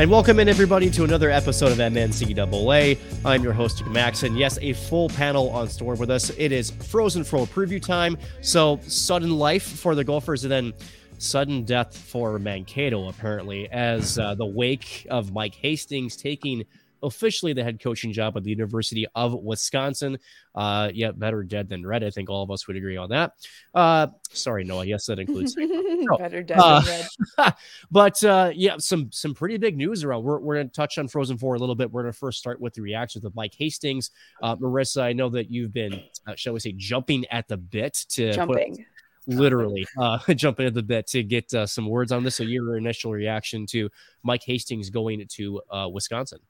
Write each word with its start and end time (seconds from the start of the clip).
And 0.00 0.10
welcome 0.10 0.40
in 0.40 0.48
everybody 0.48 0.88
to 0.92 1.04
another 1.04 1.28
episode 1.28 1.72
of 1.72 1.76
MNCAA. 1.76 2.98
I'm 3.22 3.42
your 3.42 3.52
host, 3.52 3.84
Max, 3.84 4.22
and 4.22 4.34
yes, 4.38 4.58
a 4.62 4.72
full 4.72 5.10
panel 5.10 5.50
on 5.50 5.68
store 5.68 5.94
with 5.94 6.08
us. 6.08 6.30
It 6.38 6.52
is 6.52 6.70
Frozen 6.70 7.24
Four 7.24 7.46
preview 7.46 7.82
time. 7.82 8.16
So 8.40 8.80
sudden 8.86 9.36
life 9.36 9.62
for 9.62 9.94
the 9.94 10.02
Gophers, 10.02 10.44
and 10.44 10.50
then 10.50 10.72
sudden 11.18 11.64
death 11.64 11.94
for 11.94 12.38
Mankato, 12.38 13.10
apparently, 13.10 13.70
as 13.72 14.18
uh, 14.18 14.34
the 14.34 14.46
wake 14.46 15.06
of 15.10 15.34
Mike 15.34 15.54
Hastings 15.56 16.16
taking 16.16 16.64
officially 17.02 17.52
the 17.52 17.64
head 17.64 17.80
coaching 17.80 18.12
job 18.12 18.36
at 18.36 18.44
the 18.44 18.50
University 18.50 19.06
of 19.14 19.34
Wisconsin. 19.34 20.18
Uh, 20.54 20.90
yeah, 20.92 21.12
better 21.12 21.42
dead 21.42 21.68
than 21.68 21.86
red. 21.86 22.02
I 22.02 22.10
think 22.10 22.28
all 22.28 22.42
of 22.42 22.50
us 22.50 22.66
would 22.66 22.76
agree 22.76 22.96
on 22.96 23.10
that. 23.10 23.32
Uh, 23.74 24.08
sorry, 24.30 24.64
Noah. 24.64 24.84
Yes, 24.84 25.06
that 25.06 25.18
includes 25.18 25.54
better 26.18 26.42
dead 26.42 26.58
uh, 26.58 26.80
than 26.80 27.06
red. 27.38 27.54
but 27.90 28.22
uh, 28.24 28.50
yeah, 28.54 28.76
some 28.78 29.10
some 29.12 29.34
pretty 29.34 29.56
big 29.56 29.76
news 29.76 30.04
around. 30.04 30.24
We're, 30.24 30.40
we're 30.40 30.56
going 30.56 30.68
to 30.68 30.74
touch 30.74 30.98
on 30.98 31.08
Frozen 31.08 31.38
Four 31.38 31.54
a 31.54 31.58
little 31.58 31.74
bit. 31.74 31.90
We're 31.90 32.02
going 32.02 32.12
to 32.12 32.18
first 32.18 32.38
start 32.38 32.60
with 32.60 32.74
the 32.74 32.82
reactions 32.82 33.24
of 33.24 33.34
Mike 33.34 33.54
Hastings. 33.54 34.10
Uh, 34.42 34.56
Marissa, 34.56 35.02
I 35.02 35.12
know 35.12 35.28
that 35.30 35.50
you've 35.50 35.72
been, 35.72 36.02
uh, 36.26 36.34
shall 36.36 36.52
we 36.52 36.60
say, 36.60 36.72
jumping 36.76 37.26
at 37.30 37.48
the 37.48 37.56
bit 37.56 37.94
to 38.10 38.32
jumping. 38.32 38.76
Put, 38.76 38.86
literally 39.26 39.86
uh, 39.98 40.18
jumping 40.34 40.66
at 40.66 40.74
the 40.74 40.82
bit 40.82 41.06
to 41.08 41.22
get 41.22 41.52
uh, 41.54 41.66
some 41.66 41.86
words 41.86 42.12
on 42.12 42.24
this. 42.24 42.36
So, 42.36 42.42
your 42.42 42.76
initial 42.76 43.12
reaction 43.12 43.66
to 43.66 43.90
Mike 44.22 44.42
Hastings 44.44 44.90
going 44.90 45.26
to 45.26 45.60
uh, 45.70 45.88
Wisconsin? 45.92 46.40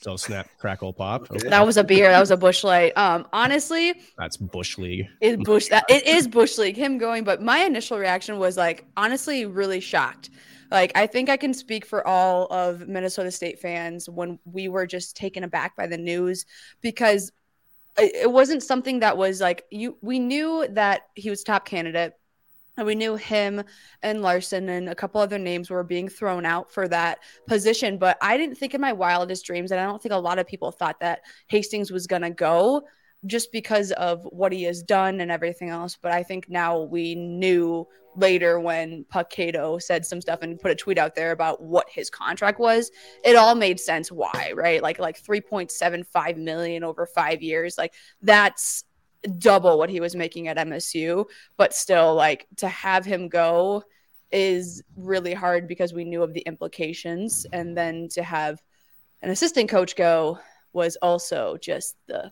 So 0.00 0.16
snap, 0.16 0.48
crackle, 0.58 0.92
pop. 0.92 1.30
Okay. 1.30 1.48
That 1.48 1.64
was 1.66 1.76
a 1.76 1.84
beer. 1.84 2.08
That 2.10 2.20
was 2.20 2.30
a 2.30 2.36
Busch 2.36 2.62
Light. 2.62 2.96
Um, 2.96 3.26
honestly, 3.32 3.94
that's 4.16 4.36
Bush 4.36 4.78
League. 4.78 5.08
It 5.20 5.42
Bush. 5.42 5.68
That 5.68 5.84
it 5.88 6.06
is 6.06 6.28
Busch 6.28 6.58
League. 6.58 6.76
Him 6.76 6.98
going, 6.98 7.24
but 7.24 7.42
my 7.42 7.60
initial 7.60 7.98
reaction 7.98 8.38
was 8.38 8.56
like, 8.56 8.84
honestly, 8.96 9.46
really 9.46 9.80
shocked. 9.80 10.30
Like, 10.70 10.92
I 10.94 11.06
think 11.06 11.28
I 11.28 11.36
can 11.36 11.54
speak 11.54 11.86
for 11.86 12.06
all 12.06 12.46
of 12.52 12.88
Minnesota 12.88 13.30
State 13.30 13.60
fans 13.60 14.08
when 14.08 14.38
we 14.44 14.68
were 14.68 14.86
just 14.86 15.16
taken 15.16 15.44
aback 15.44 15.76
by 15.76 15.86
the 15.86 15.96
news 15.96 16.44
because 16.80 17.32
it 17.98 18.30
wasn't 18.30 18.62
something 18.62 19.00
that 19.00 19.16
was 19.16 19.40
like 19.40 19.64
you. 19.70 19.96
We 20.02 20.18
knew 20.18 20.66
that 20.70 21.02
he 21.14 21.30
was 21.30 21.42
top 21.42 21.64
candidate 21.64 22.14
and 22.76 22.86
we 22.86 22.94
knew 22.94 23.16
him 23.16 23.62
and 24.02 24.22
Larson 24.22 24.68
and 24.68 24.88
a 24.88 24.94
couple 24.94 25.20
other 25.20 25.38
names 25.38 25.70
were 25.70 25.84
being 25.84 26.08
thrown 26.08 26.44
out 26.44 26.70
for 26.70 26.88
that 26.88 27.18
position. 27.46 27.98
But 27.98 28.18
I 28.20 28.36
didn't 28.36 28.56
think 28.56 28.74
in 28.74 28.80
my 28.80 28.92
wildest 28.92 29.46
dreams, 29.46 29.70
and 29.70 29.80
I 29.80 29.84
don't 29.84 30.02
think 30.02 30.12
a 30.12 30.18
lot 30.18 30.38
of 30.38 30.46
people 30.46 30.70
thought 30.70 31.00
that 31.00 31.20
Hastings 31.48 31.90
was 31.90 32.06
going 32.06 32.22
to 32.22 32.30
go 32.30 32.82
just 33.24 33.50
because 33.50 33.92
of 33.92 34.22
what 34.24 34.52
he 34.52 34.62
has 34.64 34.82
done 34.82 35.20
and 35.20 35.30
everything 35.30 35.70
else. 35.70 35.98
But 36.00 36.12
I 36.12 36.22
think 36.22 36.48
now 36.48 36.82
we 36.82 37.14
knew 37.14 37.86
later 38.14 38.60
when 38.60 39.04
Puck 39.10 39.30
Cato 39.30 39.78
said 39.78 40.06
some 40.06 40.20
stuff 40.20 40.40
and 40.42 40.58
put 40.58 40.70
a 40.70 40.74
tweet 40.74 40.98
out 40.98 41.14
there 41.14 41.32
about 41.32 41.62
what 41.62 41.88
his 41.90 42.08
contract 42.08 42.58
was, 42.58 42.90
it 43.24 43.36
all 43.36 43.54
made 43.54 43.78
sense 43.78 44.10
why, 44.10 44.52
right? 44.54 44.82
Like 44.82 44.98
like 44.98 45.22
3.75 45.22 46.36
million 46.36 46.84
over 46.84 47.06
5 47.06 47.42
years. 47.42 47.76
Like 47.76 47.94
that's 48.22 48.84
double 49.26 49.78
what 49.78 49.90
he 49.90 50.00
was 50.00 50.14
making 50.14 50.48
at 50.48 50.56
MSU, 50.56 51.26
but 51.56 51.74
still 51.74 52.14
like 52.14 52.46
to 52.56 52.68
have 52.68 53.04
him 53.04 53.28
go 53.28 53.82
is 54.32 54.82
really 54.96 55.34
hard 55.34 55.68
because 55.68 55.92
we 55.92 56.04
knew 56.04 56.22
of 56.22 56.32
the 56.32 56.40
implications 56.40 57.46
and 57.52 57.76
then 57.76 58.08
to 58.08 58.22
have 58.22 58.60
an 59.22 59.30
assistant 59.30 59.68
coach 59.68 59.96
go 59.96 60.38
was 60.72 60.96
also 60.96 61.56
just 61.60 61.96
the 62.06 62.30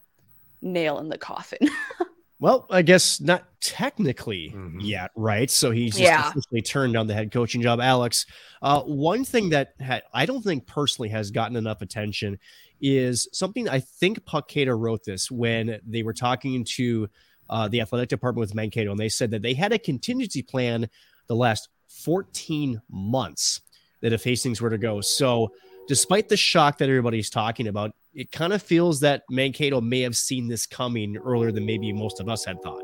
nail 0.60 0.99
in 0.99 1.09
the 1.09 1.19
coffin. 1.19 1.69
well, 2.41 2.66
I 2.71 2.83
guess 2.83 3.21
not 3.21 3.44
technically 3.60 4.53
mm-hmm. 4.54 4.81
yet, 4.81 5.10
right? 5.16 5.50
So 5.50 5.71
he's 5.71 5.93
just 5.93 6.03
yeah. 6.03 6.28
officially 6.28 6.62
turned 6.62 6.93
down 6.93 7.06
the 7.06 7.15
head 7.15 7.33
coaching 7.33 7.62
job. 7.62 7.81
Alex, 7.81 8.27
uh, 8.60 8.83
one 8.83 9.25
thing 9.25 9.50
that 9.50 9.75
ha- 9.84 10.03
I 10.12 10.27
don't 10.27 10.43
think 10.43 10.66
personally 10.66 11.09
has 11.10 11.31
gotten 11.31 11.56
enough 11.56 11.81
attention 11.81 12.38
is 12.87 13.27
something 13.33 13.67
I 13.67 13.81
think 13.81 14.27
Puck 14.27 14.47
Cato 14.47 14.72
wrote 14.72 15.05
this 15.05 15.31
when 15.31 15.81
they 15.87 16.03
were 16.03 16.12
talking 16.12 16.67
to 16.77 17.09
uh, 17.49 17.67
the 17.67 17.81
athletic 17.81 18.11
department 18.11 18.41
with 18.41 18.55
Mankato, 18.55 18.91
and 18.91 19.00
they 19.00 19.09
said 19.09 19.31
that 19.31 19.41
they 19.41 19.55
had 19.55 19.72
a 19.72 19.78
contingency 19.78 20.43
plan 20.43 20.91
the 21.27 21.34
last 21.34 21.71
14 21.89 22.83
months 22.91 23.62
that 24.03 24.12
if 24.12 24.22
Hastings 24.22 24.61
were 24.61 24.69
to 24.69 24.77
go. 24.77 25.00
So, 25.00 25.53
despite 25.89 26.28
the 26.28 26.37
shock 26.37 26.77
that 26.78 26.91
everybody's 26.91 27.31
talking 27.31 27.69
about, 27.69 27.93
it 28.12 28.31
kind 28.31 28.53
of 28.53 28.62
feels 28.62 29.01
that 29.01 29.22
Mankato 29.31 29.81
may 29.81 30.03
have 30.03 30.15
seen 30.16 30.49
this 30.49 30.66
coming 30.66 31.16
earlier 31.16 31.53
than 31.53 31.65
maybe 31.65 31.91
most 31.91 32.21
of 32.21 32.28
us 32.28 32.45
had 32.45 32.61
thought. 32.62 32.83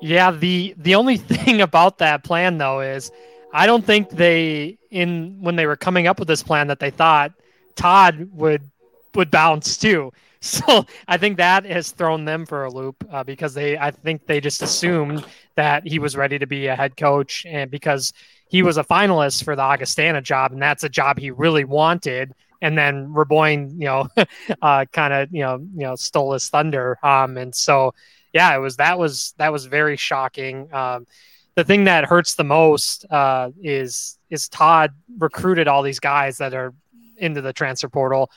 Yeah, 0.00 0.30
the 0.30 0.74
the 0.78 0.94
only 0.94 1.16
thing 1.18 1.60
about 1.60 1.98
that 1.98 2.24
plan 2.24 2.56
though 2.56 2.80
is 2.80 3.10
I 3.52 3.66
don't 3.66 3.84
think 3.84 4.08
they 4.08 4.78
in 4.90 5.42
when 5.42 5.56
they 5.56 5.66
were 5.66 5.76
coming 5.76 6.06
up 6.06 6.18
with 6.18 6.28
this 6.28 6.42
plan 6.42 6.68
that 6.68 6.80
they 6.80 6.90
thought 6.90 7.32
Todd 7.76 8.28
would 8.32 8.70
would 9.14 9.30
bounce 9.30 9.76
too. 9.76 10.12
So 10.44 10.86
I 11.06 11.18
think 11.18 11.36
that 11.36 11.64
has 11.66 11.92
thrown 11.92 12.24
them 12.24 12.46
for 12.46 12.64
a 12.64 12.68
loop 12.68 13.04
uh, 13.12 13.22
because 13.22 13.54
they, 13.54 13.78
I 13.78 13.92
think 13.92 14.26
they 14.26 14.40
just 14.40 14.60
assumed 14.60 15.24
that 15.54 15.86
he 15.86 16.00
was 16.00 16.16
ready 16.16 16.36
to 16.36 16.48
be 16.48 16.66
a 16.66 16.74
head 16.74 16.96
coach, 16.96 17.46
and 17.46 17.70
because 17.70 18.12
he 18.48 18.64
was 18.64 18.76
a 18.76 18.82
finalist 18.82 19.44
for 19.44 19.54
the 19.54 19.62
Augustana 19.62 20.20
job, 20.20 20.50
and 20.50 20.60
that's 20.60 20.82
a 20.82 20.88
job 20.88 21.20
he 21.20 21.30
really 21.30 21.62
wanted. 21.64 22.34
And 22.60 22.76
then 22.76 23.14
Raboin, 23.14 23.70
you 23.78 23.86
know, 23.86 24.08
uh, 24.62 24.84
kind 24.92 25.14
of, 25.14 25.28
you 25.32 25.42
know, 25.42 25.58
you 25.58 25.84
know, 25.84 25.94
stole 25.94 26.32
his 26.32 26.48
thunder. 26.48 26.98
Um, 27.04 27.36
and 27.36 27.54
so, 27.54 27.94
yeah, 28.32 28.52
it 28.56 28.58
was 28.58 28.78
that 28.78 28.98
was 28.98 29.34
that 29.38 29.52
was 29.52 29.66
very 29.66 29.96
shocking. 29.96 30.74
Um, 30.74 31.06
the 31.54 31.62
thing 31.62 31.84
that 31.84 32.04
hurts 32.04 32.34
the 32.34 32.44
most 32.44 33.06
uh, 33.12 33.50
is 33.62 34.18
is 34.28 34.48
Todd 34.48 34.92
recruited 35.18 35.68
all 35.68 35.82
these 35.82 36.00
guys 36.00 36.38
that 36.38 36.52
are 36.52 36.74
into 37.16 37.40
the 37.40 37.52
transfer 37.52 37.88
portal 37.88 38.28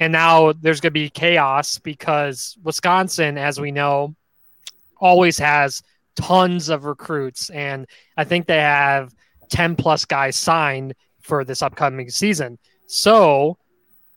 and 0.00 0.12
now 0.12 0.52
there's 0.52 0.80
going 0.80 0.90
to 0.90 1.00
be 1.00 1.10
chaos 1.10 1.78
because 1.78 2.56
Wisconsin, 2.62 3.36
as 3.36 3.60
we 3.60 3.72
know, 3.72 4.14
always 5.00 5.38
has 5.38 5.82
tons 6.16 6.68
of 6.68 6.84
recruits. 6.84 7.50
And 7.50 7.86
I 8.16 8.24
think 8.24 8.46
they 8.46 8.60
have 8.60 9.14
10 9.50 9.76
plus 9.76 10.04
guys 10.04 10.36
signed 10.36 10.94
for 11.20 11.44
this 11.44 11.62
upcoming 11.62 12.10
season. 12.10 12.58
So 12.86 13.58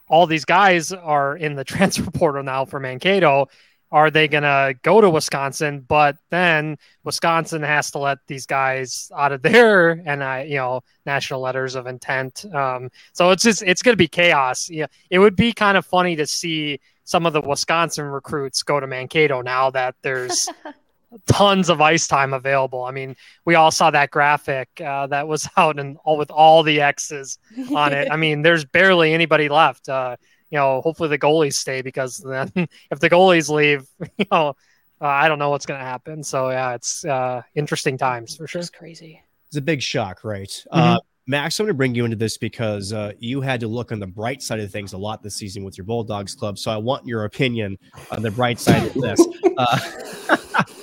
all 0.07 0.27
these 0.27 0.45
guys 0.45 0.91
are 0.91 1.35
in 1.35 1.55
the 1.55 1.63
transfer 1.65 2.11
portal 2.11 2.43
now 2.43 2.65
for 2.65 2.79
Mankato 2.79 3.47
are 3.91 4.09
they 4.09 4.27
going 4.27 4.43
to 4.43 4.75
go 4.83 5.01
to 5.01 5.09
Wisconsin? 5.09 5.85
But 5.87 6.17
then 6.29 6.77
Wisconsin 7.03 7.61
has 7.63 7.91
to 7.91 7.99
let 7.99 8.19
these 8.27 8.45
guys 8.45 9.11
out 9.15 9.31
of 9.31 9.41
their 9.43 10.01
and 10.05 10.23
I, 10.23 10.43
you 10.43 10.55
know, 10.55 10.81
national 11.05 11.41
letters 11.41 11.75
of 11.75 11.87
intent. 11.87 12.45
Um, 12.53 12.89
so 13.13 13.31
it's 13.31 13.43
just 13.43 13.63
it's 13.63 13.81
going 13.81 13.93
to 13.93 13.97
be 13.97 14.07
chaos. 14.07 14.69
Yeah, 14.69 14.87
it 15.09 15.19
would 15.19 15.35
be 15.35 15.53
kind 15.53 15.77
of 15.77 15.85
funny 15.85 16.15
to 16.15 16.25
see 16.27 16.79
some 17.03 17.25
of 17.25 17.33
the 17.33 17.41
Wisconsin 17.41 18.05
recruits 18.05 18.63
go 18.63 18.79
to 18.79 18.87
Mankato 18.87 19.41
now 19.41 19.69
that 19.71 19.95
there's 20.01 20.47
tons 21.27 21.69
of 21.69 21.81
ice 21.81 22.07
time 22.07 22.33
available. 22.33 22.83
I 22.83 22.91
mean, 22.91 23.15
we 23.45 23.55
all 23.55 23.71
saw 23.71 23.91
that 23.91 24.11
graphic 24.11 24.69
uh, 24.79 25.07
that 25.07 25.27
was 25.27 25.49
out 25.57 25.79
and 25.79 25.97
all 26.03 26.17
with 26.17 26.31
all 26.31 26.63
the 26.63 26.81
X's 26.81 27.37
on 27.75 27.93
it. 27.93 28.09
I 28.11 28.15
mean, 28.15 28.41
there's 28.41 28.65
barely 28.65 29.13
anybody 29.13 29.49
left. 29.49 29.89
Uh, 29.89 30.15
you 30.51 30.57
know, 30.57 30.81
hopefully 30.81 31.09
the 31.09 31.17
goalies 31.17 31.53
stay 31.53 31.81
because 31.81 32.17
then 32.17 32.51
if 32.91 32.99
the 32.99 33.09
goalies 33.09 33.49
leave, 33.49 33.87
you 34.17 34.25
know, 34.31 34.55
uh, 35.01 35.05
I 35.05 35.27
don't 35.27 35.39
know 35.39 35.49
what's 35.49 35.65
going 35.65 35.79
to 35.79 35.85
happen. 35.85 36.23
So 36.23 36.49
yeah, 36.49 36.75
it's 36.75 37.03
uh, 37.05 37.41
interesting 37.55 37.97
times 37.97 38.35
for 38.35 38.47
sure. 38.47 38.61
It's 38.61 38.69
crazy. 38.69 39.21
It's 39.47 39.57
a 39.57 39.61
big 39.61 39.81
shock, 39.81 40.23
right? 40.23 40.47
Mm-hmm. 40.47 40.79
Uh, 40.79 40.99
Max, 41.27 41.59
I'm 41.59 41.65
going 41.65 41.73
to 41.73 41.77
bring 41.77 41.95
you 41.95 42.03
into 42.03 42.17
this 42.17 42.37
because 42.37 42.93
uh, 42.93 43.13
you 43.19 43.41
had 43.41 43.59
to 43.61 43.67
look 43.67 43.91
on 43.91 43.99
the 43.99 44.07
bright 44.07 44.41
side 44.41 44.59
of 44.59 44.71
things 44.71 44.93
a 44.93 44.97
lot 44.97 45.23
this 45.23 45.35
season 45.35 45.63
with 45.63 45.77
your 45.77 45.85
Bulldogs 45.85 46.35
club. 46.35 46.57
So 46.57 46.71
I 46.71 46.77
want 46.77 47.05
your 47.05 47.25
opinion 47.25 47.77
on 48.11 48.21
the 48.21 48.31
bright 48.31 48.59
side 48.59 48.85
of 48.87 48.93
this. 48.93 49.25
Uh, 49.57 49.77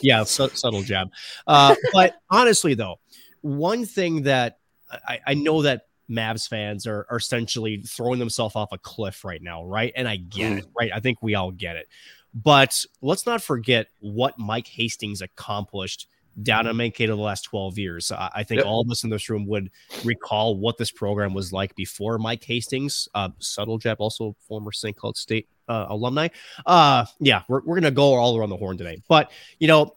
yeah, 0.02 0.22
su- 0.22 0.50
subtle 0.50 0.82
jab. 0.82 1.10
Uh, 1.48 1.74
but 1.92 2.14
honestly, 2.30 2.74
though, 2.74 3.00
one 3.40 3.84
thing 3.84 4.22
that 4.22 4.58
I, 4.90 5.18
I 5.26 5.34
know 5.34 5.62
that 5.62 5.87
Mavs 6.10 6.48
fans 6.48 6.86
are, 6.86 7.06
are 7.10 7.18
essentially 7.18 7.78
throwing 7.78 8.18
themselves 8.18 8.56
off 8.56 8.72
a 8.72 8.78
cliff 8.78 9.24
right 9.24 9.42
now, 9.42 9.64
right? 9.64 9.92
And 9.94 10.08
I 10.08 10.16
get 10.16 10.58
it, 10.58 10.66
right? 10.78 10.90
I 10.94 11.00
think 11.00 11.22
we 11.22 11.34
all 11.34 11.50
get 11.50 11.76
it. 11.76 11.88
But 12.34 12.84
let's 13.02 13.26
not 13.26 13.42
forget 13.42 13.88
what 14.00 14.38
Mike 14.38 14.66
Hastings 14.66 15.22
accomplished 15.22 16.08
down 16.42 16.66
on 16.66 16.76
Mankato 16.76 17.16
the 17.16 17.22
last 17.22 17.42
12 17.42 17.78
years. 17.78 18.12
I, 18.12 18.30
I 18.36 18.42
think 18.44 18.58
yep. 18.58 18.66
all 18.66 18.80
of 18.80 18.90
us 18.90 19.04
in 19.04 19.10
this 19.10 19.28
room 19.28 19.46
would 19.46 19.70
recall 20.04 20.56
what 20.56 20.78
this 20.78 20.90
program 20.90 21.34
was 21.34 21.52
like 21.52 21.74
before 21.74 22.18
Mike 22.18 22.44
Hastings, 22.44 23.08
uh, 23.14 23.30
Subtle 23.38 23.78
Jeb, 23.78 24.00
also 24.00 24.36
former 24.46 24.72
St. 24.72 24.96
Cloud 24.96 25.16
State 25.16 25.48
uh, 25.68 25.86
alumni. 25.88 26.28
Uh, 26.64 27.04
yeah, 27.18 27.42
we're, 27.48 27.60
we're 27.60 27.74
going 27.74 27.82
to 27.82 27.90
go 27.90 28.14
all 28.14 28.36
around 28.36 28.50
the 28.50 28.56
horn 28.56 28.78
today. 28.78 29.02
But, 29.08 29.30
you 29.58 29.68
know, 29.68 29.96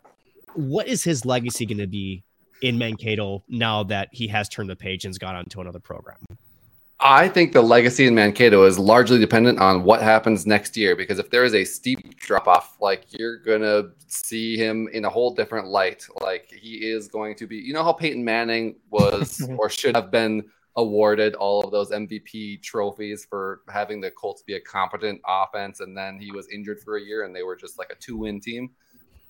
what 0.56 0.88
is 0.88 1.04
his 1.04 1.26
legacy 1.26 1.66
going 1.66 1.78
to 1.78 1.88
be 1.88 2.24
in 2.62 2.78
Mankato 2.78 3.44
now 3.48 3.84
that 3.84 4.10
he 4.12 4.28
has 4.28 4.50
turned 4.50 4.70
the 4.70 4.76
page 4.76 5.06
and's 5.06 5.18
gone 5.18 5.36
on 5.36 5.46
to 5.46 5.62
another 5.62 5.80
program? 5.80 6.18
I 7.04 7.30
think 7.30 7.52
the 7.52 7.64
legacy 7.64 8.06
in 8.06 8.14
Mankato 8.14 8.64
is 8.64 8.78
largely 8.78 9.18
dependent 9.18 9.60
on 9.60 9.84
what 9.84 10.04
happens 10.04 10.46
next 10.46 10.78
year 10.78 10.96
because 10.96 11.18
if 11.18 11.32
there 11.32 11.44
is 11.44 11.56
a 11.56 11.64
steep 11.66 12.20
drop 12.20 12.48
off, 12.48 12.78
like 12.80 13.06
you're 13.10 13.40
gonna 13.40 13.90
see 14.06 14.56
him 14.56 14.88
in 14.94 15.06
a 15.06 15.10
whole 15.10 15.34
different 15.34 15.68
light. 15.68 16.06
Like 16.22 16.52
he 16.52 16.76
is 16.76 17.08
going 17.08 17.36
to 17.38 17.48
be, 17.48 17.58
you 17.58 17.74
know 17.74 17.84
how 17.84 17.92
Peyton 17.92 18.24
Manning 18.24 18.76
was 18.92 19.42
or 19.58 19.68
should 19.68 19.96
have 19.96 20.12
been 20.12 20.44
awarded 20.76 21.34
all 21.36 21.64
of 21.64 21.72
those 21.72 21.90
MVP 21.90 22.62
trophies 22.62 23.26
for 23.26 23.62
having 23.68 24.00
the 24.00 24.12
Colts 24.12 24.44
be 24.44 24.54
a 24.54 24.62
competent 24.62 25.20
offense, 25.28 25.80
and 25.80 25.98
then 25.98 26.20
he 26.20 26.32
was 26.32 26.48
injured 26.50 26.82
for 26.82 26.98
a 26.98 27.02
year 27.02 27.24
and 27.24 27.36
they 27.36 27.44
were 27.44 27.56
just 27.56 27.80
like 27.80 27.92
a 27.92 27.96
two 27.96 28.18
win 28.18 28.40
team. 28.40 28.70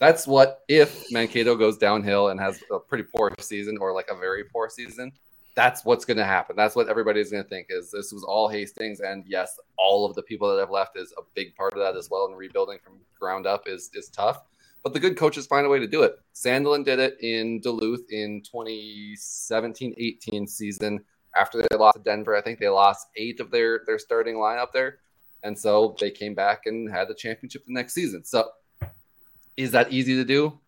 That's 0.02 0.28
what 0.28 0.64
if 0.68 1.10
Mankato 1.12 1.56
goes 1.56 1.78
downhill 1.78 2.28
and 2.28 2.42
has 2.42 2.62
a 2.70 2.80
pretty 2.80 3.06
poor 3.16 3.32
season 3.40 3.78
or 3.80 3.94
like 3.94 4.10
a 4.10 4.18
very 4.18 4.44
poor 4.44 4.70
season 4.70 5.14
that's 5.56 5.84
what's 5.84 6.06
going 6.06 6.18
to 6.18 6.26
happen. 6.26 6.56
That's 6.56 6.76
what 6.76 6.90
everybody's 6.90 7.32
going 7.32 7.44
to 7.44 7.50
think 7.50 7.68
is 7.70 7.92
this 7.92 8.12
was 8.12 8.24
all 8.24 8.48
Hastings, 8.48 9.02
and 9.02 9.24
yes, 9.28 9.60
all 9.78 10.06
of 10.06 10.16
the 10.16 10.24
people 10.24 10.50
that 10.50 10.60
have 10.60 10.70
left 10.70 10.98
is 10.98 11.14
a 11.18 11.22
big 11.36 11.56
part 11.56 11.74
of 11.74 11.80
that 11.80 11.98
as 11.98 12.10
well. 12.10 12.28
And 12.28 12.38
rebuilding 12.38 12.80
from 12.84 13.00
ground 13.20 13.46
up 13.46 13.68
is 13.68 13.90
is 13.94 14.10
tough, 14.10 14.44
but 14.84 14.94
the 14.94 15.00
good 15.00 15.18
coaches 15.18 15.48
find 15.48 15.66
a 15.66 15.70
way 15.70 15.80
to 15.80 15.88
do 15.88 16.04
it. 16.04 16.20
Sandelin 16.34 16.86
did 16.86 17.00
it 17.00 17.18
in 17.22 17.60
Duluth 17.60 18.06
in 18.10 18.42
2017-18 18.42 20.50
season 20.50 21.04
after 21.36 21.62
they 21.62 21.78
lost 21.78 21.98
to 21.98 22.04
Denver. 22.04 22.36
I 22.36 22.42
think 22.42 22.60
they 22.60 22.70
lost 22.70 23.08
eight 23.16 23.40
of 23.40 23.52
their 23.52 23.82
their 23.86 24.00
starting 24.00 24.36
lineup 24.36 24.72
there, 24.74 25.00
and 25.44 25.58
so 25.58 25.96
they 26.00 26.12
came 26.12 26.34
back 26.34 26.66
and 26.66 26.90
had 26.90 27.10
the 27.10 27.16
championship 27.16 27.66
the 27.66 27.74
next 27.74 27.94
season. 27.94 28.24
So, 28.24 28.50
is 29.58 29.72
that 29.72 29.92
easy 29.92 30.16
to 30.16 30.26
do? 30.26 30.60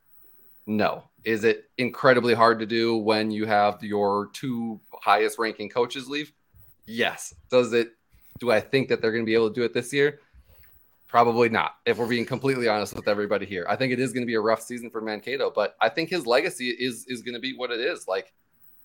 No. 0.65 1.03
Is 1.23 1.43
it 1.43 1.69
incredibly 1.77 2.33
hard 2.33 2.59
to 2.59 2.65
do 2.65 2.97
when 2.97 3.31
you 3.31 3.45
have 3.45 3.81
your 3.81 4.29
two 4.33 4.79
highest 5.01 5.39
ranking 5.39 5.69
coaches 5.69 6.07
leave? 6.07 6.33
Yes. 6.85 7.33
Does 7.49 7.73
it 7.73 7.91
do 8.39 8.51
I 8.51 8.59
think 8.59 8.89
that 8.89 9.01
they're 9.01 9.11
going 9.11 9.23
to 9.23 9.29
be 9.29 9.35
able 9.35 9.49
to 9.49 9.55
do 9.55 9.63
it 9.63 9.73
this 9.73 9.93
year? 9.93 10.19
Probably 11.07 11.47
not. 11.47 11.75
If 11.85 11.97
we're 11.97 12.07
being 12.07 12.25
completely 12.25 12.67
honest 12.67 12.95
with 12.95 13.07
everybody 13.07 13.45
here, 13.45 13.65
I 13.69 13.75
think 13.75 13.93
it 13.93 13.99
is 13.99 14.11
going 14.11 14.23
to 14.23 14.27
be 14.27 14.33
a 14.33 14.41
rough 14.41 14.61
season 14.61 14.89
for 14.89 14.99
Mankato, 14.99 15.51
but 15.53 15.75
I 15.79 15.89
think 15.89 16.09
his 16.09 16.25
legacy 16.25 16.69
is 16.69 17.05
is 17.07 17.21
going 17.21 17.35
to 17.35 17.39
be 17.39 17.55
what 17.55 17.71
it 17.71 17.79
is. 17.79 18.07
Like 18.07 18.33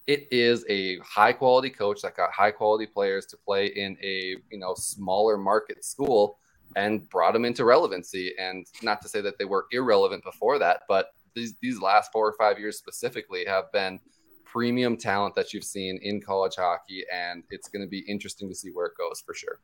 it 0.06 0.28
is 0.30 0.64
a 0.68 0.98
high 0.98 1.32
quality 1.32 1.70
coach 1.70 2.02
that 2.02 2.16
got 2.16 2.30
high 2.32 2.50
quality 2.50 2.86
players 2.86 3.26
to 3.26 3.36
play 3.36 3.66
in 3.66 3.96
a 4.02 4.36
you 4.50 4.58
know 4.58 4.74
smaller 4.74 5.36
market 5.36 5.84
school 5.84 6.38
and 6.76 7.08
brought 7.08 7.32
them 7.32 7.44
into 7.44 7.64
relevancy. 7.64 8.34
And 8.38 8.66
not 8.82 9.00
to 9.02 9.08
say 9.08 9.20
that 9.20 9.38
they 9.38 9.44
were 9.44 9.66
irrelevant 9.72 10.24
before 10.24 10.58
that, 10.58 10.82
but 10.88 11.12
these 11.34 11.54
these 11.60 11.80
last 11.80 12.12
four 12.12 12.26
or 12.26 12.34
five 12.38 12.58
years 12.58 12.78
specifically 12.78 13.44
have 13.46 13.70
been 13.72 14.00
premium 14.44 14.96
talent 14.96 15.34
that 15.34 15.52
you've 15.52 15.64
seen 15.64 15.98
in 16.02 16.20
college 16.20 16.56
hockey, 16.56 17.04
and 17.12 17.44
it's 17.50 17.68
going 17.68 17.82
to 17.82 17.88
be 17.88 18.00
interesting 18.00 18.48
to 18.48 18.54
see 18.54 18.70
where 18.70 18.86
it 18.86 18.96
goes 18.96 19.22
for 19.24 19.34
sure. 19.34 19.60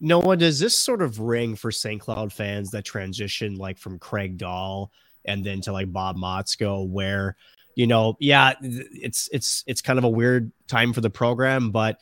Noah, 0.00 0.36
does 0.36 0.60
this 0.60 0.76
sort 0.76 1.02
of 1.02 1.18
ring 1.20 1.56
for 1.56 1.70
St. 1.70 2.00
Cloud 2.00 2.32
fans 2.32 2.70
that 2.70 2.84
transition 2.84 3.56
like 3.56 3.78
from 3.78 3.98
Craig 3.98 4.38
Dahl 4.38 4.92
and 5.24 5.44
then 5.44 5.60
to 5.62 5.72
like 5.72 5.92
Bob 5.92 6.16
Motzko, 6.16 6.88
where 6.88 7.36
you 7.74 7.86
know, 7.86 8.16
yeah, 8.18 8.54
it's 8.60 9.28
it's 9.32 9.62
it's 9.66 9.80
kind 9.80 9.98
of 9.98 10.04
a 10.04 10.08
weird 10.08 10.50
time 10.66 10.92
for 10.92 11.00
the 11.00 11.10
program, 11.10 11.70
but 11.70 12.00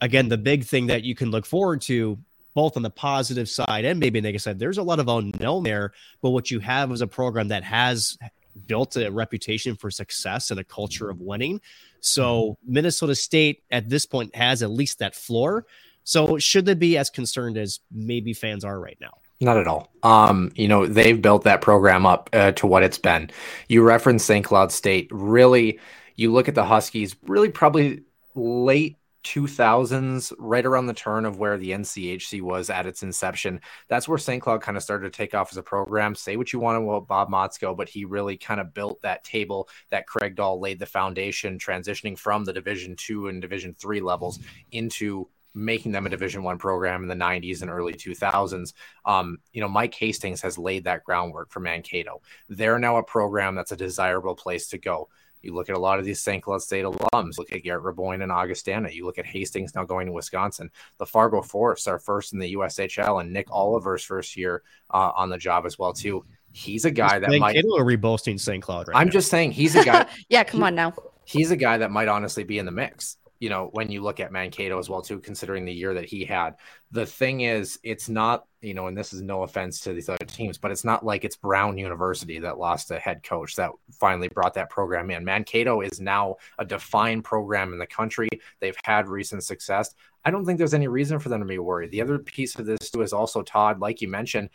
again, 0.00 0.28
the 0.28 0.38
big 0.38 0.64
thing 0.64 0.86
that 0.86 1.04
you 1.04 1.14
can 1.14 1.30
look 1.30 1.44
forward 1.44 1.82
to 1.82 2.18
both 2.60 2.76
on 2.76 2.82
the 2.82 2.90
positive 2.90 3.48
side 3.48 3.86
and 3.86 3.98
maybe 3.98 4.20
negative 4.20 4.42
side. 4.42 4.58
There's 4.58 4.76
a 4.76 4.82
lot 4.82 4.98
of 4.98 5.08
unknown 5.08 5.62
there, 5.62 5.94
but 6.20 6.28
what 6.28 6.50
you 6.50 6.60
have 6.60 6.92
is 6.92 7.00
a 7.00 7.06
program 7.06 7.48
that 7.48 7.64
has 7.64 8.18
built 8.66 8.96
a 8.96 9.10
reputation 9.10 9.76
for 9.76 9.90
success 9.90 10.50
and 10.50 10.60
a 10.60 10.64
culture 10.64 11.08
of 11.08 11.22
winning. 11.22 11.62
So 12.00 12.58
Minnesota 12.66 13.14
State 13.14 13.62
at 13.70 13.88
this 13.88 14.04
point 14.04 14.36
has 14.36 14.62
at 14.62 14.68
least 14.68 14.98
that 14.98 15.14
floor. 15.14 15.64
So 16.04 16.36
should 16.36 16.66
they 16.66 16.74
be 16.74 16.98
as 16.98 17.08
concerned 17.08 17.56
as 17.56 17.80
maybe 17.90 18.34
fans 18.34 18.62
are 18.62 18.78
right 18.78 18.98
now? 19.00 19.14
Not 19.40 19.56
at 19.56 19.66
all. 19.66 19.90
Um, 20.02 20.52
you 20.54 20.68
know, 20.68 20.84
they've 20.84 21.22
built 21.22 21.44
that 21.44 21.62
program 21.62 22.04
up 22.04 22.28
uh, 22.34 22.52
to 22.52 22.66
what 22.66 22.82
it's 22.82 22.98
been. 22.98 23.30
You 23.68 23.82
referenced 23.82 24.26
St. 24.26 24.44
Cloud 24.44 24.70
State. 24.70 25.08
Really, 25.10 25.80
you 26.16 26.30
look 26.30 26.46
at 26.46 26.54
the 26.54 26.66
Huskies, 26.66 27.16
really 27.22 27.48
probably 27.48 28.02
late 28.34 28.98
2000s, 29.24 30.32
right 30.38 30.64
around 30.64 30.86
the 30.86 30.94
turn 30.94 31.24
of 31.24 31.38
where 31.38 31.58
the 31.58 31.70
NCHC 31.70 32.40
was 32.42 32.70
at 32.70 32.86
its 32.86 33.02
inception. 33.02 33.60
That's 33.88 34.08
where 34.08 34.18
St. 34.18 34.42
Cloud 34.42 34.62
kind 34.62 34.76
of 34.76 34.82
started 34.82 35.12
to 35.12 35.16
take 35.16 35.34
off 35.34 35.52
as 35.52 35.56
a 35.56 35.62
program. 35.62 36.14
Say 36.14 36.36
what 36.36 36.52
you 36.52 36.58
want 36.58 36.82
about 36.82 37.08
Bob 37.08 37.30
Motzko, 37.30 37.76
but 37.76 37.88
he 37.88 38.04
really 38.04 38.36
kind 38.36 38.60
of 38.60 38.74
built 38.74 39.02
that 39.02 39.24
table 39.24 39.68
that 39.90 40.06
Craig 40.06 40.36
Dahl 40.36 40.60
laid 40.60 40.78
the 40.78 40.86
foundation, 40.86 41.58
transitioning 41.58 42.18
from 42.18 42.44
the 42.44 42.52
Division 42.52 42.96
two 42.96 43.28
and 43.28 43.42
Division 43.42 43.74
three 43.74 44.00
levels 44.00 44.38
into 44.72 45.28
making 45.54 45.92
them 45.92 46.06
a 46.06 46.10
division 46.10 46.42
one 46.42 46.58
program 46.58 47.02
in 47.02 47.08
the 47.08 47.24
90s 47.24 47.62
and 47.62 47.70
early 47.70 47.92
2000s 47.92 48.72
um, 49.04 49.38
you 49.52 49.60
know 49.60 49.68
mike 49.68 49.94
hastings 49.94 50.40
has 50.40 50.56
laid 50.56 50.84
that 50.84 51.02
groundwork 51.04 51.50
for 51.50 51.60
mankato 51.60 52.20
they're 52.48 52.78
now 52.78 52.96
a 52.96 53.02
program 53.02 53.54
that's 53.54 53.72
a 53.72 53.76
desirable 53.76 54.36
place 54.36 54.68
to 54.68 54.78
go 54.78 55.08
you 55.42 55.54
look 55.54 55.68
at 55.68 55.76
a 55.76 55.78
lot 55.78 55.98
of 55.98 56.04
these 56.04 56.20
St. 56.20 56.42
Cloud 56.42 56.62
State 56.62 56.84
alums. 56.84 57.38
Look 57.38 57.52
at 57.52 57.62
Garrett 57.62 57.84
Raboin 57.84 58.22
and 58.22 58.32
Augustana. 58.32 58.90
You 58.90 59.06
look 59.06 59.18
at 59.18 59.26
Hastings 59.26 59.74
now 59.74 59.84
going 59.84 60.06
to 60.06 60.12
Wisconsin. 60.12 60.70
The 60.98 61.06
Fargo 61.06 61.42
Force 61.42 61.86
are 61.86 61.98
first 61.98 62.32
in 62.32 62.38
the 62.38 62.54
USHL, 62.54 63.20
and 63.20 63.32
Nick 63.32 63.50
Oliver's 63.50 64.04
first 64.04 64.36
year 64.36 64.62
uh, 64.90 65.12
on 65.16 65.30
the 65.30 65.38
job 65.38 65.66
as 65.66 65.78
well 65.78 65.92
too. 65.92 66.24
He's 66.52 66.84
a 66.84 66.90
guy 66.90 67.18
that 67.18 67.30
might. 67.38 67.54
Kittle 67.54 67.78
are 67.78 67.84
reboasting 67.84 68.38
St. 68.38 68.62
Cloud 68.62 68.88
right 68.88 68.96
I'm 68.96 69.06
now. 69.06 69.12
just 69.12 69.30
saying 69.30 69.52
he's 69.52 69.76
a 69.76 69.84
guy. 69.84 70.06
yeah, 70.28 70.42
come 70.44 70.62
on 70.62 70.74
now. 70.74 70.94
He's 71.24 71.52
a 71.52 71.56
guy 71.56 71.78
that 71.78 71.92
might 71.92 72.08
honestly 72.08 72.42
be 72.42 72.58
in 72.58 72.66
the 72.66 72.72
mix 72.72 73.16
you 73.40 73.48
know, 73.48 73.70
when 73.72 73.90
you 73.90 74.02
look 74.02 74.20
at 74.20 74.32
Mankato 74.32 74.78
as 74.78 74.90
well, 74.90 75.00
too, 75.00 75.18
considering 75.18 75.64
the 75.64 75.72
year 75.72 75.94
that 75.94 76.04
he 76.04 76.26
had. 76.26 76.56
The 76.92 77.06
thing 77.06 77.40
is, 77.40 77.78
it's 77.82 78.08
not, 78.08 78.44
you 78.60 78.74
know, 78.74 78.86
and 78.86 78.96
this 78.96 79.14
is 79.14 79.22
no 79.22 79.42
offense 79.44 79.80
to 79.80 79.94
these 79.94 80.10
other 80.10 80.26
teams, 80.26 80.58
but 80.58 80.70
it's 80.70 80.84
not 80.84 81.06
like 81.06 81.24
it's 81.24 81.36
Brown 81.36 81.78
University 81.78 82.38
that 82.40 82.58
lost 82.58 82.90
a 82.90 82.98
head 82.98 83.22
coach 83.22 83.56
that 83.56 83.70
finally 83.98 84.28
brought 84.28 84.52
that 84.54 84.68
program 84.68 85.10
in. 85.10 85.24
Mankato 85.24 85.80
is 85.80 86.00
now 86.00 86.36
a 86.58 86.64
defined 86.66 87.24
program 87.24 87.72
in 87.72 87.78
the 87.78 87.86
country. 87.86 88.28
They've 88.60 88.76
had 88.84 89.08
recent 89.08 89.42
success. 89.42 89.94
I 90.22 90.30
don't 90.30 90.44
think 90.44 90.58
there's 90.58 90.74
any 90.74 90.88
reason 90.88 91.18
for 91.18 91.30
them 91.30 91.40
to 91.40 91.46
be 91.46 91.58
worried. 91.58 91.92
The 91.92 92.02
other 92.02 92.18
piece 92.18 92.56
of 92.56 92.66
this, 92.66 92.90
too, 92.90 93.00
is 93.00 93.14
also 93.14 93.40
Todd, 93.40 93.80
like 93.80 94.02
you 94.02 94.08
mentioned, 94.08 94.50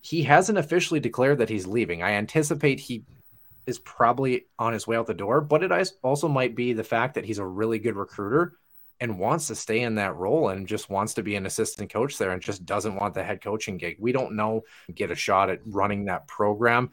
he 0.00 0.22
hasn't 0.22 0.56
officially 0.56 1.00
declared 1.00 1.38
that 1.38 1.50
he's 1.50 1.66
leaving. 1.66 2.02
I 2.02 2.12
anticipate 2.12 2.80
he 2.80 3.04
is 3.66 3.78
probably 3.78 4.46
on 4.58 4.72
his 4.72 4.86
way 4.86 4.96
out 4.96 5.06
the 5.06 5.14
door, 5.14 5.40
but 5.40 5.62
it 5.62 5.92
also 6.02 6.28
might 6.28 6.54
be 6.54 6.72
the 6.72 6.84
fact 6.84 7.14
that 7.14 7.24
he's 7.24 7.38
a 7.38 7.46
really 7.46 7.78
good 7.78 7.96
recruiter 7.96 8.56
and 9.00 9.18
wants 9.18 9.48
to 9.48 9.54
stay 9.54 9.80
in 9.80 9.96
that 9.96 10.16
role 10.16 10.48
and 10.48 10.66
just 10.66 10.88
wants 10.88 11.14
to 11.14 11.22
be 11.22 11.36
an 11.36 11.46
assistant 11.46 11.92
coach 11.92 12.16
there 12.16 12.30
and 12.30 12.40
just 12.40 12.64
doesn't 12.64 12.96
want 12.96 13.14
the 13.14 13.22
head 13.22 13.42
coaching 13.42 13.76
gig. 13.76 13.96
We 13.98 14.12
don't 14.12 14.36
know 14.36 14.62
get 14.94 15.10
a 15.10 15.14
shot 15.14 15.50
at 15.50 15.60
running 15.66 16.06
that 16.06 16.26
program. 16.26 16.90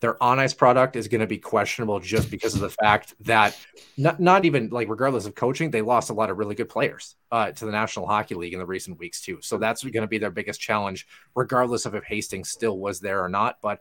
Their 0.00 0.22
on 0.22 0.38
ice 0.38 0.54
product 0.54 0.96
is 0.96 1.08
going 1.08 1.20
to 1.20 1.26
be 1.26 1.38
questionable 1.38 2.00
just 2.00 2.30
because 2.30 2.54
of 2.54 2.60
the 2.60 2.70
fact 2.70 3.14
that 3.20 3.56
not, 3.98 4.18
not 4.18 4.46
even 4.46 4.70
like 4.70 4.88
regardless 4.88 5.26
of 5.26 5.34
coaching, 5.34 5.70
they 5.70 5.82
lost 5.82 6.08
a 6.08 6.14
lot 6.14 6.30
of 6.30 6.38
really 6.38 6.54
good 6.54 6.70
players 6.70 7.16
uh, 7.30 7.52
to 7.52 7.66
the 7.66 7.70
National 7.70 8.06
Hockey 8.06 8.34
League 8.34 8.54
in 8.54 8.58
the 8.58 8.66
recent 8.66 8.98
weeks 8.98 9.20
too. 9.20 9.38
So 9.42 9.58
that's 9.58 9.82
going 9.82 10.00
to 10.00 10.06
be 10.06 10.18
their 10.18 10.30
biggest 10.30 10.58
challenge, 10.58 11.06
regardless 11.34 11.84
of 11.84 11.94
if 11.94 12.04
Hastings 12.04 12.48
still 12.48 12.78
was 12.78 13.00
there 13.00 13.22
or 13.22 13.28
not. 13.28 13.56
But 13.60 13.80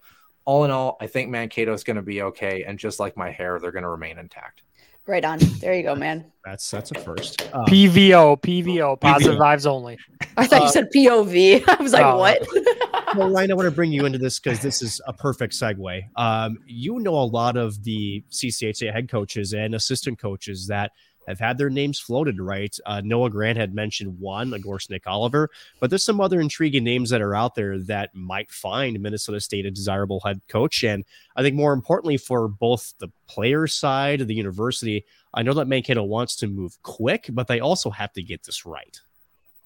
all 0.49 0.65
in 0.65 0.71
all, 0.71 0.97
I 0.99 1.05
think 1.05 1.29
Mankato 1.29 1.73
is 1.73 1.83
going 1.83 1.97
to 1.97 2.01
be 2.01 2.23
okay. 2.23 2.63
And 2.63 2.79
just 2.79 2.99
like 2.99 3.15
my 3.15 3.29
hair, 3.29 3.59
they're 3.59 3.71
going 3.71 3.83
to 3.83 3.89
remain 3.89 4.17
intact. 4.17 4.63
Right 5.05 5.23
on. 5.23 5.37
There 5.59 5.75
you 5.75 5.83
go, 5.83 5.93
man. 5.93 6.25
That's 6.43 6.69
that's 6.71 6.89
a 6.89 6.95
first. 6.95 7.47
Um, 7.53 7.65
PVO, 7.65 8.41
PVO, 8.41 8.99
positive 8.99 9.35
PVO. 9.35 9.39
vibes 9.39 9.67
only. 9.67 9.99
I 10.37 10.47
thought 10.47 10.61
uh, 10.61 10.65
you 10.65 10.71
said 10.71 10.87
POV. 10.95 11.63
I 11.79 11.81
was 11.81 11.93
like, 11.93 12.03
oh. 12.03 12.17
what? 12.17 12.47
well, 13.15 13.29
Ryan, 13.29 13.51
I 13.51 13.53
want 13.53 13.67
to 13.67 13.71
bring 13.71 13.91
you 13.91 14.07
into 14.07 14.17
this 14.17 14.39
because 14.39 14.59
this 14.59 14.81
is 14.81 14.99
a 15.05 15.13
perfect 15.13 15.53
segue. 15.53 16.01
Um, 16.15 16.57
you 16.65 16.99
know 16.99 17.13
a 17.13 17.29
lot 17.29 17.55
of 17.55 17.83
the 17.83 18.23
CCHA 18.31 18.91
head 18.91 19.07
coaches 19.07 19.53
and 19.53 19.75
assistant 19.75 20.17
coaches 20.17 20.65
that– 20.65 20.93
have 21.29 21.39
had 21.39 21.57
their 21.57 21.69
names 21.69 21.99
floated, 21.99 22.41
right? 22.41 22.75
Uh, 22.85 23.01
Noah 23.03 23.29
Grant 23.29 23.57
had 23.57 23.73
mentioned 23.73 24.19
one, 24.19 24.49
Nick 24.89 25.07
Oliver, 25.07 25.49
but 25.79 25.89
there's 25.89 26.03
some 26.03 26.19
other 26.19 26.41
intriguing 26.41 26.83
names 26.83 27.11
that 27.11 27.21
are 27.21 27.35
out 27.35 27.55
there 27.55 27.77
that 27.79 28.15
might 28.15 28.51
find 28.51 28.99
Minnesota 28.99 29.39
State 29.39 29.65
a 29.65 29.71
desirable 29.71 30.19
head 30.25 30.41
coach. 30.47 30.83
And 30.83 31.05
I 31.35 31.43
think 31.43 31.55
more 31.55 31.73
importantly, 31.73 32.17
for 32.17 32.47
both 32.47 32.93
the 32.97 33.09
player 33.27 33.67
side 33.67 34.21
of 34.21 34.27
the 34.27 34.33
university, 34.35 35.05
I 35.33 35.43
know 35.43 35.53
that 35.53 35.67
Mankato 35.67 36.03
wants 36.03 36.35
to 36.37 36.47
move 36.47 36.81
quick, 36.81 37.27
but 37.29 37.47
they 37.47 37.59
also 37.59 37.91
have 37.91 38.11
to 38.13 38.23
get 38.23 38.43
this 38.43 38.65
right. 38.65 38.99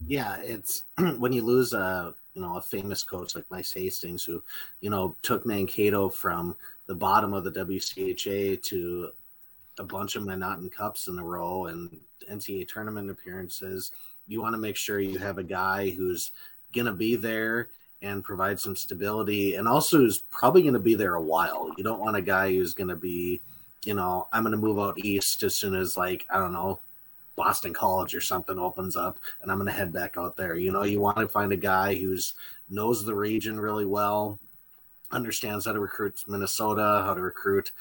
Yeah, 0.05 0.38
it's 0.41 0.84
when 1.17 1.32
you 1.32 1.43
lose 1.43 1.74
a 1.74 2.13
you 2.34 2.41
know 2.41 2.58
a 2.58 2.62
famous 2.62 3.03
coach 3.03 3.36
like 3.36 3.46
Mike 3.50 3.67
Hastings, 3.74 4.24
who 4.24 4.43
you 4.82 4.89
know 4.89 5.15
took 5.22 5.46
Mankato 5.46 6.10
from 6.10 6.58
the 6.88 6.96
bottom 6.96 7.34
of 7.34 7.46
the 7.46 7.51
WCHA 7.51 8.62
to 8.63 9.12
a 9.80 9.84
bunch 9.84 10.15
of 10.15 10.24
MacNaughton 10.24 10.72
Cups 10.72 11.08
in 11.08 11.20
a 11.20 11.24
row 11.24 11.65
and 11.65 12.00
NCAA 12.30 12.68
tournament 12.68 13.10
appearances, 13.10 13.92
you 14.27 14.42
want 14.42 14.53
to 14.53 14.60
make 14.60 14.75
sure 14.75 15.00
you 15.00 15.18
have 15.18 15.38
a 15.38 15.44
guy 15.44 15.89
who's 15.89 16.32
going 16.74 16.86
to 16.86 16.94
be 16.94 17.15
there 17.15 17.70
and 18.01 18.24
provide 18.24 18.60
some 18.60 18.75
stability 18.75 19.56
and 19.56 19.68
also 19.68 19.98
who's 19.98 20.20
probably 20.30 20.62
going 20.62 20.74
to 20.74 20.80
be 20.80 20.96
there 20.96 21.15
a 21.15 21.22
while. 21.22 21.72
You 21.77 21.84
don't 21.84 22.01
want 22.01 22.18
a 22.18 22.22
guy 22.22 22.53
who's 22.53 22.74
going 22.74 22.89
to 22.89 22.96
be, 22.96 23.42
you 23.86 23.94
know, 23.94 24.27
I'm 24.32 24.44
going 24.44 24.51
to 24.51 24.58
move 24.58 24.80
out 24.80 25.00
east 25.00 25.44
as 25.44 25.56
soon 25.56 25.74
as, 25.74 25.96
like, 25.96 26.25
I 26.30 26.38
don't 26.38 26.53
know, 26.53 26.80
Boston 27.36 27.74
College 27.74 28.13
or 28.13 28.22
something 28.22 28.60
opens 28.60 28.96
up 28.96 29.18
and 29.42 29.51
I'm 29.51 29.58
going 29.58 29.68
to 29.68 29.74
head 29.74 29.92
back 29.92 30.18
out 30.18 30.36
there. 30.36 30.56
You 30.56 30.72
know, 30.72 30.84
you 30.84 31.00
want 31.00 31.18
to 31.18 31.27
find 31.27 31.51
a 31.51 31.58
guy 31.58 31.96
who's 31.96 32.34
knows 32.70 33.03
the 33.03 33.15
region 33.15 33.60
really 33.60 33.86
well, 33.86 34.39
understands 35.12 35.65
how 35.65 35.74
to 35.74 35.80
recruit 35.80 36.24
Minnesota, 36.27 37.03
how 37.06 37.13
to 37.13 37.22
recruit, 37.22 37.72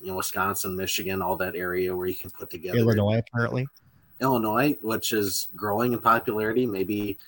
you 0.00 0.08
know, 0.08 0.16
Wisconsin, 0.16 0.76
Michigan, 0.76 1.22
all 1.22 1.36
that 1.36 1.56
area 1.56 1.94
where 1.94 2.06
you 2.06 2.14
can 2.14 2.30
put 2.30 2.50
together 2.50 2.78
Illinois, 2.78 3.18
apparently. 3.18 3.66
Illinois, 4.20 4.76
which 4.82 5.12
is 5.12 5.48
growing 5.56 5.92
in 5.92 5.98
popularity. 5.98 6.66
Maybe 6.66 7.18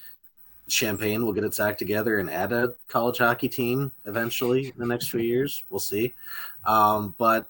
Champaign 0.68 1.24
will 1.24 1.32
get 1.32 1.44
its 1.44 1.60
act 1.60 1.78
together 1.78 2.18
and 2.18 2.30
add 2.30 2.52
a 2.52 2.74
college 2.88 3.18
hockey 3.18 3.48
team 3.48 3.90
eventually 4.04 4.68
in 4.68 4.74
the 4.76 4.86
next 4.86 5.08
few 5.08 5.20
years. 5.20 5.64
We'll 5.70 5.80
see. 5.80 6.14
Um, 6.66 7.14
but 7.18 7.48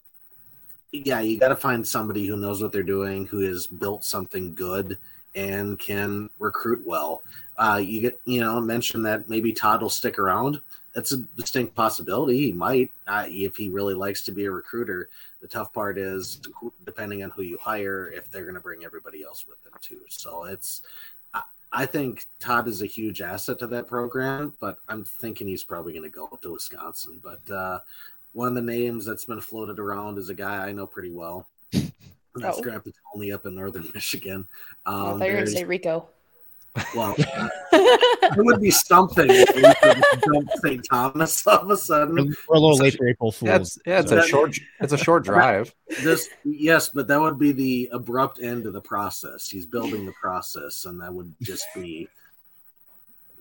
yeah, 0.92 1.20
you 1.20 1.38
got 1.38 1.48
to 1.48 1.56
find 1.56 1.86
somebody 1.86 2.26
who 2.26 2.36
knows 2.36 2.62
what 2.62 2.72
they're 2.72 2.82
doing, 2.82 3.26
who 3.26 3.40
has 3.40 3.66
built 3.66 4.04
something 4.04 4.54
good 4.54 4.98
and 5.34 5.78
can 5.78 6.30
recruit 6.38 6.82
well. 6.86 7.22
Uh, 7.58 7.80
you 7.84 8.00
get, 8.00 8.20
you 8.24 8.40
know, 8.40 8.60
mention 8.60 9.02
that 9.02 9.28
maybe 9.28 9.52
Todd 9.52 9.82
will 9.82 9.90
stick 9.90 10.18
around. 10.18 10.60
That's 10.98 11.12
a 11.12 11.18
distinct 11.18 11.76
possibility. 11.76 12.46
He 12.46 12.52
might, 12.52 12.90
uh, 13.06 13.26
if 13.28 13.56
he 13.56 13.68
really 13.68 13.94
likes 13.94 14.24
to 14.24 14.32
be 14.32 14.46
a 14.46 14.50
recruiter. 14.50 15.08
The 15.40 15.46
tough 15.46 15.72
part 15.72 15.96
is, 15.96 16.40
depending 16.84 17.22
on 17.22 17.30
who 17.30 17.42
you 17.42 17.56
hire, 17.56 18.10
if 18.12 18.28
they're 18.32 18.42
going 18.42 18.56
to 18.56 18.60
bring 18.60 18.84
everybody 18.84 19.22
else 19.22 19.46
with 19.46 19.62
them 19.62 19.74
too. 19.80 20.00
So 20.08 20.42
it's, 20.46 20.80
I 21.70 21.86
think 21.86 22.26
Todd 22.40 22.66
is 22.66 22.82
a 22.82 22.86
huge 22.86 23.22
asset 23.22 23.60
to 23.60 23.68
that 23.68 23.86
program, 23.86 24.54
but 24.60 24.78
I'm 24.88 25.04
thinking 25.04 25.46
he's 25.46 25.62
probably 25.62 25.92
going 25.92 26.02
to 26.02 26.08
go 26.08 26.36
to 26.42 26.52
Wisconsin. 26.54 27.20
But 27.22 27.48
uh, 27.48 27.78
one 28.32 28.48
of 28.48 28.54
the 28.54 28.60
names 28.60 29.06
that's 29.06 29.26
been 29.26 29.40
floated 29.40 29.78
around 29.78 30.18
is 30.18 30.30
a 30.30 30.34
guy 30.34 30.66
I 30.66 30.72
know 30.72 30.88
pretty 30.88 31.12
well. 31.12 31.46
That's 32.34 32.58
oh. 32.58 32.60
Grant 32.60 32.84
Potulny 32.84 33.32
up 33.32 33.46
in 33.46 33.54
northern 33.54 33.88
Michigan. 33.94 34.48
Um, 34.84 34.94
I 34.94 35.04
thought 35.04 35.14
you 35.20 35.20
were 35.26 35.32
going 35.34 35.44
to 35.44 35.50
say 35.52 35.64
Rico. 35.64 36.08
Well, 36.94 37.14
uh, 37.36 37.48
it 37.72 38.44
would 38.44 38.60
be 38.60 38.70
something 38.70 39.26
if 39.28 40.20
dump 40.20 40.50
St. 40.62 40.86
Thomas 40.90 41.46
all 41.46 41.58
of 41.58 41.70
a 41.70 41.76
sudden. 41.76 42.34
We're 42.48 42.56
a 42.56 42.60
little 42.60 42.76
late 42.76 42.96
for 42.96 43.08
April 43.08 43.32
Fools. 43.32 43.48
Yeah, 43.48 43.56
it's, 43.56 43.78
yeah, 43.86 44.00
it's 44.00 44.10
so. 44.10 44.18
a 44.18 44.22
short. 44.22 44.58
It's 44.80 44.92
a 44.92 44.98
short 44.98 45.24
drive. 45.24 45.74
This, 46.02 46.28
yes, 46.44 46.88
but 46.88 47.08
that 47.08 47.20
would 47.20 47.38
be 47.38 47.52
the 47.52 47.90
abrupt 47.92 48.42
end 48.42 48.66
of 48.66 48.72
the 48.72 48.80
process. 48.80 49.48
He's 49.48 49.66
building 49.66 50.06
the 50.06 50.12
process, 50.12 50.84
and 50.84 51.00
that 51.00 51.12
would 51.12 51.34
just 51.42 51.66
be 51.74 52.08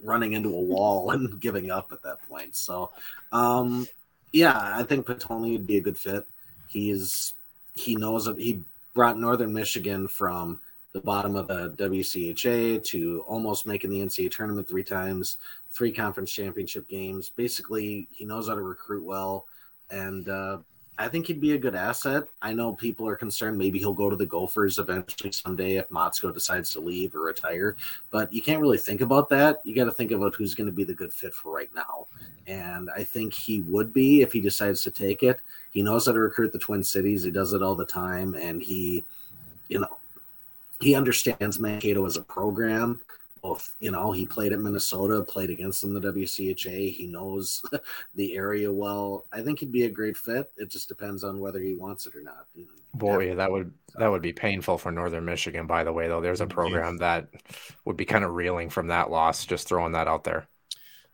running 0.03 0.34
into 0.34 0.50
a 0.50 0.62
wall 0.62 1.12
and 1.12 1.39
giving 1.39 1.72
up 1.72 1.91
at 1.91 2.03
that 2.03 2.27
point. 2.27 2.56
So, 2.56 2.91
um, 3.32 3.88
yeah, 4.32 4.58
I 4.58 4.84
think 4.84 5.06
Potulny 5.06 5.53
would 5.53 5.67
be 5.67 5.77
a 5.77 5.82
good 5.82 5.98
fit. 5.98 6.27
He's 6.67 7.34
he 7.75 7.96
knows 7.96 8.25
that 8.25 8.39
he 8.39 8.63
brought 8.94 9.20
Northern 9.20 9.53
Michigan 9.53 10.08
from 10.08 10.60
the 10.94 11.01
bottom 11.01 11.36
of 11.36 11.48
the 11.48 11.72
WCHA 11.72 12.84
to 12.84 13.24
almost 13.27 13.65
making 13.65 13.89
the 13.89 14.00
NCAA 14.00 14.32
tournament 14.32 14.67
three 14.67 14.84
times, 14.84 15.38
three 15.72 15.91
conference 15.91 16.32
championship 16.32 16.88
games. 16.88 17.29
Basically, 17.36 18.08
he 18.12 18.25
knows 18.25 18.48
how 18.48 18.56
to 18.56 18.62
recruit 18.62 19.03
well, 19.03 19.46
and 19.91 20.27
uh, 20.29 20.58
I 21.00 21.08
think 21.08 21.27
he'd 21.27 21.39
be 21.39 21.53
a 21.53 21.60
good 21.60 21.75
asset. 21.75 22.24
I 22.41 22.53
know 22.53 22.74
people 22.74 23.08
are 23.08 23.15
concerned 23.15 23.58
maybe 23.58 23.77
he'll 23.77 23.94
go 23.94 24.10
to 24.10 24.15
the 24.15 24.25
Gophers 24.25 24.79
eventually 24.79 25.32
someday 25.32 25.75
if 25.75 25.89
Motzko 25.89 26.34
decides 26.34 26.72
to 26.72 26.79
leave 26.79 27.13
or 27.13 27.20
retire, 27.20 27.75
but 28.10 28.34
you 28.34 28.41
can't 28.41 28.62
really 28.62 28.79
think 28.79 29.01
about 29.01 29.29
that. 29.29 29.62
You 29.63 29.75
got 29.75 29.86
to 29.86 29.91
think 29.91 30.12
about 30.12 30.34
who's 30.34 30.56
going 30.56 30.65
to 30.65 30.74
be 30.74 30.84
the 30.84 30.96
good 30.96 31.13
fit 31.13 31.34
for 31.34 31.53
right 31.53 31.70
now, 31.75 32.08
and 32.48 32.89
I 32.96 33.03
think 33.03 33.34
he 33.34 33.60
would 33.62 33.94
be 33.94 34.22
if 34.22 34.34
he 34.34 34.41
decides 34.41 34.82
to 34.84 34.91
take 34.91 35.22
it. 35.22 35.41
He 35.70 35.84
knows 35.84 36.08
how 36.08 36.13
to 36.13 36.20
recruit 36.20 36.51
the 36.51 36.60
Twin 36.60 36.84
Cities. 36.84 37.24
He 37.24 37.32
does 37.32 37.53
it 37.53 37.62
all 37.62 37.75
the 37.75 37.86
time, 37.86 38.34
and 38.34 38.62
he, 38.62 39.03
you 39.70 39.79
know, 39.79 40.00
he 40.79 40.96
understands 40.96 41.60
Mankato 41.60 42.05
as 42.05 42.17
a 42.17 42.22
program. 42.22 43.01
Both, 43.43 43.75
you 43.79 43.91
know, 43.91 44.12
he 44.12 44.25
played 44.25 44.51
at 44.51 44.60
Minnesota, 44.60 45.22
played 45.22 45.51
against 45.51 45.81
them 45.81 45.93
the 45.93 46.01
WCHA. 46.01 46.93
He 46.93 47.07
knows 47.07 47.62
the 48.15 48.36
area 48.36 48.72
well. 48.72 49.25
I 49.31 49.41
think 49.41 49.60
he'd 49.60 49.72
be 49.72 49.84
a 49.84 49.89
great 49.89 50.17
fit. 50.17 50.51
It 50.57 50.69
just 50.69 50.88
depends 50.88 51.24
on 51.24 51.39
whether 51.39 51.60
he 51.60 51.75
wants 51.75 52.07
it 52.07 52.15
or 52.15 52.22
not. 52.22 52.48
Boy, 52.93 53.36
that 53.36 53.51
would 53.51 53.72
that 53.96 54.07
would 54.07 54.24
be 54.24 54.34
painful 54.34 54.79
for 54.79 54.91
Northern 54.91 55.24
Michigan. 55.24 55.67
By 55.67 55.84
the 55.84 55.93
way, 55.93 56.07
though, 56.07 56.19
there's 56.19 56.41
a 56.41 56.48
program 56.48 56.98
that 56.98 57.27
would 57.86 57.96
be 57.96 58.05
kind 58.05 58.25
of 58.25 58.34
reeling 58.34 58.69
from 58.69 58.88
that 58.88 59.12
loss. 59.12 59.46
Just 59.46 59.67
throwing 59.67 59.91
that 59.91 60.07
out 60.07 60.24
there 60.24 60.48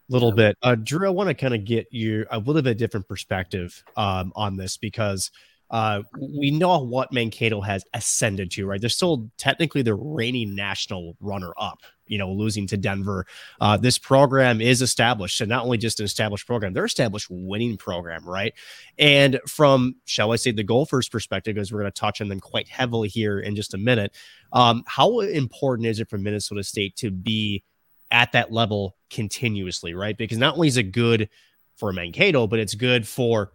A 0.09 0.13
little 0.13 0.31
bit. 0.31 0.57
Uh, 0.61 0.75
Drew, 0.75 1.07
I 1.07 1.11
want 1.11 1.27
to 1.27 1.33
kind 1.33 1.53
of 1.53 1.65
get 1.65 1.87
you 1.91 2.25
a 2.31 2.39
little 2.39 2.61
bit 2.61 2.77
different 2.77 3.07
perspective 3.07 3.83
um, 3.97 4.31
on 4.35 4.55
this 4.55 4.77
because 4.77 5.29
uh, 5.69 6.03
we 6.19 6.51
know 6.51 6.79
what 6.79 7.11
Mankato 7.11 7.61
has 7.61 7.83
ascended 7.93 8.51
to, 8.51 8.65
right? 8.65 8.79
They're 8.79 8.89
still 8.89 9.31
technically 9.37 9.81
the 9.81 9.95
reigning 9.95 10.55
national 10.55 11.17
runner 11.19 11.51
up, 11.57 11.79
you 12.05 12.17
know, 12.17 12.31
losing 12.31 12.67
to 12.67 12.77
Denver. 12.77 13.25
Uh, 13.59 13.77
this 13.77 13.97
program 13.97 14.61
is 14.61 14.81
established, 14.81 15.41
and 15.41 15.49
not 15.49 15.63
only 15.63 15.77
just 15.77 15.99
an 15.99 16.05
established 16.05 16.45
program, 16.45 16.73
they're 16.73 16.85
established 16.85 17.27
winning 17.29 17.77
program, 17.77 18.23
right? 18.27 18.53
And 18.99 19.39
from, 19.47 19.95
shall 20.05 20.31
I 20.31 20.35
say, 20.35 20.51
the 20.51 20.63
Gophers' 20.63 21.09
perspective, 21.09 21.57
as 21.57 21.71
we're 21.71 21.79
going 21.79 21.91
to 21.91 21.99
touch 21.99 22.21
on 22.21 22.27
them 22.27 22.39
quite 22.39 22.67
heavily 22.67 23.09
here 23.09 23.39
in 23.39 23.55
just 23.55 23.73
a 23.73 23.77
minute, 23.79 24.15
um, 24.51 24.83
how 24.85 25.21
important 25.21 25.87
is 25.87 25.99
it 25.99 26.09
for 26.09 26.17
Minnesota 26.19 26.63
State 26.63 26.95
to 26.97 27.09
be 27.09 27.63
at 28.11 28.31
that 28.33 28.51
level 28.51 28.95
continuously, 29.09 29.95
right? 29.95 30.17
Because 30.17 30.37
not 30.37 30.53
only 30.53 30.67
is 30.67 30.77
it 30.77 30.91
good 30.91 31.29
for 31.75 31.91
Mankato, 31.91 32.45
but 32.45 32.59
it's 32.59 32.75
good 32.75 33.07
for 33.07 33.51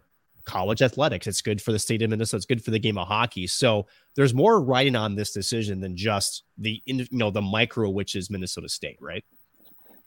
college 0.49 0.81
athletics. 0.81 1.27
It's 1.27 1.41
good 1.41 1.61
for 1.61 1.71
the 1.71 1.77
state 1.77 2.01
of 2.01 2.09
Minnesota. 2.09 2.37
It's 2.37 2.45
good 2.47 2.63
for 2.63 2.71
the 2.71 2.79
game 2.79 2.97
of 2.97 3.07
hockey. 3.07 3.45
So 3.45 3.85
there's 4.15 4.33
more 4.33 4.59
riding 4.59 4.95
on 4.95 5.15
this 5.15 5.31
decision 5.31 5.79
than 5.79 5.95
just 5.95 6.43
the 6.57 6.81
you 6.85 7.05
know 7.11 7.29
the 7.29 7.41
micro, 7.41 7.89
which 7.89 8.15
is 8.15 8.29
Minnesota 8.29 8.67
State, 8.67 8.97
right? 8.99 9.23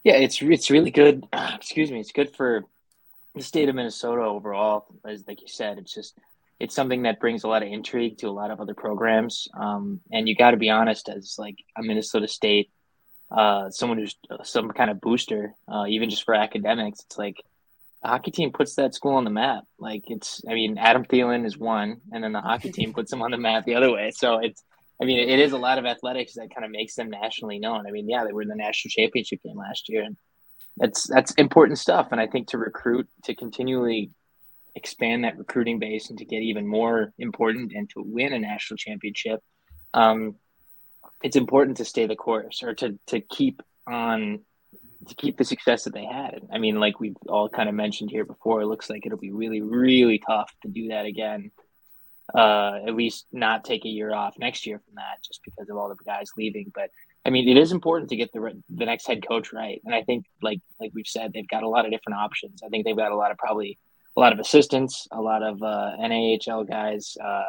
Yeah, 0.02 0.14
it's 0.14 0.42
it's 0.42 0.70
really 0.70 0.90
good. 0.90 1.25
Excuse 1.54 1.92
me, 1.92 2.00
it's 2.00 2.12
good 2.12 2.34
for 2.34 2.64
the 3.37 3.42
state 3.42 3.68
of 3.68 3.76
Minnesota 3.76 4.22
overall. 4.22 4.87
As 5.06 5.25
like 5.28 5.40
you 5.40 5.49
said, 5.49 5.78
it's 5.78 5.94
just 5.94 6.18
it's 6.58 6.75
something 6.75 7.02
that 7.02 7.20
brings 7.20 7.44
a 7.44 7.49
lot 7.49 7.62
of 7.62 7.68
intrigue 7.68 8.18
to 8.18 8.28
a 8.28 8.30
lot 8.30 8.50
of 8.50 8.61
other 8.61 8.75
programs. 8.75 9.46
Um, 9.54 10.00
and 10.11 10.28
you 10.28 10.34
got 10.34 10.50
to 10.50 10.56
be 10.56 10.70
honest, 10.70 11.08
as 11.08 11.37
like 11.38 11.56
a 11.78 11.82
Minnesota 11.82 12.26
State, 12.26 12.70
uh, 13.30 13.70
someone 13.70 13.99
who's 13.99 14.16
some 14.42 14.70
kind 14.72 14.90
of 14.90 15.00
booster, 15.00 15.54
uh, 15.72 15.87
even 15.88 16.11
just 16.11 16.25
for 16.25 16.34
academics, 16.34 17.00
it's 17.06 17.16
like 17.16 17.42
the 18.02 18.09
hockey 18.09 18.30
team 18.30 18.50
puts 18.52 18.75
that 18.75 18.94
school 18.94 19.14
on 19.14 19.25
the 19.25 19.30
map. 19.30 19.64
Like 19.78 20.04
it's, 20.09 20.42
I 20.49 20.54
mean, 20.54 20.76
Adam 20.78 21.04
Thielen 21.04 21.47
is 21.47 21.56
one, 21.56 22.00
and 22.12 22.23
then 22.23 22.32
the 22.32 22.40
hockey 22.40 22.73
team 22.73 22.92
puts 22.92 23.11
them 23.11 23.23
on 23.23 23.30
the 23.30 23.38
map 23.38 23.64
the 23.64 23.76
other 23.76 23.92
way. 23.92 24.11
So 24.14 24.38
it's, 24.38 24.62
I 25.00 25.04
mean, 25.04 25.18
it 25.28 25.38
is 25.38 25.52
a 25.52 25.59
lot 25.59 25.78
of 25.78 25.87
athletics 25.87 26.35
that 26.35 26.54
kind 26.54 26.64
of 26.64 26.71
makes 26.71 26.94
them 26.94 27.11
nationally 27.11 27.59
known. 27.59 27.87
I 27.87 27.90
mean, 27.90 28.09
yeah, 28.09 28.25
they 28.25 28.32
were 28.32 28.42
in 28.42 28.49
the 28.49 28.56
national 28.56 28.90
championship 28.90 29.40
game 29.42 29.56
last 29.56 29.88
year, 29.88 30.02
and 30.02 30.16
that's 30.76 31.09
that's 31.09 31.32
important 31.35 31.78
stuff. 31.78 32.09
And 32.12 32.21
I 32.21 32.26
think 32.26 32.49
to 32.49 32.59
recruit, 32.59 33.09
to 33.25 33.35
continually 33.35 34.11
expand 34.75 35.25
that 35.25 35.38
recruiting 35.38 35.78
base, 35.78 36.11
and 36.11 36.18
to 36.18 36.25
get 36.25 36.42
even 36.42 36.66
more 36.66 37.12
important, 37.18 37.73
and 37.75 37.88
to 37.90 38.02
win 38.04 38.32
a 38.32 38.38
national 38.38 38.78
championship, 38.78 39.40
um, 39.92 40.37
it's 41.23 41.37
important 41.37 41.78
to 41.78 41.85
stay 41.85 42.06
the 42.06 42.16
course 42.16 42.62
or 42.62 42.75
to 42.75 42.99
to 43.09 43.21
keep 43.21 43.62
on 43.87 44.40
to 45.09 45.14
keep 45.14 45.37
the 45.37 45.44
success 45.44 45.85
that 45.85 45.94
they 45.94 46.04
had. 46.04 46.42
I 46.52 46.59
mean, 46.59 46.78
like 46.80 47.00
we've 47.00 47.16
all 47.28 47.49
kind 47.49 47.68
of 47.68 47.75
mentioned 47.75 48.11
here 48.11 48.25
before, 48.25 48.61
it 48.61 48.66
looks 48.66 48.90
like 48.90 49.06
it'll 49.06 49.18
be 49.18 49.32
really, 49.32 49.61
really 49.61 50.18
tough 50.18 50.52
to 50.62 50.68
do 50.68 50.88
that 50.88 51.06
again. 51.06 51.50
Uh, 52.35 52.80
at 52.87 52.94
least 52.94 53.26
not 53.32 53.64
take 53.64 53.85
a 53.85 53.88
year 53.88 54.14
off 54.14 54.38
next 54.38 54.66
year 54.66 54.78
from 54.78 54.94
that, 54.94 55.23
just 55.26 55.40
because 55.44 55.68
of 55.68 55.76
all 55.76 55.88
the 55.88 55.97
guys 56.04 56.30
leaving. 56.37 56.73
But 56.75 56.90
I 57.26 57.30
mean, 57.30 57.49
it 57.49 57.56
is 57.59 57.73
important 57.73 58.11
to 58.11 58.16
get 58.16 58.32
the 58.32 58.62
the 58.71 58.87
next 58.87 59.06
head 59.06 59.26
coach 59.26 59.52
right, 59.52 59.82
and 59.85 59.94
I 59.94 60.02
think, 60.02 60.25
like 60.40 60.61
like 60.80 60.92
we've 60.94 61.06
said, 61.06 61.32
they've 61.32 61.49
got 61.49 61.62
a 61.62 61.68
lot 61.68 61.85
of 61.85 61.90
different 61.90 62.18
options. 62.18 62.62
I 62.64 62.68
think 62.68 62.85
they've 62.85 62.97
got 62.97 63.12
a 63.12 63.16
lot 63.16 63.32
of 63.32 63.38
probably 63.38 63.76
a 64.16 64.21
lot 64.21 64.32
of 64.32 64.38
assistants, 64.38 65.09
a 65.11 65.21
lot 65.21 65.42
of 65.42 65.62
uh, 65.62 65.97
NAHL 65.99 66.66
guys, 66.66 67.16
uh, 67.23 67.44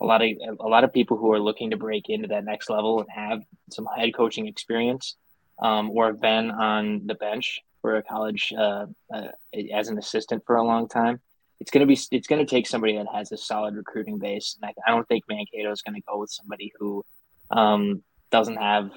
a 0.00 0.04
lot 0.04 0.22
of 0.22 0.28
a 0.60 0.68
lot 0.68 0.84
of 0.84 0.92
people 0.92 1.16
who 1.16 1.32
are 1.32 1.40
looking 1.40 1.70
to 1.70 1.76
break 1.76 2.08
into 2.08 2.28
that 2.28 2.44
next 2.44 2.68
level 2.68 3.00
and 3.00 3.08
have 3.10 3.42
some 3.70 3.86
head 3.96 4.14
coaching 4.14 4.46
experience 4.46 5.16
um, 5.60 5.90
or 5.90 6.06
have 6.06 6.20
been 6.20 6.50
on 6.50 7.06
the 7.06 7.14
bench 7.14 7.60
for 7.80 7.96
a 7.96 8.02
college 8.02 8.52
uh, 8.56 8.86
uh, 9.12 9.28
as 9.72 9.88
an 9.88 9.98
assistant 9.98 10.42
for 10.46 10.56
a 10.56 10.64
long 10.64 10.88
time. 10.88 11.20
It's 11.60 11.70
gonna 11.70 11.86
be 11.86 11.98
it's 12.10 12.26
gonna 12.26 12.44
take 12.44 12.66
somebody 12.66 12.96
that 12.96 13.06
has 13.14 13.32
a 13.32 13.36
solid 13.36 13.76
recruiting 13.76 14.18
base, 14.18 14.58
and 14.60 14.70
I, 14.70 14.90
I 14.90 14.94
don't 14.94 15.08
think 15.08 15.24
Mankato 15.28 15.70
is 15.72 15.82
gonna 15.82 16.00
go 16.06 16.18
with 16.18 16.30
somebody 16.30 16.72
who 16.78 17.04
um, 17.50 18.02
doesn't 18.30 18.56
have 18.56 18.90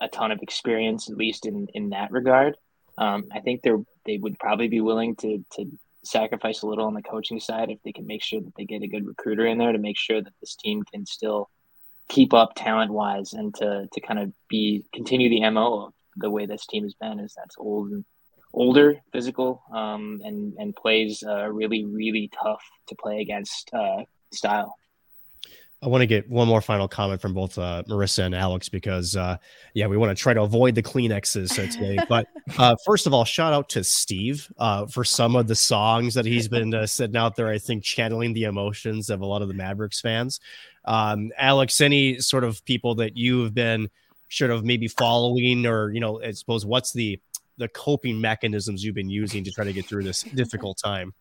a 0.00 0.08
ton 0.08 0.30
of 0.30 0.40
experience, 0.42 1.08
at 1.08 1.16
least 1.16 1.46
in 1.46 1.68
in 1.74 1.90
that 1.90 2.10
regard. 2.10 2.56
Um, 2.98 3.24
I 3.32 3.40
think 3.40 3.62
they're 3.62 3.82
they 4.04 4.18
would 4.18 4.38
probably 4.38 4.68
be 4.68 4.80
willing 4.80 5.16
to 5.16 5.44
to 5.54 5.70
sacrifice 6.04 6.62
a 6.62 6.66
little 6.66 6.86
on 6.86 6.94
the 6.94 7.02
coaching 7.02 7.40
side 7.40 7.70
if 7.70 7.78
they 7.82 7.92
can 7.92 8.06
make 8.06 8.22
sure 8.22 8.40
that 8.40 8.54
they 8.56 8.64
get 8.64 8.82
a 8.82 8.88
good 8.88 9.06
recruiter 9.06 9.46
in 9.46 9.58
there 9.58 9.72
to 9.72 9.78
make 9.78 9.96
sure 9.96 10.20
that 10.20 10.32
this 10.40 10.54
team 10.54 10.82
can 10.92 11.06
still 11.06 11.48
keep 12.08 12.34
up 12.34 12.52
talent 12.54 12.92
wise 12.92 13.32
and 13.32 13.54
to 13.54 13.88
to 13.92 14.00
kind 14.00 14.18
of 14.18 14.32
be 14.48 14.84
continue 14.92 15.28
the 15.28 15.48
mo 15.50 15.86
of 15.86 15.92
the 16.16 16.30
way 16.30 16.46
this 16.46 16.66
team 16.66 16.82
has 16.82 16.94
been 16.94 17.18
is 17.18 17.34
that's 17.36 17.56
old 17.58 17.90
and 17.90 18.04
older 18.52 19.00
physical 19.12 19.62
um, 19.72 20.20
and 20.24 20.54
and 20.58 20.76
plays 20.76 21.22
uh, 21.26 21.48
really 21.50 21.84
really 21.84 22.30
tough 22.42 22.62
to 22.86 22.94
play 22.94 23.20
against 23.20 23.70
uh, 23.74 24.02
style 24.32 24.76
I 25.84 25.88
want 25.88 26.00
to 26.00 26.06
get 26.06 26.30
one 26.30 26.48
more 26.48 26.62
final 26.62 26.88
comment 26.88 27.20
from 27.20 27.34
both 27.34 27.58
uh, 27.58 27.82
Marissa 27.86 28.24
and 28.24 28.34
Alex 28.34 28.70
because, 28.70 29.16
uh, 29.16 29.36
yeah, 29.74 29.86
we 29.86 29.98
want 29.98 30.16
to 30.16 30.20
try 30.20 30.32
to 30.32 30.40
avoid 30.40 30.74
the 30.74 30.82
Kleenexes 30.82 31.54
today. 31.54 31.98
but 32.08 32.26
uh, 32.56 32.74
first 32.86 33.06
of 33.06 33.12
all, 33.12 33.26
shout 33.26 33.52
out 33.52 33.68
to 33.70 33.84
Steve 33.84 34.50
uh, 34.56 34.86
for 34.86 35.04
some 35.04 35.36
of 35.36 35.46
the 35.46 35.54
songs 35.54 36.14
that 36.14 36.24
he's 36.24 36.48
been 36.48 36.72
uh, 36.72 36.86
sitting 36.86 37.18
out 37.18 37.36
there. 37.36 37.48
I 37.48 37.58
think 37.58 37.84
channeling 37.84 38.32
the 38.32 38.44
emotions 38.44 39.10
of 39.10 39.20
a 39.20 39.26
lot 39.26 39.42
of 39.42 39.48
the 39.48 39.54
Mavericks 39.54 40.00
fans. 40.00 40.40
Um, 40.84 41.32
Alex, 41.38 41.80
any 41.80 42.18
sort 42.18 42.44
of 42.44 42.64
people 42.64 42.96
that 42.96 43.16
you 43.16 43.42
have 43.42 43.54
been 43.54 43.88
sort 44.30 44.50
of 44.50 44.64
maybe 44.64 44.88
following, 44.88 45.66
or 45.66 45.92
you 45.92 46.00
know, 46.00 46.22
I 46.22 46.32
suppose 46.32 46.66
what's 46.66 46.92
the 46.92 47.20
the 47.56 47.68
coping 47.68 48.20
mechanisms 48.20 48.82
you've 48.82 48.96
been 48.96 49.10
using 49.10 49.44
to 49.44 49.50
try 49.50 49.64
to 49.64 49.72
get 49.72 49.86
through 49.86 50.02
this 50.02 50.22
difficult 50.22 50.78
time? 50.82 51.14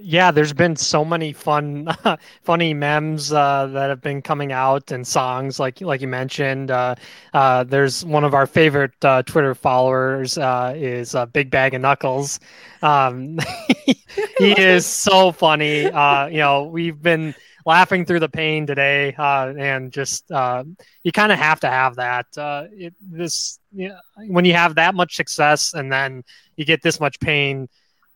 yeah, 0.00 0.30
there's 0.30 0.52
been 0.52 0.76
so 0.76 1.04
many 1.04 1.32
fun, 1.32 1.88
funny 2.42 2.74
memes 2.74 3.32
uh, 3.32 3.66
that 3.68 3.88
have 3.88 4.00
been 4.00 4.22
coming 4.22 4.52
out 4.52 4.90
and 4.90 5.06
songs 5.06 5.58
like 5.58 5.80
like 5.80 6.00
you 6.00 6.08
mentioned. 6.08 6.70
Uh, 6.70 6.94
uh, 7.34 7.64
there's 7.64 8.04
one 8.04 8.24
of 8.24 8.34
our 8.34 8.46
favorite 8.46 8.92
uh, 9.04 9.22
Twitter 9.24 9.54
followers 9.54 10.38
uh, 10.38 10.72
is 10.76 11.14
uh, 11.14 11.26
Big 11.26 11.50
Bag 11.50 11.74
of 11.74 11.80
Knuckles. 11.80 12.38
Um, 12.82 13.38
he 13.86 13.96
is 14.38 14.86
so 14.86 15.32
funny. 15.32 15.82
you 15.82 15.90
know, 16.38 16.68
we've 16.70 17.00
been 17.02 17.34
laughing 17.68 18.04
through 18.04 18.20
the 18.20 18.28
pain 18.28 18.66
today, 18.66 19.14
and 19.18 19.92
just 19.92 20.24
you 20.30 21.12
kind 21.12 21.30
of 21.30 21.38
have 21.38 21.60
to 21.60 21.68
have 21.68 21.96
that. 21.96 22.26
It, 22.72 22.94
this 23.00 23.60
you 23.72 23.90
know, 23.90 23.98
when 24.26 24.44
you 24.44 24.54
have 24.54 24.74
that 24.74 24.94
much 24.94 25.14
success 25.14 25.74
and 25.74 25.92
then 25.92 26.24
you 26.56 26.64
get 26.64 26.82
this 26.82 26.98
much 26.98 27.20
pain 27.20 27.68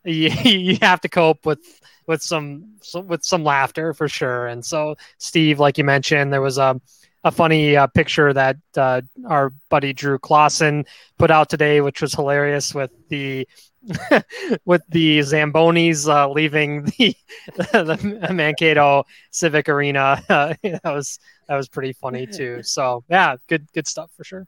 you, 0.05 0.31
you 0.45 0.79
have 0.83 1.01
to 1.01 1.09
cope 1.09 1.47
with 1.47 1.61
with 2.07 2.23
some 2.23 2.75
with 3.07 3.25
some 3.25 3.45
laughter 3.45 3.95
for 3.95 4.09
sure. 4.09 4.49
And 4.49 4.65
so, 4.65 4.97
Steve, 5.19 5.61
like 5.61 5.79
you 5.79 5.85
mentioned, 5.85 6.33
there 6.33 6.43
was 6.43 6.59
a 6.59 6.81
a 7.25 7.31
funny 7.31 7.77
uh, 7.77 7.87
picture 7.87 8.33
that 8.33 8.57
uh, 8.77 9.01
our 9.29 9.53
buddy 9.69 9.93
Drew 9.93 10.19
Clausen 10.19 10.85
put 11.19 11.31
out 11.31 11.49
today, 11.49 11.81
which 11.81 12.03
was 12.03 12.15
hilarious 12.15 12.75
with 12.75 12.91
the 13.11 13.47
with 14.65 14.83
the 14.89 15.19
Zambonis 15.21 16.09
uh, 16.09 16.31
leaving 16.31 16.85
the, 16.85 17.17
the 17.57 18.29
Mankato 18.33 19.05
Civic 19.31 19.69
Arena. 19.69 20.23
that 20.29 20.81
was 20.85 21.19
that 21.49 21.57
was 21.57 21.69
pretty 21.69 21.93
funny 21.93 22.27
too. 22.27 22.63
So 22.63 23.05
yeah, 23.09 23.37
good 23.49 23.71
good 23.73 23.87
stuff 23.87 24.11
for 24.17 24.25
sure. 24.25 24.47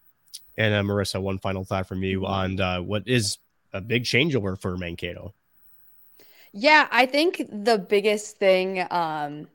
And 0.56 0.74
uh, 0.74 0.82
Marissa, 0.82 1.20
one 1.20 1.38
final 1.38 1.64
thought 1.64 1.88
from 1.88 2.02
you 2.02 2.26
on 2.26 2.60
uh, 2.60 2.80
what 2.80 3.04
is 3.06 3.38
a 3.72 3.80
big 3.80 4.04
changeover 4.04 4.58
for 4.58 4.76
Mankato. 4.76 5.34
Yeah, 6.52 6.86
I 6.92 7.06
think 7.06 7.44
the 7.50 7.78
biggest 7.78 8.36
thing, 8.36 8.86
um, 8.92 9.48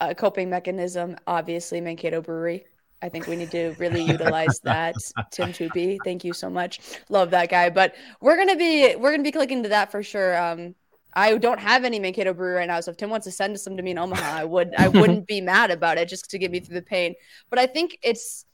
a 0.00 0.14
coping 0.14 0.50
mechanism, 0.50 1.16
obviously 1.26 1.80
Mankato 1.80 2.20
Brewery. 2.20 2.64
I 3.02 3.08
think 3.08 3.26
we 3.26 3.36
need 3.36 3.50
to 3.50 3.74
really 3.78 4.02
utilize 4.02 4.60
that. 4.60 4.94
Tim 5.30 5.52
Tupi, 5.52 5.98
thank 6.04 6.24
you 6.24 6.32
so 6.32 6.48
much. 6.48 6.80
Love 7.08 7.30
that 7.30 7.50
guy. 7.50 7.68
But 7.68 7.94
we're 8.20 8.36
gonna 8.36 8.56
be 8.56 8.94
we're 8.96 9.10
gonna 9.10 9.22
be 9.22 9.32
clicking 9.32 9.62
to 9.64 9.68
that 9.70 9.90
for 9.90 10.02
sure. 10.02 10.40
Um, 10.40 10.74
I 11.14 11.36
don't 11.36 11.60
have 11.60 11.84
any 11.84 11.98
Mankato 11.98 12.32
Brewery 12.32 12.56
right 12.56 12.66
now, 12.66 12.80
so 12.80 12.90
if 12.90 12.96
Tim 12.96 13.10
wants 13.10 13.24
to 13.26 13.32
send 13.32 13.58
some 13.60 13.76
to 13.76 13.82
me 13.82 13.90
in 13.90 13.98
Omaha, 13.98 14.38
I 14.38 14.44
would 14.44 14.74
I 14.76 14.88
wouldn't 15.00 15.26
be 15.26 15.40
mad 15.40 15.70
about 15.70 15.98
it 15.98 16.08
just 16.08 16.30
to 16.30 16.38
get 16.38 16.50
me 16.50 16.60
through 16.60 16.76
the 16.76 16.82
pain. 16.82 17.14
But 17.50 17.58
I 17.58 17.66
think 17.66 17.98
it's 18.02 18.46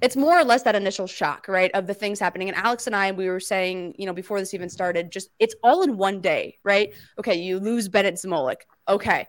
it's 0.00 0.16
more 0.16 0.38
or 0.38 0.44
less 0.44 0.62
that 0.64 0.74
initial 0.74 1.06
shock, 1.06 1.46
right, 1.48 1.70
of 1.72 1.86
the 1.86 1.94
things 1.94 2.18
happening. 2.18 2.48
And 2.48 2.56
Alex 2.58 2.86
and 2.86 2.96
I, 2.96 3.12
we 3.12 3.28
were 3.28 3.40
saying, 3.40 3.94
you 3.96 4.06
know, 4.06 4.12
before 4.12 4.38
this 4.40 4.52
even 4.52 4.68
started, 4.68 5.10
just 5.10 5.30
it's 5.38 5.54
all 5.62 5.82
in 5.82 5.96
one 5.96 6.20
day, 6.20 6.58
right? 6.64 6.92
Okay, 7.18 7.36
you 7.36 7.58
lose 7.58 7.88
Bennett 7.88 8.16
Zmolik. 8.16 8.62
Okay, 8.88 9.26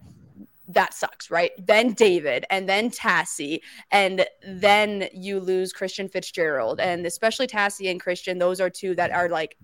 that 0.67 0.93
sucks, 0.93 1.30
right? 1.30 1.51
Then 1.58 1.93
David, 1.93 2.45
and 2.49 2.67
then 2.67 2.89
Tassie, 2.89 3.60
and 3.91 4.25
then 4.47 5.08
you 5.13 5.39
lose 5.39 5.71
Christian 5.71 6.10
Fitzgerald, 6.10 6.80
and 6.80 7.06
especially 7.06 7.47
Tassie 7.47 7.91
and 7.91 7.99
Christian. 7.99 8.39
Those 8.39 8.60
are 8.60 8.69
two 8.69 8.95
that 8.95 9.12
are 9.12 9.30
like 9.30 9.58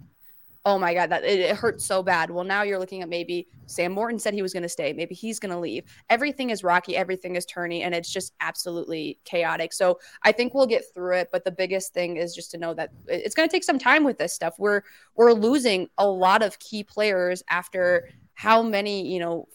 oh 0.66 0.78
my 0.78 0.94
god 0.94 1.10
that 1.10 1.24
it, 1.24 1.40
it 1.40 1.56
hurts 1.56 1.86
so 1.86 2.04
bad 2.04 2.30
well 2.30 2.44
now 2.44 2.62
you're 2.62 2.78
looking 2.78 3.02
at 3.02 3.10
maybe 3.10 3.48
sam 3.66 3.92
morton 3.92 4.20
said 4.20 4.34
he 4.34 4.42
was 4.42 4.54
going 4.54 4.64
to 4.64 4.70
stay 4.70 4.94
maybe 4.94 5.16
he's 5.16 5.40
going 5.40 5.52
to 5.52 5.58
leave 5.58 5.84
everything 6.10 6.52
is 6.52 6.64
rocky 6.64 6.96
everything 6.96 7.36
is 7.36 7.46
turny 7.46 7.82
and 7.82 7.96
it's 7.96 8.12
just 8.12 8.34
absolutely 8.42 9.18
chaotic 9.26 9.74
so 9.74 10.00
i 10.24 10.32
think 10.32 10.54
we'll 10.54 10.68
get 10.68 10.84
through 10.94 11.16
it 11.16 11.30
but 11.32 11.44
the 11.44 11.52
biggest 11.52 11.94
thing 11.94 12.18
is 12.18 12.36
just 12.36 12.52
to 12.52 12.58
know 12.58 12.74
that 12.74 12.92
it's 13.08 13.34
going 13.34 13.48
to 13.48 13.52
take 13.52 13.64
some 13.64 13.80
time 13.80 14.04
with 14.04 14.18
this 14.18 14.34
stuff 14.34 14.54
we're 14.60 14.82
we're 15.16 15.34
losing 15.34 15.88
a 15.98 16.06
lot 16.06 16.44
of 16.44 16.60
key 16.60 16.84
players 16.84 17.42
after 17.50 18.10
how 18.36 18.62
many 18.62 19.08
you 19.08 19.20
know 19.20 19.48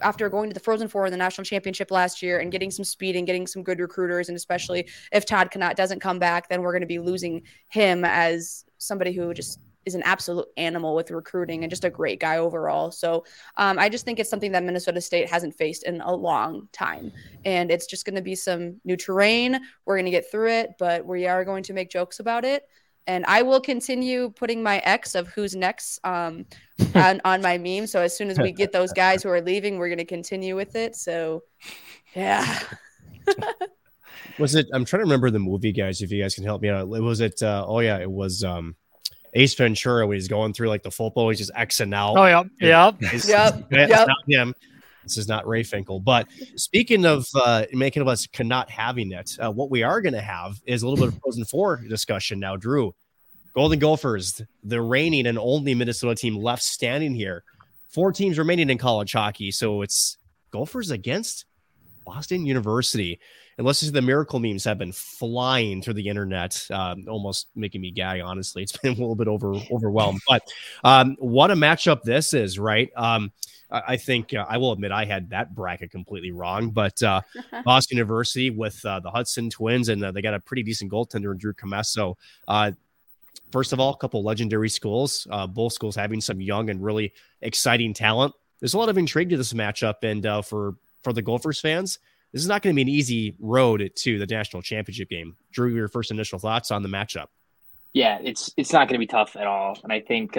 after 0.00 0.28
going 0.28 0.50
to 0.50 0.54
the 0.54 0.60
Frozen 0.60 0.88
Four 0.88 1.06
in 1.06 1.12
the 1.12 1.16
national 1.16 1.44
championship 1.44 1.90
last 1.90 2.22
year 2.22 2.38
and 2.38 2.52
getting 2.52 2.70
some 2.70 2.84
speed 2.84 3.16
and 3.16 3.26
getting 3.26 3.46
some 3.46 3.62
good 3.62 3.80
recruiters, 3.80 4.28
and 4.28 4.36
especially 4.36 4.88
if 5.12 5.26
Todd 5.26 5.50
Knott 5.54 5.76
doesn't 5.76 6.00
come 6.00 6.18
back, 6.18 6.48
then 6.48 6.62
we're 6.62 6.72
going 6.72 6.82
to 6.82 6.86
be 6.86 6.98
losing 6.98 7.42
him 7.68 8.04
as 8.04 8.64
somebody 8.78 9.12
who 9.12 9.32
just 9.32 9.60
is 9.86 9.94
an 9.94 10.02
absolute 10.02 10.46
animal 10.56 10.96
with 10.96 11.12
recruiting 11.12 11.62
and 11.62 11.70
just 11.70 11.84
a 11.84 11.90
great 11.90 12.18
guy 12.18 12.38
overall. 12.38 12.90
So 12.90 13.24
um, 13.56 13.78
I 13.78 13.88
just 13.88 14.04
think 14.04 14.18
it's 14.18 14.28
something 14.28 14.50
that 14.52 14.64
Minnesota 14.64 15.00
State 15.00 15.30
hasn't 15.30 15.54
faced 15.54 15.84
in 15.84 16.00
a 16.00 16.12
long 16.12 16.68
time. 16.72 17.12
And 17.44 17.70
it's 17.70 17.86
just 17.86 18.04
going 18.04 18.16
to 18.16 18.22
be 18.22 18.34
some 18.34 18.80
new 18.84 18.96
terrain. 18.96 19.60
We're 19.84 19.94
going 19.94 20.06
to 20.06 20.10
get 20.10 20.30
through 20.30 20.50
it, 20.50 20.70
but 20.78 21.06
we 21.06 21.26
are 21.28 21.44
going 21.44 21.62
to 21.62 21.72
make 21.72 21.88
jokes 21.88 22.18
about 22.18 22.44
it. 22.44 22.68
And 23.06 23.24
I 23.26 23.42
will 23.42 23.60
continue 23.60 24.30
putting 24.30 24.62
my 24.62 24.78
X 24.78 25.14
of 25.14 25.28
who's 25.28 25.54
next 25.54 26.00
um, 26.04 26.44
on, 26.94 27.20
on 27.24 27.42
my 27.42 27.58
meme. 27.58 27.86
So 27.86 28.00
as 28.00 28.16
soon 28.16 28.30
as 28.30 28.38
we 28.38 28.52
get 28.52 28.72
those 28.72 28.92
guys 28.94 29.22
who 29.22 29.28
are 29.28 29.40
leaving, 29.40 29.78
we're 29.78 29.88
going 29.88 29.98
to 29.98 30.04
continue 30.04 30.56
with 30.56 30.74
it. 30.76 30.96
So, 30.96 31.42
yeah. 32.14 32.60
was 34.38 34.54
it? 34.54 34.66
I'm 34.72 34.84
trying 34.84 35.00
to 35.00 35.04
remember 35.04 35.30
the 35.30 35.38
movie, 35.38 35.72
guys. 35.72 36.02
If 36.02 36.10
you 36.10 36.22
guys 36.22 36.34
can 36.34 36.44
help 36.44 36.62
me 36.62 36.68
out, 36.68 36.88
was 36.88 37.20
it? 37.20 37.42
Uh, 37.42 37.64
oh 37.66 37.80
yeah, 37.80 37.98
it 37.98 38.10
was. 38.10 38.44
Um, 38.44 38.76
Ace 39.34 39.54
Ventura 39.54 40.06
when 40.06 40.16
he's 40.16 40.28
going 40.28 40.54
through 40.54 40.68
like 40.68 40.82
the 40.82 40.90
football, 40.90 41.28
he's 41.28 41.38
just 41.38 41.52
Xing 41.52 41.94
out. 41.94 42.16
Oh 42.16 42.24
yeah, 42.24 42.42
yeah, 42.58 42.90
yep, 43.00 43.70
yep. 43.70 44.08
not 44.08 44.16
him. 44.26 44.54
This 45.06 45.18
is 45.18 45.28
not 45.28 45.46
Ray 45.46 45.62
Finkle. 45.62 46.02
But 46.02 46.28
speaking 46.56 47.04
of 47.04 47.26
uh, 47.34 47.66
making 47.72 48.02
of 48.02 48.08
us 48.08 48.26
cannot 48.26 48.70
having 48.70 49.12
it, 49.12 49.36
uh, 49.40 49.50
what 49.50 49.70
we 49.70 49.82
are 49.82 50.00
going 50.00 50.14
to 50.14 50.20
have 50.20 50.60
is 50.66 50.82
a 50.82 50.88
little 50.88 51.06
bit 51.06 51.14
of 51.14 51.20
Frozen 51.20 51.44
Four 51.44 51.76
discussion 51.88 52.40
now. 52.40 52.56
Drew, 52.56 52.94
Golden 53.54 53.78
Gophers, 53.78 54.42
the 54.64 54.82
reigning 54.82 55.26
and 55.26 55.38
only 55.38 55.74
Minnesota 55.74 56.14
team 56.14 56.36
left 56.36 56.62
standing 56.62 57.14
here. 57.14 57.44
Four 57.88 58.12
teams 58.12 58.38
remaining 58.38 58.68
in 58.68 58.78
college 58.78 59.12
hockey, 59.12 59.50
so 59.50 59.82
it's 59.82 60.18
Gophers 60.50 60.90
against 60.90 61.44
Boston 62.04 62.44
University 62.44 63.20
and 63.58 63.66
let's 63.66 63.78
see 63.78 63.90
the 63.90 64.02
miracle 64.02 64.38
memes 64.38 64.64
have 64.64 64.78
been 64.78 64.92
flying 64.92 65.80
through 65.80 65.94
the 65.94 66.08
internet, 66.08 66.62
um, 66.70 67.06
almost 67.08 67.48
making 67.54 67.80
me 67.80 67.90
gag. 67.90 68.20
Honestly, 68.20 68.62
it's 68.62 68.76
been 68.76 68.92
a 68.92 68.96
little 68.96 69.16
bit 69.16 69.28
over 69.28 69.54
overwhelmed. 69.70 70.20
But 70.28 70.42
um, 70.84 71.16
what 71.18 71.50
a 71.50 71.54
matchup 71.54 72.02
this 72.02 72.34
is, 72.34 72.58
right? 72.58 72.90
Um, 72.96 73.32
I 73.70 73.96
think 73.96 74.32
uh, 74.32 74.44
I 74.48 74.58
will 74.58 74.72
admit 74.72 74.92
I 74.92 75.04
had 75.04 75.30
that 75.30 75.54
bracket 75.54 75.90
completely 75.90 76.30
wrong, 76.30 76.70
but 76.70 77.02
uh, 77.02 77.22
Boston 77.64 77.96
University 77.96 78.50
with 78.50 78.84
uh, 78.84 79.00
the 79.00 79.10
Hutson 79.10 79.50
Twins, 79.50 79.88
and 79.88 80.04
uh, 80.04 80.12
they 80.12 80.22
got 80.22 80.34
a 80.34 80.40
pretty 80.40 80.62
decent 80.62 80.90
goaltender 80.90 81.32
in 81.32 81.38
Drew 81.38 81.52
Commesso. 81.52 82.14
Uh, 82.46 82.72
first 83.50 83.72
of 83.72 83.80
all, 83.80 83.92
a 83.92 83.96
couple 83.96 84.22
legendary 84.22 84.68
schools, 84.68 85.26
uh, 85.30 85.46
both 85.46 85.72
schools 85.72 85.96
having 85.96 86.20
some 86.20 86.40
young 86.40 86.70
and 86.70 86.82
really 86.82 87.12
exciting 87.42 87.92
talent. 87.92 88.34
There's 88.60 88.74
a 88.74 88.78
lot 88.78 88.88
of 88.88 88.98
intrigue 88.98 89.30
to 89.30 89.36
this 89.36 89.52
matchup, 89.52 89.96
and 90.02 90.44
for 90.44 90.76
for 91.02 91.12
the 91.12 91.22
Gophers 91.22 91.60
fans, 91.60 91.98
this 92.32 92.42
is 92.42 92.48
not 92.48 92.62
going 92.62 92.74
to 92.74 92.76
be 92.76 92.82
an 92.82 92.88
easy 92.88 93.36
road 93.38 93.90
to 93.94 94.18
the 94.18 94.26
national 94.26 94.62
championship 94.62 95.08
game. 95.08 95.36
Drew, 95.50 95.74
your 95.74 95.88
first 95.88 96.10
initial 96.10 96.38
thoughts 96.38 96.70
on 96.70 96.82
the 96.82 96.88
matchup? 96.88 97.26
Yeah, 97.92 98.18
it's 98.22 98.52
it's 98.56 98.72
not 98.72 98.88
going 98.88 98.94
to 98.94 98.98
be 98.98 99.06
tough 99.06 99.34
at 99.36 99.48
all, 99.48 99.76
and 99.82 99.92
I 99.92 100.00
think. 100.00 100.36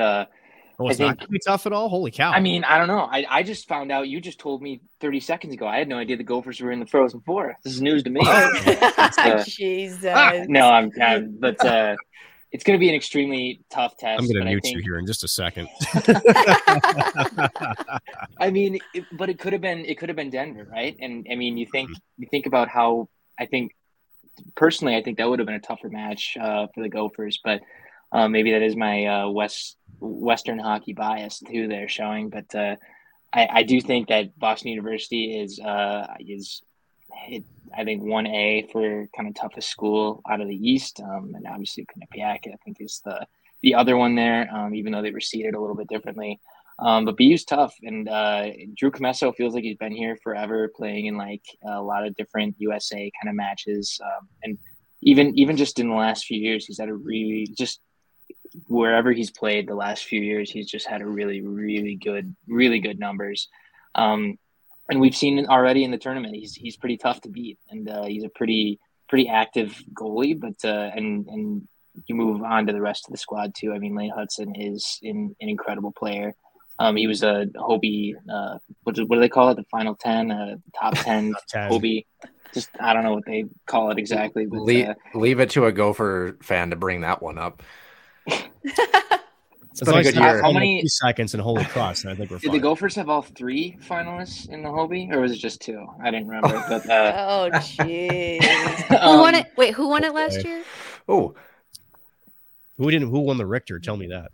Oh, 0.80 0.90
it's 0.90 1.00
I 1.00 1.06
not 1.06 1.18
going 1.18 1.28
to 1.28 1.32
be 1.32 1.40
tough 1.40 1.66
at 1.66 1.74
all. 1.74 1.90
Holy 1.90 2.12
cow! 2.12 2.32
I 2.32 2.40
mean, 2.40 2.64
I 2.64 2.78
don't 2.78 2.88
know. 2.88 3.00
I, 3.00 3.26
I 3.28 3.42
just 3.42 3.68
found 3.68 3.92
out. 3.92 4.08
You 4.08 4.22
just 4.22 4.38
told 4.40 4.62
me 4.62 4.82
30 5.00 5.20
seconds 5.22 5.54
ago. 5.54 5.66
I 5.68 5.80
had 5.80 5.88
no 5.88 5.98
idea 5.98 6.18
the 6.18 6.24
Gophers 6.24 6.62
were 6.62 6.72
in 6.72 6.80
the 6.80 6.86
Frozen 6.86 7.22
Four. 7.22 7.58
This 7.64 7.74
is 7.74 7.82
news 7.82 8.04
to 8.04 8.12
me. 8.12 8.22
uh, 8.26 9.44
Jesus. 9.48 10.04
no, 10.48 10.70
I'm, 10.70 10.92
I'm 11.02 11.38
but 11.40 11.66
uh, 11.66 11.96
it's 12.52 12.64
going 12.64 12.78
to 12.78 12.80
be 12.80 12.90
an 12.90 12.96
extremely 12.96 13.62
tough 13.72 13.98
test. 13.98 14.22
I'm 14.22 14.28
going 14.28 14.40
to 14.40 14.46
mute 14.46 14.64
think, 14.64 14.76
you 14.76 14.84
here 14.84 15.00
in 15.00 15.08
just 15.08 15.24
a 15.24 15.28
second. 15.28 15.68
I 18.40 18.52
mean, 18.52 18.80
it, 18.94 19.04
but 19.12 19.30
it 19.30 19.40
could 19.40 19.54
have 19.54 19.62
been 19.62 19.80
it 19.80 19.98
could 19.98 20.10
have 20.10 20.16
been 20.16 20.30
Denver, 20.30 20.68
right? 20.72 20.96
And 21.00 21.26
I 21.32 21.36
mean, 21.36 21.58
you 21.58 21.66
think 21.66 21.90
mm-hmm. 21.90 22.22
you 22.22 22.28
think 22.30 22.46
about 22.46 22.70
how 22.70 23.10
I 23.40 23.48
think 23.48 23.76
personally, 24.56 24.96
I 24.96 25.02
think 25.02 25.18
that 25.18 25.28
would 25.28 25.40
have 25.40 25.48
been 25.48 25.56
a 25.56 25.60
tougher 25.60 25.90
match 25.90 26.38
uh, 26.40 26.68
for 26.74 26.84
the 26.84 26.90
Gophers, 26.90 27.40
but 27.44 27.62
uh, 28.12 28.28
maybe 28.28 28.52
that 28.52 28.62
is 28.62 28.76
my 28.76 29.06
uh, 29.06 29.30
West 29.30 29.76
Western 30.00 30.60
hockey 30.60 30.94
bias 30.94 31.40
too. 31.40 31.68
They're 31.68 31.90
showing, 31.90 32.30
but 32.30 32.54
uh, 32.54 32.76
I, 33.34 33.48
I 33.52 33.64
do 33.64 33.82
think 33.82 34.08
that 34.08 34.38
Boston 34.38 34.70
University 34.70 35.40
is 35.40 35.60
uh, 35.60 36.08
is 36.20 36.62
it, 37.28 37.44
I 37.76 37.84
think 37.84 38.04
one 38.04 38.28
A 38.28 38.68
for 38.72 39.08
kind 39.16 39.28
of 39.28 39.36
toughest 39.36 39.70
school 39.70 40.22
out 40.30 40.42
of 40.42 40.48
the 40.48 40.56
East, 40.56 41.02
um, 41.02 41.34
and 41.36 41.46
obviously 41.48 41.86
Quinnipiac 41.86 42.48
I 42.48 42.58
think 42.64 42.78
is 42.80 43.02
the 43.04 43.28
the 43.64 43.76
other 43.76 43.98
one 43.98 44.16
there, 44.16 44.50
um, 44.54 44.76
even 44.76 44.92
though 44.92 45.02
they 45.02 45.12
were 45.12 45.20
seeded 45.20 45.56
a 45.56 45.60
little 45.60 45.76
bit 45.76 45.88
differently. 45.88 46.40
Um, 46.80 47.06
but 47.06 47.18
BU's 47.18 47.44
tough, 47.44 47.76
and 47.82 48.08
uh, 48.08 48.52
Drew 48.76 48.92
Commesso 48.92 49.36
feels 49.36 49.56
like 49.56 49.64
he's 49.64 49.78
been 49.78 49.96
here 49.96 50.16
forever, 50.24 50.72
playing 50.76 51.08
in 51.08 51.18
like 51.18 51.42
a 51.68 51.82
lot 51.82 52.06
of 52.06 52.16
different 52.16 52.56
USA 52.60 53.12
kind 53.20 53.30
of 53.30 53.36
matches, 53.36 54.00
um, 54.04 54.28
and 54.44 54.58
even 55.02 55.38
even 55.38 55.58
just 55.58 55.80
in 55.80 55.90
the 55.90 55.96
last 55.96 56.26
few 56.26 56.40
years, 56.40 56.66
he's 56.66 56.80
had 56.80 56.90
a 56.90 56.94
really 56.94 57.48
just 57.58 57.82
wherever 58.68 59.12
he's 59.12 59.32
played 59.32 59.68
the 59.68 59.76
last 59.76 60.06
few 60.06 60.22
years, 60.22 60.50
he's 60.50 60.70
just 60.70 60.88
had 60.88 61.02
a 61.02 61.08
really 61.08 61.42
really 61.42 61.96
good, 61.96 62.36
really 62.48 62.80
good 62.80 63.00
numbers. 63.00 63.48
Um, 63.96 64.38
and 64.90 65.00
we've 65.00 65.16
seen 65.16 65.46
already 65.48 65.84
in 65.84 65.92
the 65.92 65.98
tournament, 65.98 66.36
he's 66.36 66.56
he's 66.56 66.78
pretty 66.78 66.98
tough 66.98 67.22
to 67.22 67.30
beat, 67.30 67.60
and 67.70 67.90
uh, 67.90 68.06
he's 68.06 68.24
a 68.24 68.30
pretty 68.30 68.80
pretty 69.10 69.28
active 69.28 69.82
goalie. 69.94 70.40
But 70.40 70.68
uh, 70.68 70.92
and 70.96 71.28
and 71.28 71.68
you 72.06 72.16
move 72.16 72.44
on 72.44 72.68
to 72.68 72.74
the 72.74 72.82
rest 72.82 73.08
of 73.08 73.12
the 73.12 73.18
squad 73.18 73.54
too. 73.56 73.74
I 73.74 73.80
mean, 73.80 73.96
Lane 73.96 74.14
Hutson 74.16 74.54
is 74.56 75.00
in, 75.02 75.36
an 75.42 75.50
incredible 75.50 75.92
player. 75.92 76.34
Um, 76.80 76.96
he 76.96 77.08
was 77.08 77.24
a 77.24 77.48
Hobey. 77.56 78.16
Uh, 78.32 78.60
what, 78.84 78.96
do, 78.96 79.06
what 79.08 79.16
do 79.16 79.20
they 79.20 79.30
call 79.30 79.50
it? 79.50 79.56
The 79.56 79.64
final 79.72 79.96
ten, 79.96 80.32
uh, 80.32 80.58
top 80.80 80.94
ten, 80.98 81.34
top 81.52 81.82
10. 81.82 82.04
Just 82.54 82.70
I 82.80 82.94
don't 82.94 83.04
know 83.04 83.14
what 83.14 83.26
they 83.26 83.46
call 83.66 83.92
it 83.92 83.98
exactly. 83.98 84.46
But, 84.46 84.62
leave, 84.62 84.88
uh, 84.88 84.94
leave 85.14 85.40
it 85.40 85.50
to 85.52 85.66
a 85.66 85.72
Gopher 85.72 86.38
fan 86.42 86.70
to 86.70 86.76
bring 86.76 87.02
that 87.02 87.22
one 87.22 87.38
up. 87.38 87.62
It's 89.80 89.88
been 89.88 90.00
a 90.00 90.04
good 90.04 90.16
year. 90.16 90.42
How 90.42 90.52
many 90.52 90.84
seconds 90.88 91.36
in 91.36 91.40
Holy 91.40 91.64
Cross? 91.66 92.06
I 92.06 92.16
think 92.16 92.32
we're. 92.32 92.40
Did 92.40 92.48
fine. 92.48 92.56
the 92.56 92.62
Gophers 92.62 92.96
have 92.96 93.10
all 93.10 93.22
three 93.22 93.78
finalists 93.88 94.50
in 94.50 94.64
the 94.64 94.72
Hobey, 94.72 95.10
or 95.12 95.22
was 95.22 95.32
it 95.32 95.38
just 95.38 95.62
two? 95.62 95.86
I 96.02 96.10
didn't 96.10 96.28
remember. 96.28 96.64
But 96.68 96.90
uh, 96.90 97.26
oh, 97.30 97.50
jeez. 97.58 98.42
um, 98.92 98.98
who 99.12 99.20
won 99.20 99.36
it? 99.36 99.46
Wait, 99.56 99.76
who 99.76 99.88
won 99.90 100.04
it 100.04 100.16
last 100.16 100.44
year? 100.44 100.64
Oh, 101.08 101.36
who 102.78 102.90
didn't? 102.90 103.10
Who 103.10 103.20
won 103.20 103.38
the 103.38 103.46
Richter? 103.46 103.80
Tell 103.80 103.98
me 103.98 104.08
that. 104.08 104.32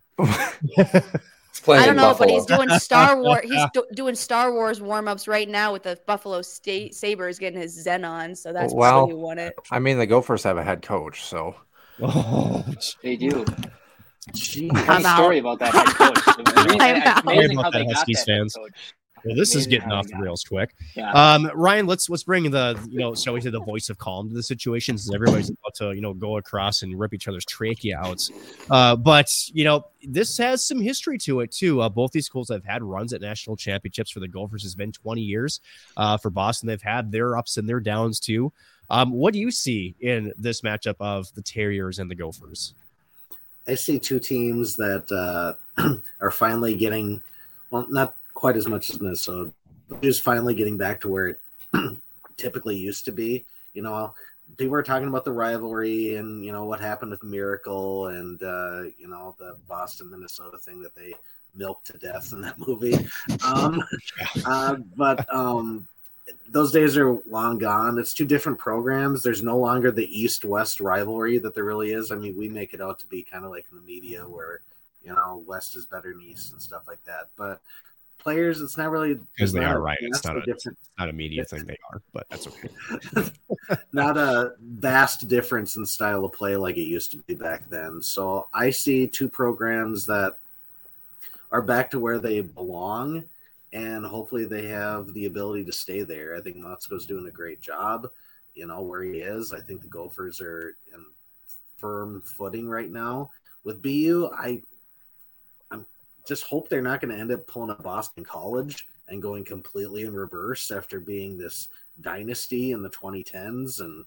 I 1.68 1.86
don't 1.86 1.96
know, 1.98 2.04
Buffalo. 2.04 2.18
but 2.18 2.30
he's 2.30 2.46
doing 2.46 2.70
Star 2.80 3.22
Wars. 3.22 3.42
He's 3.44 3.66
do- 3.74 3.86
doing 3.94 4.16
Star 4.16 4.54
Wars 4.54 4.82
warm 4.82 5.10
ups 5.10 5.28
right 5.28 5.48
now 5.48 5.74
with 5.74 5.84
the 5.84 6.00
Buffalo 6.08 6.42
State 6.42 6.96
Sabres 6.96 7.38
getting 7.38 7.60
his 7.60 7.74
Zen 7.84 8.06
on. 8.06 8.36
So 8.36 8.54
that's 8.54 8.74
well, 8.74 9.04
why 9.04 9.08
he 9.10 9.14
won 9.14 9.40
it. 9.40 9.54
I 9.72 9.80
mean, 9.80 9.98
the 9.98 10.08
Gophers 10.08 10.44
have 10.44 10.58
a 10.58 10.64
head 10.64 10.82
coach, 10.82 11.24
so 11.24 11.56
oh, 12.02 12.66
they 13.02 13.18
do. 13.18 13.46
Jeez. 14.32 15.16
story 15.16 15.40
about 15.40 15.60
that 15.60 15.74
head 15.74 15.88
coach. 15.88 17.24
amazing, 17.26 17.58
how 17.58 17.70
they 17.70 17.86
got 17.86 18.06
that 18.06 18.24
fans. 18.26 18.56
Well, 19.26 19.36
this 19.36 19.56
is 19.56 19.68
getting 19.68 19.92
off 19.92 20.08
the 20.08 20.18
rails 20.18 20.44
quick. 20.44 20.76
Yeah. 20.96 21.12
Um, 21.12 21.50
Ryan, 21.56 21.86
let's 21.86 22.10
let's 22.10 22.24
bring 22.24 22.50
the 22.52 22.78
you 22.90 23.00
know, 23.00 23.16
shall 23.16 23.34
we 23.34 23.42
say 23.42 23.50
the 23.50 23.62
voice 23.62 23.90
of 23.90 23.98
calm 23.98 24.28
to 24.28 24.36
the 24.36 24.44
situation 24.44 24.98
since 24.98 25.14
everybody's 25.14 25.50
about 25.50 25.74
to 25.76 25.94
you 25.94 26.02
know 26.02 26.14
go 26.14 26.38
across 26.38 26.82
and 26.82 27.00
rip 27.00 27.14
each 27.14 27.28
other's 27.28 27.46
trachea 27.46 27.98
out. 27.98 28.22
Uh, 28.70 28.96
but 28.96 29.30
you 29.54 29.64
know, 29.64 29.86
this 30.04 30.38
has 30.38 30.66
some 30.66 30.82
history 30.82 31.18
to 31.20 31.40
it 31.40 31.52
too. 31.52 31.82
Uh, 31.82 31.90
both 31.90 32.12
these 32.12 32.26
schools 32.26 32.50
have 32.50 32.66
had 32.66 32.84
runs 32.84 33.14
at 33.14 33.22
national 33.22 33.56
championships. 33.56 34.12
For 34.12 34.20
the 34.20 34.28
Gophers, 34.28 34.64
has 34.64 34.76
been 34.76 34.92
20 34.92 35.22
years. 35.22 35.62
Uh, 35.96 36.18
for 36.18 36.30
Boston, 36.30 36.68
they've 36.68 36.82
had 36.82 37.12
their 37.12 37.38
ups 37.38 37.58
and 37.58 37.68
their 37.68 37.80
downs 37.80 38.20
too. 38.20 38.52
Um, 38.90 39.12
what 39.12 39.34
do 39.34 39.40
you 39.40 39.52
see 39.52 39.96
in 40.02 40.34
this 40.38 40.62
matchup 40.62 40.96
of 41.00 41.34
the 41.34 41.42
Terriers 41.42 42.00
and 42.00 42.12
the 42.12 42.16
Gophers? 42.16 42.74
I 43.68 43.76
see 43.76 44.00
two 44.00 44.20
teams 44.20 44.76
that 44.76 45.12
uh, 45.12 45.94
are 46.22 46.32
finally 46.32 46.76
getting, 46.76 47.22
well, 47.70 47.86
not 47.90 48.16
quite 48.34 48.58
as 48.58 48.68
much 48.68 48.90
as 48.90 49.00
Minnesota, 49.00 49.52
but 49.90 50.02
just 50.02 50.22
finally 50.22 50.54
getting 50.54 50.78
back 50.78 51.02
to 51.02 51.08
where 51.08 51.28
it 51.28 51.40
typically 52.38 52.76
used 52.76 53.06
to 53.06 53.12
be. 53.12 53.46
You 53.74 53.82
know, 53.82 54.14
people 54.58 54.76
are 54.76 54.84
talking 54.84 55.08
about 55.08 55.26
the 55.26 55.32
rivalry 55.32 56.16
and 56.16 56.44
you 56.46 56.52
know 56.52 56.66
what 56.66 56.80
happened 56.80 57.12
with 57.12 57.24
Miracle 57.24 58.08
and 58.08 58.42
uh, 58.44 58.84
you 58.98 59.08
know 59.08 59.36
the 59.40 59.56
Boston 59.68 60.12
Minnesota 60.12 60.58
thing 60.58 60.82
that 60.82 60.96
they 60.96 61.14
milked 61.56 61.88
to 61.88 61.98
death 61.98 62.34
in 62.34 62.42
that 62.42 62.60
movie. 62.60 62.98
Um, 63.46 63.82
uh, 64.46 64.76
but 64.96 65.32
um, 65.34 65.88
those 66.48 66.72
days 66.72 66.98
are 66.98 67.18
long 67.28 67.58
gone. 67.58 67.98
It's 67.98 68.14
two 68.14 68.26
different 68.26 68.58
programs. 68.58 69.24
There's 69.24 69.44
no 69.44 69.58
longer 69.58 69.92
the 69.92 70.22
East 70.22 70.46
West 70.46 70.80
rivalry 70.80 71.38
that 71.40 71.54
there 71.54 71.64
really 71.64 71.92
is. 71.92 72.12
I 72.12 72.16
mean, 72.16 72.36
we 72.38 72.50
make 72.50 72.74
it 72.74 72.82
out 72.82 73.00
to 73.00 73.08
be 73.08 73.24
kind 73.24 73.44
of 73.44 73.52
like 73.52 73.66
in 73.72 73.78
the 73.78 73.84
media 73.84 74.22
where 74.22 74.62
you 75.04 75.14
know 75.14 75.44
West 75.46 75.76
is 75.76 75.86
better 75.86 76.14
than 76.14 76.22
East 76.22 76.54
and 76.54 76.62
stuff 76.62 76.84
like 76.88 77.04
that. 77.06 77.30
But 77.36 77.62
players, 78.20 78.62
it's 78.62 78.78
not 78.78 78.90
really 78.90 79.20
because 79.36 79.52
they 79.52 79.64
are 79.64 79.82
right. 79.82 79.98
It's 80.02 80.24
not 80.24 80.38
a, 80.38 80.42
different. 80.42 80.78
It's 80.82 80.92
not 80.98 81.10
a 81.10 81.14
media 81.14 81.44
thing. 81.44 81.66
They 81.66 81.78
are, 81.92 82.02
but 82.14 82.26
that's 82.30 82.48
okay. 82.48 83.30
not 83.94 84.18
a 84.18 84.54
vast 84.62 85.28
difference 85.28 85.76
in 85.76 85.86
style 85.86 86.24
of 86.26 86.32
play 86.32 86.56
like 86.56 86.78
it 86.78 86.84
used 86.84 87.12
to 87.12 87.18
be 87.18 87.36
back 87.36 87.70
then. 87.70 88.02
So 88.02 88.48
I 88.54 88.70
see 88.70 89.08
two 89.08 89.28
programs 89.28 90.06
that 90.06 90.38
are 91.52 91.62
back 91.62 91.92
to 91.92 92.00
where 92.00 92.20
they 92.20 92.42
belong, 92.42 93.26
and 93.74 94.06
hopefully 94.06 94.46
they 94.46 94.68
have 94.68 95.14
the 95.14 95.26
ability 95.26 95.66
to 95.66 95.72
stay 95.72 96.04
there. 96.04 96.36
I 96.36 96.42
think 96.42 96.58
Motzko's 96.58 97.08
doing 97.08 97.28
a 97.28 97.32
great 97.32 97.60
job. 97.60 98.08
You 98.54 98.68
know 98.68 98.82
where 98.82 99.04
he 99.04 99.20
is. 99.20 99.52
I 99.52 99.60
think 99.62 99.82
the 99.82 99.88
Gophers 99.88 100.40
are 100.40 100.78
in 100.94 101.04
firm 101.78 102.22
footing 102.24 102.70
right 102.70 102.92
now. 102.92 103.32
With 103.64 103.82
BU, 103.82 104.30
I 104.32 104.62
I 105.72 105.80
just 106.28 106.44
hope 106.44 106.70
they're 106.70 106.82
not 106.82 107.02
going 107.02 107.14
to 107.14 107.20
end 107.20 107.32
up 107.32 107.48
pulling 107.48 107.72
a 107.72 107.76
Boston 107.82 108.24
College 108.24 108.88
and 109.10 109.22
going 109.22 109.44
completely 109.44 110.04
in 110.04 110.14
reverse 110.14 110.70
after 110.70 111.00
being 111.00 111.38
this 111.38 111.68
dynasty 112.02 112.72
in 112.72 112.84
the 112.84 112.90
2010s 112.90 113.82
and 113.82 114.06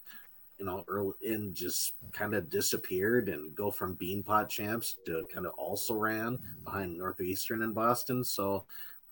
you 0.58 0.64
know 0.64 0.84
early 0.88 1.12
and 1.26 1.54
just 1.54 1.94
kind 2.12 2.34
of 2.34 2.48
disappeared 2.48 3.28
and 3.28 3.54
go 3.54 3.70
from 3.70 3.96
beanpot 3.96 4.48
champs 4.48 4.96
to 5.04 5.26
kind 5.32 5.46
of 5.46 5.52
also 5.58 5.94
ran 5.94 6.38
behind 6.64 6.96
northeastern 6.96 7.62
and 7.62 7.74
boston 7.74 8.24
so 8.24 8.64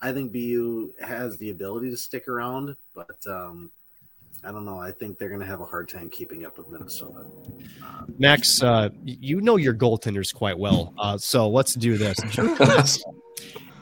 i 0.05 0.13
think 0.13 0.33
bu 0.33 0.93
has 1.01 1.37
the 1.39 1.51
ability 1.51 1.91
to 1.91 1.97
stick 1.97 2.29
around 2.29 2.77
but 2.95 3.19
um 3.27 3.71
I 4.47 4.53
don't 4.53 4.67
know. 4.67 4.79
I 4.79 4.93
think 4.93 5.19
they're 5.19 5.31
going 5.31 5.41
to 5.41 5.47
have 5.47 5.63
a 5.63 5.65
hard 5.65 5.89
time 5.89 6.11
keeping 6.11 6.45
up 6.45 6.59
with 6.59 6.69
Minnesota. 6.69 7.25
Uh, 7.83 8.03
Max, 8.19 8.63
uh, 8.63 8.91
you 9.03 9.41
know 9.41 9.57
your 9.57 9.73
goaltenders 9.73 10.35
quite 10.35 10.59
well, 10.59 10.93
uh, 10.99 11.17
so 11.17 11.49
let's 11.49 11.73
do 11.75 11.97
this. 11.97 12.19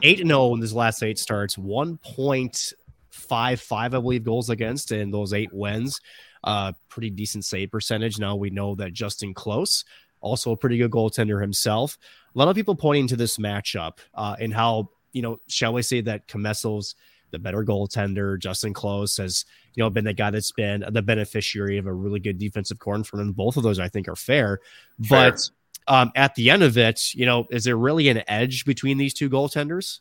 eight 0.03 0.19
and 0.19 0.29
zero 0.29 0.39
oh 0.39 0.55
in 0.55 0.61
his 0.61 0.73
last 0.73 1.03
eight 1.03 1.19
starts, 1.19 1.57
one 1.57 1.97
point 1.97 2.73
five 3.09 3.59
five, 3.59 3.93
I 3.93 3.99
believe, 3.99 4.23
goals 4.23 4.49
against, 4.49 4.91
and 4.91 5.13
those 5.13 5.33
eight 5.33 5.51
wins. 5.51 5.99
Uh, 6.43 6.71
pretty 6.89 7.09
decent 7.09 7.45
save 7.45 7.71
percentage. 7.71 8.19
Now 8.19 8.35
we 8.35 8.49
know 8.49 8.75
that 8.75 8.93
Justen 8.93 9.35
Close, 9.35 9.83
also 10.21 10.51
a 10.51 10.57
pretty 10.57 10.77
good 10.77 10.91
goaltender 10.91 11.41
himself. 11.41 11.97
A 12.33 12.37
lot 12.37 12.47
of 12.47 12.55
people 12.55 12.75
pointing 12.75 13.07
to 13.07 13.15
this 13.15 13.37
matchup 13.37 13.99
uh, 14.13 14.35
and 14.39 14.53
how 14.53 14.89
you 15.13 15.21
know, 15.21 15.39
shall 15.47 15.73
we 15.73 15.81
say 15.81 16.01
that 16.01 16.27
Commesso's– 16.27 16.95
the 17.33 17.39
better 17.39 17.65
goaltender. 17.65 18.39
Justen 18.39 18.73
Close 18.73 19.17
has, 19.17 19.43
you 19.73 19.83
know, 19.83 19.89
been 19.89 20.05
the 20.05 20.13
guy 20.13 20.29
that's 20.29 20.53
been 20.53 20.85
the 20.89 21.01
beneficiary 21.01 21.77
of 21.77 21.87
a 21.87 21.93
really 21.93 22.21
good 22.21 22.37
defensive 22.37 22.79
corn 22.79 23.03
from 23.03 23.19
him. 23.19 23.33
Both 23.33 23.57
of 23.57 23.63
those 23.63 23.79
I 23.79 23.89
think 23.89 24.07
are 24.07 24.15
fair. 24.15 24.61
fair. 25.03 25.31
But 25.31 25.49
um, 25.87 26.11
at 26.15 26.35
the 26.35 26.49
end 26.49 26.63
of 26.63 26.77
it, 26.77 27.13
you 27.13 27.25
know, 27.25 27.47
is 27.49 27.65
there 27.65 27.75
really 27.75 28.07
an 28.07 28.23
edge 28.29 28.63
between 28.63 28.97
these 28.97 29.13
two 29.13 29.29
goaltenders? 29.29 29.99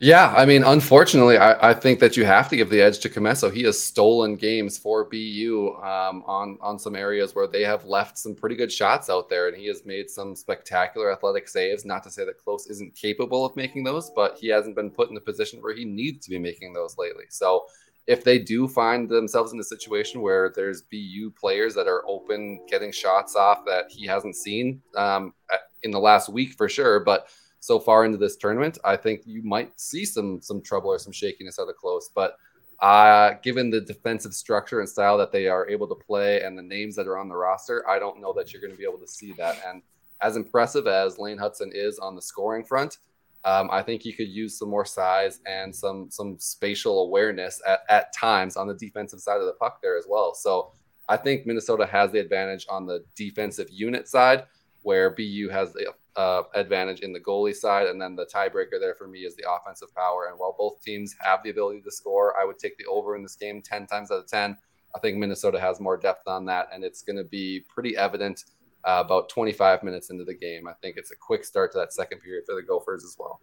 Yeah, 0.00 0.32
I 0.36 0.46
mean, 0.46 0.62
unfortunately, 0.62 1.38
I, 1.38 1.70
I, 1.70 1.74
think 1.74 1.98
that 1.98 2.16
you 2.16 2.24
have 2.24 2.48
to 2.50 2.56
give 2.56 2.70
the 2.70 2.80
edge 2.80 3.00
to 3.00 3.08
Commesso. 3.08 3.52
He 3.52 3.64
has 3.64 3.82
stolen 3.82 4.36
games 4.36 4.78
for 4.78 5.04
BU 5.04 5.74
um, 5.82 6.22
on 6.24 6.56
on 6.60 6.78
some 6.78 6.94
areas 6.94 7.34
where 7.34 7.48
they 7.48 7.62
have 7.62 7.84
left 7.84 8.16
some 8.16 8.36
pretty 8.36 8.54
good 8.54 8.70
shots 8.70 9.10
out 9.10 9.28
there, 9.28 9.48
and 9.48 9.56
he 9.56 9.66
has 9.66 9.84
made 9.84 10.08
some 10.08 10.36
spectacular 10.36 11.10
athletic 11.10 11.48
saves. 11.48 11.84
Not 11.84 12.04
to 12.04 12.10
say 12.10 12.24
that 12.24 12.38
Close 12.38 12.68
isn't 12.68 12.94
capable 12.94 13.44
of 13.44 13.56
making 13.56 13.82
those, 13.82 14.10
but 14.10 14.38
he 14.38 14.46
hasn't 14.46 14.76
been 14.76 14.90
put 14.90 15.10
in 15.10 15.16
a 15.16 15.20
position 15.20 15.60
where 15.60 15.74
he 15.74 15.84
needs 15.84 16.24
to 16.26 16.30
be 16.30 16.38
making 16.38 16.74
those 16.74 16.96
lately. 16.96 17.24
So, 17.28 17.66
if 18.06 18.22
they 18.22 18.38
do 18.38 18.68
find 18.68 19.08
themselves 19.08 19.52
in 19.52 19.58
a 19.58 19.64
situation 19.64 20.20
where 20.20 20.52
there's 20.54 20.82
BU 20.82 21.32
players 21.32 21.74
that 21.74 21.88
are 21.88 22.04
open, 22.06 22.64
getting 22.68 22.92
shots 22.92 23.34
off 23.34 23.64
that 23.66 23.86
he 23.90 24.06
hasn't 24.06 24.36
seen 24.36 24.80
um, 24.96 25.34
in 25.82 25.90
the 25.90 25.98
last 25.98 26.28
week 26.28 26.52
for 26.52 26.68
sure, 26.68 27.00
but 27.00 27.28
so 27.60 27.78
far 27.78 28.04
into 28.04 28.18
this 28.18 28.36
tournament, 28.36 28.78
I 28.84 28.96
think 28.96 29.22
you 29.24 29.42
might 29.42 29.78
see 29.80 30.04
some 30.04 30.40
some 30.40 30.60
trouble 30.62 30.90
or 30.90 30.98
some 30.98 31.12
shakiness 31.12 31.58
out 31.58 31.68
of 31.68 31.76
close. 31.76 32.10
But 32.14 32.36
uh, 32.80 33.34
given 33.42 33.70
the 33.70 33.80
defensive 33.80 34.32
structure 34.32 34.80
and 34.80 34.88
style 34.88 35.18
that 35.18 35.32
they 35.32 35.48
are 35.48 35.68
able 35.68 35.88
to 35.88 35.94
play 35.96 36.42
and 36.42 36.56
the 36.56 36.62
names 36.62 36.94
that 36.94 37.08
are 37.08 37.18
on 37.18 37.28
the 37.28 37.36
roster, 37.36 37.88
I 37.88 37.98
don't 37.98 38.20
know 38.20 38.32
that 38.34 38.52
you're 38.52 38.62
going 38.62 38.72
to 38.72 38.78
be 38.78 38.84
able 38.84 39.00
to 39.00 39.08
see 39.08 39.32
that. 39.32 39.56
And 39.66 39.82
as 40.20 40.36
impressive 40.36 40.86
as 40.86 41.18
Lane 41.18 41.38
Hutson 41.38 41.70
is 41.72 41.98
on 41.98 42.14
the 42.14 42.22
scoring 42.22 42.64
front, 42.64 42.98
um, 43.44 43.68
I 43.72 43.82
think 43.82 44.02
he 44.02 44.12
could 44.12 44.28
use 44.28 44.58
some 44.58 44.68
more 44.68 44.84
size 44.84 45.40
and 45.46 45.74
some 45.74 46.10
some 46.10 46.38
spatial 46.38 47.02
awareness 47.04 47.60
at, 47.66 47.80
at 47.88 48.12
times 48.12 48.56
on 48.56 48.68
the 48.68 48.74
defensive 48.74 49.20
side 49.20 49.40
of 49.40 49.46
the 49.46 49.52
puck 49.54 49.80
there 49.82 49.96
as 49.96 50.06
well. 50.08 50.34
So 50.34 50.72
I 51.08 51.16
think 51.16 51.46
Minnesota 51.46 51.86
has 51.86 52.12
the 52.12 52.18
advantage 52.18 52.66
on 52.68 52.86
the 52.86 53.04
defensive 53.16 53.68
unit 53.70 54.08
side 54.08 54.44
where 54.88 55.10
BU 55.10 55.50
has 55.50 55.74
the 55.74 55.92
uh, 56.16 56.44
advantage 56.54 57.00
in 57.00 57.12
the 57.12 57.20
goalie 57.20 57.54
side, 57.54 57.88
and 57.88 58.00
then 58.00 58.16
the 58.16 58.24
tiebreaker 58.24 58.80
there 58.80 58.94
for 58.94 59.06
me 59.06 59.18
is 59.18 59.36
the 59.36 59.44
offensive 59.46 59.94
power. 59.94 60.28
And 60.30 60.38
while 60.38 60.56
both 60.58 60.80
teams 60.80 61.14
have 61.20 61.42
the 61.42 61.50
ability 61.50 61.82
to 61.82 61.90
score, 61.90 62.34
I 62.40 62.46
would 62.46 62.58
take 62.58 62.78
the 62.78 62.86
over 62.86 63.14
in 63.14 63.22
this 63.22 63.36
game 63.36 63.60
ten 63.60 63.86
times 63.86 64.10
out 64.10 64.20
of 64.20 64.26
ten. 64.28 64.56
I 64.96 64.98
think 65.00 65.18
Minnesota 65.18 65.60
has 65.60 65.78
more 65.78 65.98
depth 65.98 66.26
on 66.26 66.46
that, 66.46 66.70
and 66.72 66.84
it's 66.84 67.02
going 67.02 67.18
to 67.18 67.24
be 67.24 67.66
pretty 67.68 67.98
evident 67.98 68.44
uh, 68.82 69.02
about 69.04 69.28
25 69.28 69.82
minutes 69.82 70.08
into 70.08 70.24
the 70.24 70.32
game. 70.32 70.66
I 70.66 70.72
think 70.80 70.96
it's 70.96 71.10
a 71.10 71.16
quick 71.16 71.44
start 71.44 71.70
to 71.72 71.78
that 71.80 71.92
second 71.92 72.20
period 72.20 72.44
for 72.46 72.54
the 72.54 72.62
Gophers 72.62 73.04
as 73.04 73.14
well. 73.18 73.42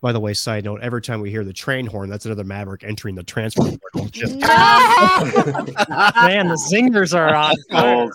By 0.00 0.12
the 0.12 0.20
way, 0.20 0.32
side 0.32 0.64
note: 0.64 0.80
every 0.80 1.02
time 1.02 1.20
we 1.20 1.30
hear 1.30 1.42
the 1.44 1.52
train 1.52 1.86
horn, 1.86 2.08
that's 2.08 2.24
another 2.24 2.44
Maverick 2.44 2.84
entering 2.84 3.14
the 3.16 3.24
transfer 3.24 3.62
portal. 3.92 4.08
Just 4.10 4.36
Man, 4.38 6.48
the 6.48 6.68
zingers 6.70 7.16
are 7.16 7.34
on. 7.34 7.54
Gold. 7.70 8.12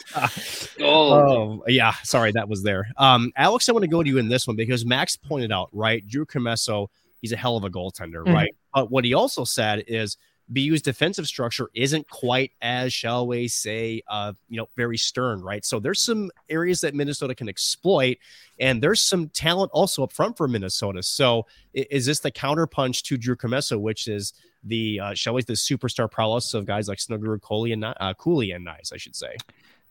Gold. 0.78 1.14
Oh, 1.14 1.64
yeah. 1.68 1.94
Sorry, 2.04 2.32
that 2.34 2.48
was 2.48 2.64
there. 2.64 2.88
Um, 2.98 3.32
Alex, 3.36 3.68
I 3.70 3.74
want 3.74 3.84
to 3.84 3.90
go 3.90 4.02
to 4.04 4.10
you 4.10 4.18
in 4.18 4.30
this 4.30 4.48
one 4.48 4.56
because 4.56 4.86
Max 4.86 5.16
pointed 5.18 5.52
out, 5.52 5.70
right? 5.74 6.06
Drew 6.08 6.26
Commesso, 6.26 6.88
he's 7.22 7.32
a 7.34 7.38
hell 7.38 7.58
of 7.58 7.64
a 7.64 7.70
goaltender, 7.70 8.24
Mhm. 8.26 8.34
right? 8.34 8.56
But 8.74 8.92
what 8.92 9.04
he 9.06 9.14
also 9.14 9.44
said 9.44 9.84
is 9.88 10.18
BU's 10.50 10.82
defensive 10.82 11.26
structure 11.26 11.70
isn't 11.74 12.10
quite 12.10 12.52
as, 12.62 12.94
shall 12.94 13.26
we 13.28 13.48
say, 13.48 14.02
uh, 14.08 14.34
you 14.50 14.58
know, 14.58 14.68
very 14.76 14.98
stern, 14.98 15.42
right? 15.42 15.64
So 15.64 15.80
there's 15.80 16.02
some 16.02 16.32
areas 16.50 16.82
that 16.82 16.94
Minnesota 16.94 17.34
can 17.34 17.50
exploit, 17.50 18.18
and 18.60 18.82
there's 18.82 19.02
some 19.02 19.30
talent 19.30 19.72
also 19.74 20.04
up 20.04 20.12
front 20.12 20.38
for 20.38 20.48
Minnesota. 20.48 21.02
So 21.02 21.46
is 21.74 22.06
this 22.06 22.20
the 22.20 22.32
counterpunch 22.32 23.04
to 23.04 23.18
Drew 23.18 23.36
Commesso, 23.36 23.80
which 23.80 24.08
is 24.08 24.34
the, 24.64 25.00
uh, 25.00 25.14
shall 25.14 25.34
we, 25.34 25.42
say, 25.42 25.46
the 25.48 25.54
superstar 25.54 26.10
prowess 26.10 26.54
of 26.54 26.66
guys 26.66 26.88
like 26.88 27.00
Snuggerud, 27.00 27.42
Coley, 27.42 27.72
and 27.72 27.86
uh, 27.86 28.14
Cooley 28.18 28.52
and 28.52 28.66
Knies, 28.66 28.94
I 28.94 28.98
should 28.98 29.16
say. 29.16 29.36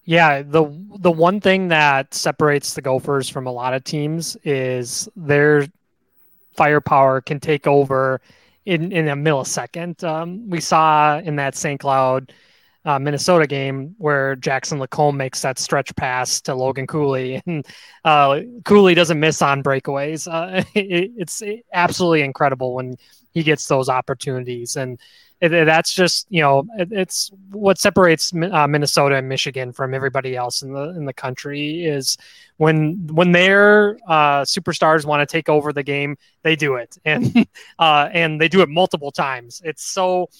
Yeah, 0.04 0.42
the 0.42 0.64
the 0.98 1.12
one 1.12 1.40
thing 1.40 1.68
that 1.68 2.12
separates 2.12 2.74
the 2.74 2.82
Gophers 2.82 3.28
from 3.28 3.46
a 3.46 3.52
lot 3.52 3.72
of 3.72 3.84
teams 3.84 4.36
is 4.42 5.08
their 5.14 5.68
firepower 6.56 7.20
can 7.20 7.38
take 7.38 7.68
over 7.68 8.20
in 8.64 8.92
in 8.92 9.08
a 9.08 9.16
millisecond. 9.16 10.02
Um, 10.04 10.48
we 10.48 10.60
saw 10.60 11.18
in 11.18 11.36
that 11.36 11.54
St. 11.56 11.80
Cloud, 11.80 12.32
uh, 12.84 12.98
Minnesota 12.98 13.46
game 13.46 13.94
where 13.98 14.36
Jackson 14.36 14.78
LaCombe 14.78 15.16
makes 15.16 15.40
that 15.42 15.58
stretch 15.58 15.94
pass 15.96 16.40
to 16.42 16.54
Logan 16.54 16.86
Cooley, 16.86 17.42
and 17.46 17.66
uh, 18.04 18.40
Cooley 18.64 18.94
doesn't 18.94 19.20
miss 19.20 19.42
on 19.42 19.62
breakaways. 19.62 20.26
Uh, 20.30 20.64
it, 20.74 21.12
it's 21.16 21.42
absolutely 21.72 22.22
incredible 22.22 22.74
when 22.74 22.96
he 23.32 23.42
gets 23.42 23.66
those 23.66 23.88
opportunities, 23.88 24.76
and 24.76 24.98
it, 25.42 25.52
it- 25.52 25.66
that's 25.66 25.94
just 25.94 26.26
you 26.30 26.40
know 26.42 26.64
it, 26.78 26.92
it's 26.92 27.30
what 27.50 27.78
separates 27.78 28.32
uh, 28.34 28.66
Minnesota 28.68 29.16
and 29.16 29.28
Michigan 29.28 29.72
from 29.72 29.94
everybody 29.94 30.36
else 30.36 30.62
in 30.62 30.72
the 30.72 30.90
in 30.90 31.06
the 31.06 31.12
country 31.14 31.84
is 31.84 32.16
when 32.58 33.06
when 33.08 33.32
their 33.32 33.98
uh, 34.08 34.42
superstars 34.42 35.04
want 35.04 35.28
to 35.28 35.32
take 35.32 35.48
over 35.50 35.72
the 35.72 35.82
game, 35.82 36.16
they 36.44 36.56
do 36.56 36.76
it, 36.76 36.98
and 37.04 37.46
uh, 37.78 38.08
and 38.12 38.40
they 38.40 38.48
do 38.48 38.62
it 38.62 38.70
multiple 38.70 39.12
times. 39.12 39.62
It's 39.64 39.84
so 39.84 40.30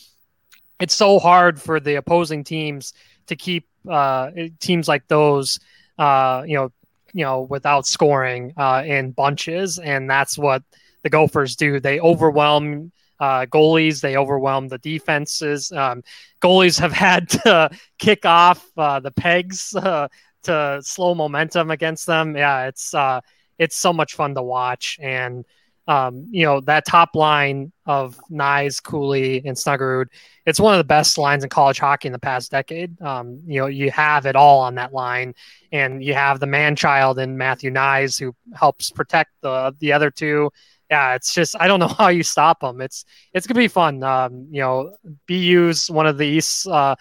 it's 0.81 0.95
so 0.95 1.19
hard 1.19 1.61
for 1.61 1.81
the 1.81 1.97
opposing 1.97 2.45
teams 2.45 2.93
to 3.27 3.37
keep 3.37 3.67
uh, 3.89 4.31
teams 4.61 4.89
like 4.89 5.07
those, 5.09 5.61
uh, 5.99 6.43
you 6.47 6.55
know, 6.57 6.73
you 7.13 7.25
know, 7.25 7.43
without 7.43 7.87
scoring 7.87 8.53
uh, 8.57 8.83
in 8.87 9.13
bunches, 9.13 9.79
and 9.79 10.09
that's 10.11 10.39
what 10.39 10.63
the 11.03 11.11
Gophers 11.11 11.57
do. 11.57 11.79
They 11.79 12.01
overwhelm 12.01 12.91
uh, 13.23 13.47
goalies. 13.47 14.01
They 14.01 14.17
overwhelm 14.17 14.67
the 14.67 14.79
defenses. 14.79 15.71
Um, 15.71 16.03
goalies 16.43 16.79
have 16.81 16.93
had 17.07 17.29
to 17.31 17.71
kick 17.99 18.27
off 18.27 18.69
uh, 18.77 18.99
the 18.99 19.13
pegs 19.13 19.75
uh, 19.77 20.09
to 20.43 20.81
slow 20.83 21.15
momentum 21.15 21.71
against 21.71 22.07
them. 22.07 22.37
Yeah, 22.37 22.67
it's 22.67 22.93
uh, 22.93 23.21
it's 23.59 23.77
so 23.77 23.93
much 23.93 24.15
fun 24.15 24.35
to 24.35 24.43
watch, 24.43 24.99
and 25.01 25.45
um, 25.87 26.27
you 26.31 26.45
know 26.45 26.61
that 26.63 26.85
top 26.85 27.15
line 27.15 27.71
of 27.87 28.21
Knies, 28.29 28.83
Cooley, 28.83 29.39
and 29.47 29.57
Snuggerud. 29.57 30.07
It's 30.45 30.59
one 30.59 30.75
of 30.75 30.79
the 30.79 30.85
best 30.85 31.17
lines 31.17 31.45
in 31.45 31.51
college 31.51 31.79
hockey 31.79 32.09
in 32.09 32.13
the 32.13 32.19
past 32.19 32.51
decade. 32.51 33.01
Um, 33.01 33.41
you 33.47 33.61
know, 33.61 33.67
you 33.67 33.93
have 33.93 34.27
it 34.27 34.35
all 34.35 34.59
on 34.63 34.75
that 34.75 34.93
line, 34.93 35.37
and 35.71 36.03
you 36.03 36.15
have 36.15 36.41
the 36.41 36.49
man 36.49 36.75
child 36.75 37.21
in 37.21 37.39
Matthew 37.39 37.71
Knies 37.71 38.19
who 38.19 38.35
helps 38.53 38.91
protect 38.91 39.31
the 39.43 39.77
the 39.79 39.93
other 39.93 40.11
two. 40.11 40.51
Yeah, 40.93 41.15
it's 41.15 41.33
just 41.33 41.57
I 41.59 41.69
don't 41.69 41.81
know 41.81 41.89
how 41.99 42.09
you 42.09 42.23
stop 42.23 42.61
them. 42.61 42.81
It's 42.81 43.05
it's 43.33 43.47
gonna 43.47 43.59
be 43.59 43.69
fun. 43.69 44.03
Um, 44.03 44.49
you 44.51 44.61
know, 44.61 44.97
BU's 45.27 45.91
one 45.91 46.07
of 46.07 46.19
the 46.19 46.27
East's 46.27 46.67
uh, 46.67 46.97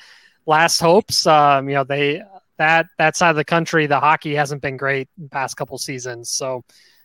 last 0.46 0.80
hopes. 0.80 1.28
Um, 1.28 1.68
you 1.70 1.76
know, 1.76 1.84
they 1.84 2.24
that 2.58 2.88
that 2.98 3.18
side 3.18 3.32
of 3.32 3.36
the 3.36 3.44
country, 3.46 3.88
the 3.88 4.00
hockey 4.00 4.34
hasn't 4.36 4.62
been 4.62 4.78
great 4.78 5.10
past 5.32 5.58
couple 5.58 5.78
seasons. 5.78 6.30
So 6.30 6.64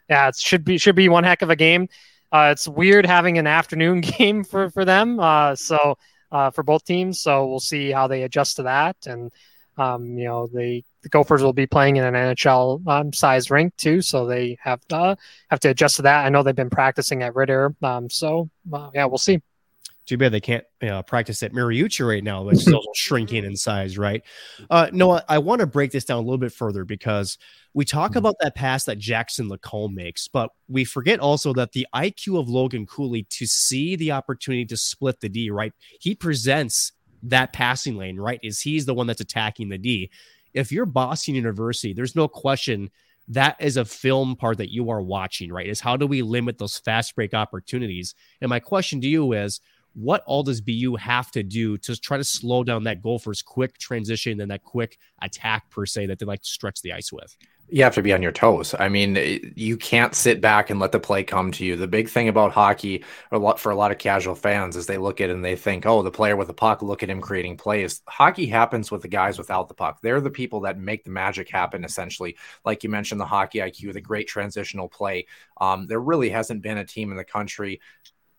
yeah, 0.08 0.28
it 0.28 0.36
should 0.36 0.64
be 0.64 0.78
should 0.78 0.96
be 0.96 1.08
one 1.08 1.24
heck 1.24 1.42
of 1.42 1.50
a 1.50 1.56
game. 1.56 1.88
Uh, 2.32 2.50
it's 2.52 2.68
weird 2.68 3.06
having 3.06 3.38
an 3.38 3.48
afternoon 3.48 4.00
game 4.18 4.44
for 4.44 4.70
for 4.70 4.84
them. 4.84 5.18
Uh, 5.18 5.56
so 5.56 5.98
uh, 6.30 6.50
for 6.50 6.62
both 6.62 6.84
teams, 6.84 7.20
so 7.20 7.46
we'll 7.46 7.60
see 7.60 7.90
how 7.90 8.06
they 8.06 8.22
adjust 8.22 8.56
to 8.56 8.64
that. 8.64 8.96
And 9.06 9.32
um, 9.76 10.16
you 10.16 10.24
know, 10.24 10.46
the 10.46 10.82
the 11.02 11.08
Gophers 11.08 11.42
will 11.42 11.52
be 11.52 11.66
playing 11.66 11.96
in 11.96 12.04
an 12.04 12.14
NHL 12.14 12.86
um, 12.86 13.12
size 13.12 13.50
rink 13.50 13.76
too, 13.76 14.02
so 14.02 14.26
they 14.26 14.58
have 14.60 14.80
to 14.88 15.16
have 15.50 15.60
to 15.60 15.70
adjust 15.70 15.96
to 15.96 16.02
that. 16.02 16.24
I 16.24 16.28
know 16.28 16.42
they've 16.42 16.54
been 16.54 16.70
practicing 16.70 17.22
at 17.22 17.34
Ridder, 17.34 17.74
um, 17.82 18.10
so 18.10 18.50
uh, 18.72 18.90
yeah, 18.94 19.04
we'll 19.04 19.18
see. 19.18 19.40
Too 20.06 20.16
bad 20.16 20.30
they 20.30 20.40
can't 20.40 20.64
uh, 20.82 21.02
practice 21.02 21.42
at 21.42 21.52
Mariucci 21.52 22.06
right 22.06 22.22
now, 22.22 22.44
which 22.44 22.58
is 22.58 22.72
also 22.72 22.90
shrinking 22.94 23.44
in 23.44 23.56
size, 23.56 23.98
right? 23.98 24.22
Uh, 24.70 24.88
Noah, 24.92 25.24
I 25.28 25.38
want 25.38 25.60
to 25.60 25.66
break 25.66 25.90
this 25.90 26.04
down 26.04 26.18
a 26.18 26.20
little 26.20 26.38
bit 26.38 26.52
further 26.52 26.84
because 26.84 27.38
we 27.74 27.84
talk 27.84 28.14
about 28.14 28.36
that 28.40 28.54
pass 28.54 28.84
that 28.84 28.98
Jackson 28.98 29.50
LaCombe 29.50 29.94
makes, 29.94 30.28
but 30.28 30.50
we 30.68 30.84
forget 30.84 31.18
also 31.18 31.52
that 31.54 31.72
the 31.72 31.88
IQ 31.92 32.38
of 32.38 32.48
Logan 32.48 32.86
Cooley 32.86 33.24
to 33.30 33.46
see 33.46 33.96
the 33.96 34.12
opportunity 34.12 34.64
to 34.66 34.76
split 34.76 35.20
the 35.20 35.28
D, 35.28 35.50
right? 35.50 35.72
He 36.00 36.14
presents 36.14 36.92
that 37.30 37.52
passing 37.52 37.96
lane, 37.96 38.18
right? 38.18 38.40
Is 38.42 38.60
he's 38.60 38.86
the 38.86 38.94
one 38.94 39.06
that's 39.06 39.20
attacking 39.20 39.68
the 39.68 39.78
D. 39.78 40.10
If 40.54 40.72
you're 40.72 40.86
Boston 40.86 41.34
University, 41.34 41.92
there's 41.92 42.16
no 42.16 42.28
question 42.28 42.90
that 43.28 43.56
is 43.58 43.76
a 43.76 43.84
film 43.84 44.36
part 44.36 44.58
that 44.58 44.72
you 44.72 44.88
are 44.90 45.02
watching, 45.02 45.52
right? 45.52 45.66
Is 45.66 45.80
how 45.80 45.96
do 45.96 46.06
we 46.06 46.22
limit 46.22 46.58
those 46.58 46.78
fast 46.78 47.14
break 47.14 47.34
opportunities? 47.34 48.14
And 48.40 48.48
my 48.48 48.60
question 48.60 49.00
to 49.00 49.08
you 49.08 49.32
is, 49.32 49.60
what 49.94 50.22
all 50.26 50.42
does 50.42 50.60
BU 50.60 50.96
have 50.96 51.30
to 51.32 51.42
do 51.42 51.78
to 51.78 51.98
try 51.98 52.18
to 52.18 52.24
slow 52.24 52.62
down 52.62 52.84
that 52.84 53.02
Gophers 53.02 53.40
quick 53.42 53.78
transition 53.78 54.40
and 54.40 54.50
that 54.50 54.62
quick 54.62 54.98
attack 55.22 55.70
per 55.70 55.86
se 55.86 56.06
that 56.06 56.18
they 56.18 56.26
like 56.26 56.42
to 56.42 56.48
stretch 56.48 56.82
the 56.82 56.92
ice 56.92 57.10
with? 57.12 57.36
You 57.68 57.82
have 57.82 57.94
to 57.94 58.02
be 58.02 58.12
on 58.12 58.22
your 58.22 58.32
toes. 58.32 58.74
I 58.78 58.88
mean, 58.88 59.52
you 59.56 59.76
can't 59.76 60.14
sit 60.14 60.40
back 60.40 60.70
and 60.70 60.78
let 60.78 60.92
the 60.92 61.00
play 61.00 61.24
come 61.24 61.50
to 61.52 61.64
you. 61.64 61.76
The 61.76 61.88
big 61.88 62.08
thing 62.08 62.28
about 62.28 62.52
hockey, 62.52 63.04
a 63.32 63.38
lot 63.38 63.58
for 63.58 63.72
a 63.72 63.76
lot 63.76 63.90
of 63.90 63.98
casual 63.98 64.36
fans, 64.36 64.76
is 64.76 64.86
they 64.86 64.98
look 64.98 65.20
at 65.20 65.30
it 65.30 65.34
and 65.34 65.44
they 65.44 65.56
think, 65.56 65.84
"Oh, 65.84 66.02
the 66.02 66.10
player 66.10 66.36
with 66.36 66.46
the 66.46 66.54
puck, 66.54 66.80
look 66.82 67.02
at 67.02 67.10
him 67.10 67.20
creating 67.20 67.56
plays." 67.56 68.02
Hockey 68.08 68.46
happens 68.46 68.90
with 68.90 69.02
the 69.02 69.08
guys 69.08 69.36
without 69.36 69.68
the 69.68 69.74
puck. 69.74 70.00
They're 70.00 70.20
the 70.20 70.30
people 70.30 70.60
that 70.60 70.78
make 70.78 71.04
the 71.04 71.10
magic 71.10 71.50
happen. 71.50 71.84
Essentially, 71.84 72.36
like 72.64 72.84
you 72.84 72.90
mentioned, 72.90 73.20
the 73.20 73.26
hockey 73.26 73.58
IQ, 73.58 73.92
the 73.92 74.00
great 74.00 74.28
transitional 74.28 74.88
play. 74.88 75.26
Um, 75.60 75.86
there 75.86 76.00
really 76.00 76.30
hasn't 76.30 76.62
been 76.62 76.78
a 76.78 76.84
team 76.84 77.10
in 77.10 77.16
the 77.16 77.24
country 77.24 77.80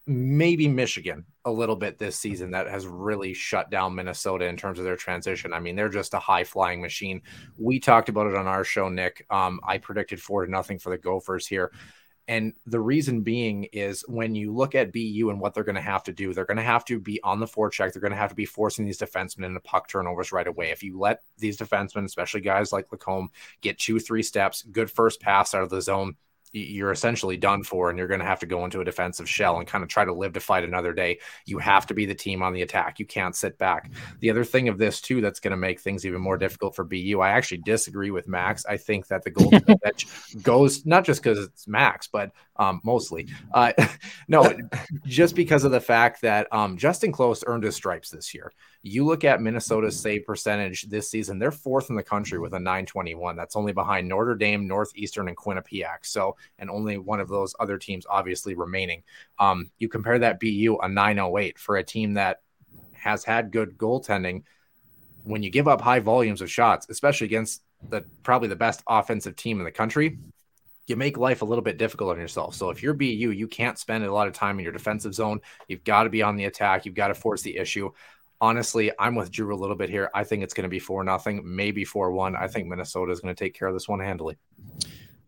maybe 0.07 0.67
Michigan 0.67 1.25
a 1.43 1.51
little 1.51 1.75
bit 1.75 1.97
this 1.97 2.15
season 2.15 2.51
that 2.51 2.67
has 2.67 2.87
really 2.87 3.33
shut 3.33 3.69
down 3.69 3.93
Minnesota 3.93 4.45
in 4.45 4.55
terms 4.55 4.79
of 4.79 4.85
their 4.85 4.95
transition. 4.95 5.53
I 5.53 5.59
mean, 5.59 5.75
they're 5.75 5.89
just 5.89 6.13
a 6.13 6.19
high 6.19 6.45
flying 6.45 6.81
machine. 6.81 7.21
We 7.57 7.79
talked 7.79 8.09
about 8.09 8.27
it 8.27 8.35
on 8.35 8.47
our 8.47 8.63
show, 8.63 8.89
Nick. 8.89 9.25
Um, 9.29 9.59
I 9.67 9.77
predicted 9.77 10.21
four 10.21 10.45
to 10.45 10.51
nothing 10.51 10.79
for 10.79 10.89
the 10.89 10.97
Gophers 10.97 11.45
here. 11.45 11.71
And 12.29 12.53
the 12.65 12.79
reason 12.79 13.21
being 13.21 13.65
is 13.71 14.03
when 14.07 14.35
you 14.35 14.53
look 14.53 14.75
at 14.75 14.91
BU 14.91 15.29
and 15.29 15.39
what 15.39 15.53
they're 15.53 15.63
going 15.63 15.75
to 15.75 15.81
have 15.81 16.03
to 16.03 16.13
do, 16.13 16.33
they're 16.33 16.45
going 16.45 16.57
to 16.57 16.63
have 16.63 16.83
to 16.85 16.99
be 16.99 17.21
on 17.23 17.39
the 17.39 17.45
forecheck. 17.45 17.93
They're 17.93 18.01
going 18.01 18.11
to 18.11 18.17
have 18.17 18.31
to 18.31 18.35
be 18.35 18.45
forcing 18.45 18.85
these 18.85 18.99
defensemen 18.99 19.45
into 19.45 19.61
puck 19.61 19.87
turnovers 19.87 20.33
right 20.33 20.47
away. 20.47 20.71
If 20.71 20.83
you 20.83 20.99
let 20.99 21.21
these 21.37 21.57
defensemen, 21.57 22.03
especially 22.03 22.41
guys 22.41 22.73
like 22.73 22.89
LaCombe, 22.89 23.29
get 23.61 23.79
two, 23.79 23.99
three 23.99 24.23
steps, 24.23 24.63
good 24.63 24.91
first 24.91 25.21
pass 25.21 25.53
out 25.53 25.63
of 25.63 25.69
the 25.69 25.81
zone, 25.81 26.15
you're 26.53 26.91
essentially 26.91 27.37
done 27.37 27.63
for, 27.63 27.89
and 27.89 27.97
you're 27.97 28.07
going 28.07 28.19
to 28.19 28.25
have 28.25 28.39
to 28.39 28.45
go 28.45 28.65
into 28.65 28.81
a 28.81 28.85
defensive 28.85 29.29
shell 29.29 29.57
and 29.57 29.67
kind 29.67 29.83
of 29.83 29.89
try 29.89 30.05
to 30.05 30.13
live 30.13 30.33
to 30.33 30.39
fight 30.39 30.63
another 30.63 30.93
day. 30.93 31.19
You 31.45 31.57
have 31.59 31.85
to 31.87 31.93
be 31.93 32.05
the 32.05 32.15
team 32.15 32.41
on 32.41 32.53
the 32.53 32.61
attack. 32.61 32.99
You 32.99 33.05
can't 33.05 33.35
sit 33.35 33.57
back. 33.57 33.91
The 34.19 34.29
other 34.29 34.43
thing 34.43 34.69
of 34.69 34.77
this 34.77 35.01
too 35.01 35.21
that's 35.21 35.39
going 35.39 35.51
to 35.51 35.57
make 35.57 35.79
things 35.79 36.05
even 36.05 36.21
more 36.21 36.37
difficult 36.37 36.75
for 36.75 36.83
BU. 36.83 37.19
I 37.21 37.29
actually 37.29 37.59
disagree 37.59 38.11
with 38.11 38.27
Max. 38.27 38.65
I 38.65 38.77
think 38.77 39.07
that 39.07 39.23
the 39.23 39.31
Golden 39.31 39.63
Edge 39.83 40.07
goes 40.41 40.85
not 40.85 41.05
just 41.05 41.21
because 41.21 41.39
it's 41.39 41.67
Max, 41.67 42.07
but 42.07 42.31
um, 42.59 42.81
mostly 42.83 43.27
uh, 43.53 43.71
no, 44.27 44.53
just 45.05 45.35
because 45.35 45.63
of 45.63 45.71
the 45.71 45.79
fact 45.79 46.21
that 46.21 46.47
um, 46.51 46.77
Justen 46.77 47.13
Close 47.13 47.43
earned 47.45 47.63
his 47.63 47.75
stripes 47.75 48.09
this 48.09 48.33
year. 48.33 48.51
You 48.83 49.05
look 49.05 49.23
at 49.23 49.41
Minnesota's 49.41 49.99
save 49.99 50.25
percentage 50.25 50.83
this 50.83 51.09
season; 51.09 51.39
they're 51.39 51.51
fourth 51.51 51.89
in 51.89 51.95
the 51.95 52.03
country 52.03 52.39
with 52.39 52.53
a 52.53 52.59
921. 52.59 53.35
That's 53.35 53.55
only 53.55 53.73
behind 53.73 54.07
Notre 54.07 54.35
Dame, 54.35 54.67
Northeastern, 54.67 55.27
and 55.27 55.37
Quinnipiac. 55.37 55.99
So, 56.03 56.35
and 56.59 56.69
only 56.69 56.97
one 56.97 57.19
of 57.19 57.29
those 57.29 57.55
other 57.59 57.77
teams 57.77 58.05
obviously 58.09 58.55
remaining. 58.55 59.03
Um, 59.39 59.71
you 59.77 59.89
compare 59.89 60.19
that 60.19 60.39
BU 60.39 60.77
a 60.81 60.87
908 60.87 61.57
for 61.57 61.77
a 61.77 61.83
team 61.83 62.13
that 62.15 62.41
has 62.93 63.23
had 63.23 63.51
good 63.51 63.77
goaltending. 63.77 64.43
When 65.23 65.43
you 65.43 65.49
give 65.49 65.67
up 65.67 65.81
high 65.81 65.99
volumes 65.99 66.41
of 66.41 66.49
shots, 66.49 66.87
especially 66.89 67.25
against 67.25 67.61
the 67.89 68.05
probably 68.23 68.47
the 68.47 68.55
best 68.55 68.81
offensive 68.87 69.35
team 69.35 69.59
in 69.59 69.65
the 69.65 69.71
country, 69.71 70.17
you 70.87 70.95
make 70.95 71.17
life 71.17 71.41
a 71.41 71.45
little 71.45 71.63
bit 71.63 71.77
difficult 71.77 72.11
on 72.11 72.19
yourself. 72.19 72.55
So 72.55 72.69
if 72.69 72.81
you're 72.81 72.93
BU, 72.93 73.05
you 73.05 73.47
can't 73.47 73.77
spend 73.77 74.03
a 74.03 74.13
lot 74.13 74.27
of 74.27 74.33
time 74.33 74.57
in 74.57 74.63
your 74.63 74.73
defensive 74.73 75.13
zone. 75.13 75.41
You've 75.67 75.83
got 75.83 76.03
to 76.03 76.09
be 76.09 76.23
on 76.23 76.37
the 76.37 76.45
attack. 76.45 76.85
You've 76.85 76.95
got 76.95 77.09
to 77.09 77.15
force 77.15 77.41
the 77.41 77.57
issue. 77.57 77.91
Honestly, 78.39 78.91
I'm 78.97 79.15
with 79.15 79.31
Drew 79.31 79.53
a 79.53 79.57
little 79.57 79.75
bit 79.75 79.89
here. 79.89 80.09
I 80.13 80.23
think 80.23 80.43
it's 80.43 80.53
going 80.53 80.63
to 80.63 80.69
be 80.69 80.79
four 80.79 81.03
nothing, 81.03 81.41
maybe 81.43 81.83
four 81.83 82.11
one. 82.11 82.35
I 82.35 82.47
think 82.47 82.67
Minnesota 82.67 83.11
is 83.11 83.19
going 83.19 83.35
to 83.35 83.39
take 83.43 83.53
care 83.53 83.67
of 83.67 83.73
this 83.73 83.87
one 83.87 83.99
handily. 83.99 84.37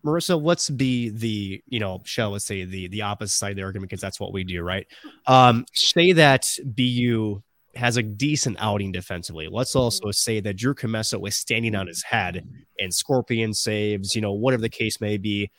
Marissa, 0.06 0.42
let's 0.42 0.70
be 0.70 1.10
the, 1.10 1.62
you 1.68 1.80
know, 1.80 2.02
shall 2.06 2.32
we 2.32 2.40
say 2.40 2.64
the 2.64 2.88
the 2.88 3.02
opposite 3.02 3.36
side 3.36 3.52
of 3.52 3.58
the 3.58 3.64
argument 3.64 3.90
because 3.90 4.02
that's 4.02 4.20
what 4.20 4.32
we 4.32 4.44
do, 4.46 4.62
right? 4.62 4.88
Um, 5.26 5.66
say 5.74 6.14
that 6.14 6.48
BU 6.64 7.42
has 7.80 7.98
a 7.98 8.04
decent 8.04 8.58
outing 8.60 8.92
defensively. 8.92 9.48
Let's 9.50 9.76
also 9.76 10.06
mm-hmm. 10.06 10.12
say 10.12 10.40
that 10.42 10.58
Drew 10.58 10.76
Commesso 10.76 11.20
was 11.20 11.36
standing 11.36 11.76
on 11.76 11.88
his 11.88 12.04
head 12.04 12.46
and 12.78 12.94
Scorpion 12.94 13.54
saves, 13.54 14.16
you 14.16 14.22
know, 14.22 14.34
whatever 14.34 14.62
the 14.62 14.70
case 14.70 15.02
may 15.02 15.18
be. 15.18 15.50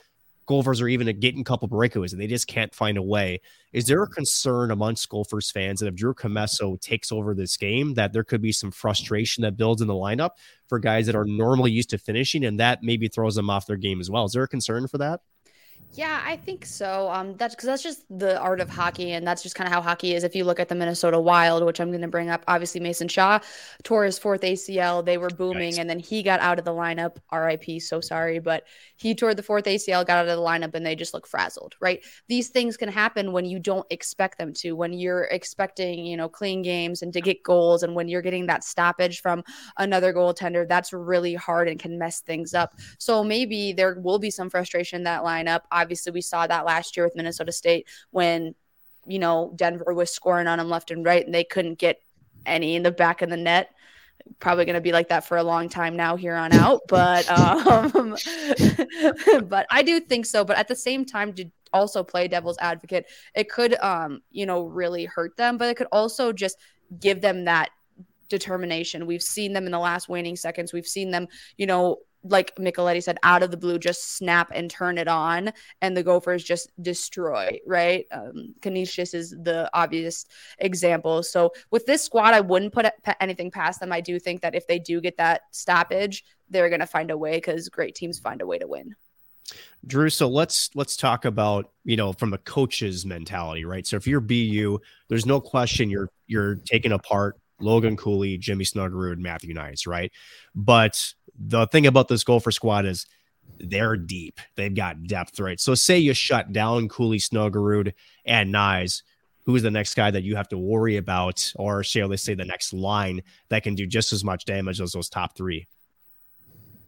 Gophers 0.46 0.80
are 0.80 0.88
even 0.88 1.06
getting 1.20 1.42
a 1.42 1.44
couple 1.44 1.68
breakaways 1.68 2.12
and 2.12 2.20
they 2.20 2.26
just 2.26 2.48
can't 2.48 2.74
find 2.74 2.98
a 2.98 3.02
way. 3.02 3.40
Is 3.72 3.86
there 3.86 4.02
a 4.02 4.06
mm-hmm. 4.06 4.14
concern 4.14 4.70
amongst 4.70 5.08
Gophers 5.08 5.50
fans 5.50 5.80
that 5.80 5.86
if 5.86 5.94
Drew 5.94 6.12
Commesso 6.12 6.80
takes 6.80 7.12
over 7.12 7.34
this 7.34 7.56
game, 7.56 7.94
that 7.94 8.12
there 8.12 8.24
could 8.24 8.42
be 8.42 8.52
some 8.52 8.72
frustration 8.72 9.42
that 9.42 9.56
builds 9.56 9.80
in 9.80 9.88
the 9.88 9.94
lineup 9.94 10.30
for 10.68 10.78
guys 10.78 11.06
that 11.06 11.14
are 11.14 11.24
normally 11.24 11.70
used 11.70 11.90
to 11.90 11.98
finishing 11.98 12.44
and 12.44 12.58
that 12.58 12.82
maybe 12.82 13.08
throws 13.08 13.36
them 13.36 13.48
off 13.48 13.66
their 13.66 13.76
game 13.76 14.00
as 14.00 14.10
well? 14.10 14.24
Is 14.24 14.32
there 14.32 14.42
a 14.42 14.48
concern 14.48 14.88
for 14.88 14.98
that? 14.98 15.20
Yeah, 15.94 16.22
I 16.24 16.36
think 16.36 16.64
so. 16.66 17.10
Um, 17.10 17.36
that's 17.36 17.56
because 17.56 17.66
that's 17.66 17.82
just 17.82 18.04
the 18.16 18.38
art 18.38 18.60
of 18.60 18.70
hockey, 18.70 19.10
and 19.10 19.26
that's 19.26 19.42
just 19.42 19.56
kind 19.56 19.66
of 19.66 19.74
how 19.74 19.82
hockey 19.82 20.14
is. 20.14 20.22
If 20.22 20.36
you 20.36 20.44
look 20.44 20.60
at 20.60 20.68
the 20.68 20.76
Minnesota 20.76 21.18
Wild, 21.18 21.64
which 21.64 21.80
I'm 21.80 21.90
going 21.90 22.00
to 22.02 22.08
bring 22.08 22.30
up, 22.30 22.44
obviously 22.46 22.80
Mason 22.80 23.08
Shaw 23.08 23.40
tore 23.82 24.04
his 24.04 24.16
fourth 24.16 24.42
ACL. 24.42 25.04
They 25.04 25.18
were 25.18 25.30
booming, 25.30 25.70
nice. 25.70 25.78
and 25.78 25.90
then 25.90 25.98
he 25.98 26.22
got 26.22 26.38
out 26.38 26.60
of 26.60 26.64
the 26.64 26.72
lineup. 26.72 27.16
RIP. 27.32 27.82
So 27.82 28.00
sorry, 28.00 28.38
but 28.38 28.64
he 28.94 29.16
tore 29.16 29.34
the 29.34 29.42
fourth 29.42 29.64
ACL, 29.64 30.06
got 30.06 30.18
out 30.18 30.28
of 30.28 30.36
the 30.36 30.42
lineup, 30.42 30.74
and 30.74 30.86
they 30.86 30.94
just 30.94 31.12
look 31.12 31.26
frazzled. 31.26 31.74
Right? 31.80 32.04
These 32.28 32.50
things 32.50 32.76
can 32.76 32.88
happen 32.88 33.32
when 33.32 33.44
you 33.44 33.58
don't 33.58 33.86
expect 33.90 34.38
them 34.38 34.52
to. 34.58 34.74
When 34.74 34.92
you're 34.92 35.24
expecting, 35.24 36.06
you 36.06 36.16
know, 36.16 36.28
clean 36.28 36.62
games 36.62 37.02
and 37.02 37.12
to 37.14 37.20
get 37.20 37.42
goals, 37.42 37.82
and 37.82 37.96
when 37.96 38.06
you're 38.06 38.22
getting 38.22 38.46
that 38.46 38.62
stoppage 38.62 39.22
from 39.22 39.42
another 39.76 40.14
goaltender, 40.14 40.68
that's 40.68 40.92
really 40.92 41.34
hard 41.34 41.66
and 41.66 41.80
can 41.80 41.98
mess 41.98 42.20
things 42.20 42.54
up. 42.54 42.76
So 42.98 43.24
maybe 43.24 43.72
there 43.72 43.98
will 44.00 44.20
be 44.20 44.30
some 44.30 44.50
frustration 44.50 44.98
in 44.98 45.04
that 45.04 45.24
lineup. 45.24 45.62
Obviously, 45.80 46.12
we 46.12 46.20
saw 46.20 46.46
that 46.46 46.66
last 46.66 46.96
year 46.96 47.06
with 47.06 47.16
Minnesota 47.16 47.52
State 47.52 47.88
when, 48.10 48.54
you 49.06 49.18
know, 49.18 49.52
Denver 49.56 49.92
was 49.94 50.10
scoring 50.10 50.46
on 50.46 50.58
them 50.58 50.68
left 50.68 50.90
and 50.90 51.04
right 51.04 51.24
and 51.24 51.34
they 51.34 51.44
couldn't 51.44 51.78
get 51.78 52.00
any 52.46 52.76
in 52.76 52.82
the 52.82 52.90
back 52.90 53.22
of 53.22 53.30
the 53.30 53.36
net. 53.36 53.70
Probably 54.38 54.64
going 54.64 54.74
to 54.74 54.80
be 54.80 54.92
like 54.92 55.08
that 55.08 55.26
for 55.26 55.38
a 55.38 55.42
long 55.42 55.68
time 55.68 55.96
now 55.96 56.16
here 56.16 56.36
on 56.36 56.52
out, 56.52 56.82
but 56.88 57.28
um, 57.30 58.16
but 59.48 59.66
I 59.70 59.82
do 59.82 59.98
think 60.00 60.26
so. 60.26 60.44
But 60.44 60.58
at 60.58 60.68
the 60.68 60.76
same 60.76 61.04
time, 61.04 61.32
to 61.34 61.46
also 61.72 62.02
play 62.02 62.28
devil's 62.28 62.58
advocate, 62.58 63.06
it 63.34 63.48
could 63.48 63.74
um, 63.80 64.20
you 64.30 64.44
know, 64.46 64.64
really 64.64 65.06
hurt 65.06 65.36
them, 65.36 65.56
but 65.56 65.68
it 65.68 65.76
could 65.76 65.86
also 65.90 66.32
just 66.32 66.58
give 66.98 67.20
them 67.20 67.44
that 67.46 67.70
determination. 68.28 69.06
We've 69.06 69.22
seen 69.22 69.52
them 69.52 69.66
in 69.66 69.72
the 69.72 69.78
last 69.78 70.08
waning 70.08 70.36
seconds. 70.36 70.72
We've 70.72 70.86
seen 70.86 71.10
them, 71.10 71.26
you 71.56 71.66
know, 71.66 71.98
like 72.22 72.54
Micheletti 72.56 73.02
said, 73.02 73.18
out 73.22 73.42
of 73.42 73.50
the 73.50 73.56
blue, 73.56 73.78
just 73.78 74.16
snap 74.16 74.50
and 74.54 74.70
turn 74.70 74.98
it 74.98 75.08
on, 75.08 75.52
and 75.80 75.96
the 75.96 76.02
Gophers 76.02 76.44
just 76.44 76.70
destroy, 76.82 77.58
right? 77.66 78.06
Um, 78.12 78.54
Canisius 78.60 79.14
is 79.14 79.30
the 79.30 79.70
obvious 79.72 80.26
example. 80.58 81.22
So 81.22 81.52
with 81.70 81.86
this 81.86 82.02
squad, 82.02 82.34
I 82.34 82.40
wouldn't 82.40 82.72
put 82.72 82.86
anything 83.20 83.50
past 83.50 83.80
them. 83.80 83.92
I 83.92 84.00
do 84.00 84.18
think 84.18 84.42
that 84.42 84.54
if 84.54 84.66
they 84.66 84.78
do 84.78 85.00
get 85.00 85.16
that 85.16 85.42
stoppage, 85.50 86.24
they're 86.50 86.68
going 86.68 86.80
to 86.80 86.86
find 86.86 87.10
a 87.10 87.16
way 87.16 87.36
because 87.36 87.68
great 87.68 87.94
teams 87.94 88.18
find 88.18 88.42
a 88.42 88.46
way 88.46 88.58
to 88.58 88.66
win. 88.66 88.94
Drew, 89.86 90.10
so 90.10 90.28
let's 90.28 90.70
let's 90.74 90.96
talk 90.96 91.24
about 91.24 91.72
you 91.84 91.96
know 91.96 92.12
from 92.12 92.32
a 92.34 92.38
coach's 92.38 93.06
mentality, 93.06 93.64
right? 93.64 93.86
So 93.86 93.96
if 93.96 94.06
you're 94.06 94.20
BU, 94.20 94.78
there's 95.08 95.26
no 95.26 95.40
question 95.40 95.90
you're 95.90 96.08
you're 96.26 96.56
taking 96.56 96.92
apart 96.92 97.40
Logan 97.60 97.96
Cooley, 97.96 98.38
Jimmy 98.38 98.64
Snuggerud, 98.64 99.18
Matthew 99.18 99.54
Knies, 99.54 99.86
right? 99.86 100.12
But 100.54 101.14
the 101.38 101.66
thing 101.66 101.86
about 101.86 102.08
this 102.08 102.24
Gopher 102.24 102.50
squad 102.50 102.86
is 102.86 103.06
they're 103.58 103.96
deep. 103.96 104.40
They've 104.56 104.74
got 104.74 105.04
depth, 105.04 105.38
right? 105.40 105.60
So 105.60 105.74
say 105.74 105.98
you 105.98 106.14
shut 106.14 106.52
down 106.52 106.88
Cooley, 106.88 107.18
Snuggerud, 107.18 107.92
and 108.24 108.54
Knies. 108.54 109.02
Who's 109.46 109.62
the 109.62 109.70
next 109.70 109.94
guy 109.94 110.10
that 110.10 110.22
you 110.22 110.36
have 110.36 110.48
to 110.48 110.58
worry 110.58 110.96
about, 110.96 111.52
or 111.56 111.82
shall 111.82 112.08
they 112.08 112.16
say 112.16 112.34
the 112.34 112.44
next 112.44 112.72
line 112.72 113.22
that 113.48 113.62
can 113.62 113.74
do 113.74 113.86
just 113.86 114.12
as 114.12 114.22
much 114.22 114.44
damage 114.44 114.80
as 114.80 114.92
those 114.92 115.08
top 115.08 115.36
three? 115.36 115.66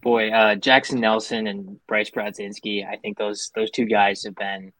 Boy, 0.01 0.29
uh, 0.29 0.55
Jackson 0.55 0.99
Nelson 0.99 1.47
and 1.47 1.79
Bryce 1.87 2.09
Brodzinski. 2.09 2.87
I 2.87 2.97
think 2.97 3.17
those 3.17 3.51
those 3.55 3.71
two 3.71 3.85
guys 3.85 4.23
have 4.23 4.35
been 4.35 4.71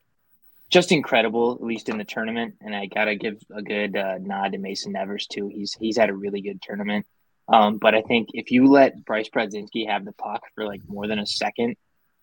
just 0.70 0.92
incredible, 0.92 1.54
at 1.54 1.64
least 1.64 1.90
in 1.90 1.98
the 1.98 2.04
tournament. 2.04 2.56
And 2.62 2.76
I 2.76 2.86
gotta 2.86 3.16
give 3.16 3.42
a 3.54 3.62
good 3.62 3.98
uh, 3.98 4.18
nod 4.20 4.52
to 4.52 4.58
Mason 4.60 4.92
Nevers 4.92 5.28
too. 5.28 5.48
He's 5.48 5.74
he's 5.80 5.98
had 5.98 6.10
a 6.10 6.14
really 6.14 6.42
good 6.42 6.62
tournament. 6.62 7.06
Um, 7.48 7.78
but 7.78 7.94
I 7.94 8.02
think 8.02 8.30
if 8.34 8.52
you 8.52 8.68
let 8.68 9.04
Bryce 9.06 9.30
Brodzinski 9.30 9.88
have 9.88 10.06
the 10.06 10.14
puck 10.14 10.42
for 10.56 10.66
like 10.66 10.82
more 10.88 11.08
than 11.08 11.20
a 11.20 11.26
second 11.26 11.76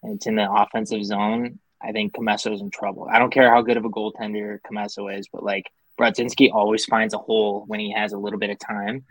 and 0.03 0.17
it's 0.17 0.27
in 0.27 0.37
the 0.37 0.51
offensive 0.51 1.05
zone, 1.05 1.59
I 1.83 1.93
think 1.93 2.15
Commesso's 2.15 2.61
in 2.61 2.71
trouble. 2.71 3.09
I 3.11 3.19
don't 3.19 3.33
care 3.33 3.51
how 3.51 3.63
good 3.63 3.77
of 3.77 3.85
a 3.85 3.91
goaltender 3.91 4.59
Commesso 4.61 5.17
is, 5.17 5.29
but 5.33 5.43
like 5.43 5.71
Brodzinski 5.99 6.53
always 6.53 6.85
finds 6.85 7.15
a 7.15 7.19
hole 7.19 7.65
when 7.67 7.81
he 7.81 7.93
has 7.93 8.13
a 8.13 8.19
little 8.19 8.39
bit 8.39 8.51
of 8.51 8.59
time. 8.59 9.05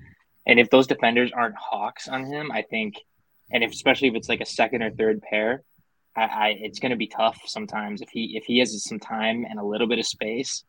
And 0.45 0.59
if 0.59 0.69
those 0.69 0.87
defenders 0.87 1.31
aren't 1.31 1.55
hawks 1.55 2.07
on 2.07 2.25
him, 2.25 2.51
I 2.51 2.63
think, 2.63 2.95
and 3.51 3.63
if, 3.63 3.71
especially 3.71 4.07
if 4.07 4.15
it's 4.15 4.29
like 4.29 4.41
a 4.41 4.45
second 4.45 4.81
or 4.81 4.89
third 4.89 5.21
pair, 5.21 5.63
I, 6.15 6.21
I 6.21 6.47
it's 6.59 6.79
going 6.79 6.91
to 6.91 6.97
be 6.97 7.07
tough 7.07 7.39
sometimes. 7.45 8.01
If 8.01 8.09
he 8.09 8.35
if 8.35 8.45
he 8.45 8.59
has 8.59 8.83
some 8.83 8.99
time 8.99 9.45
and 9.47 9.59
a 9.59 9.63
little 9.63 9.87
bit 9.87 9.99
of 9.99 10.05
space, 10.05 10.63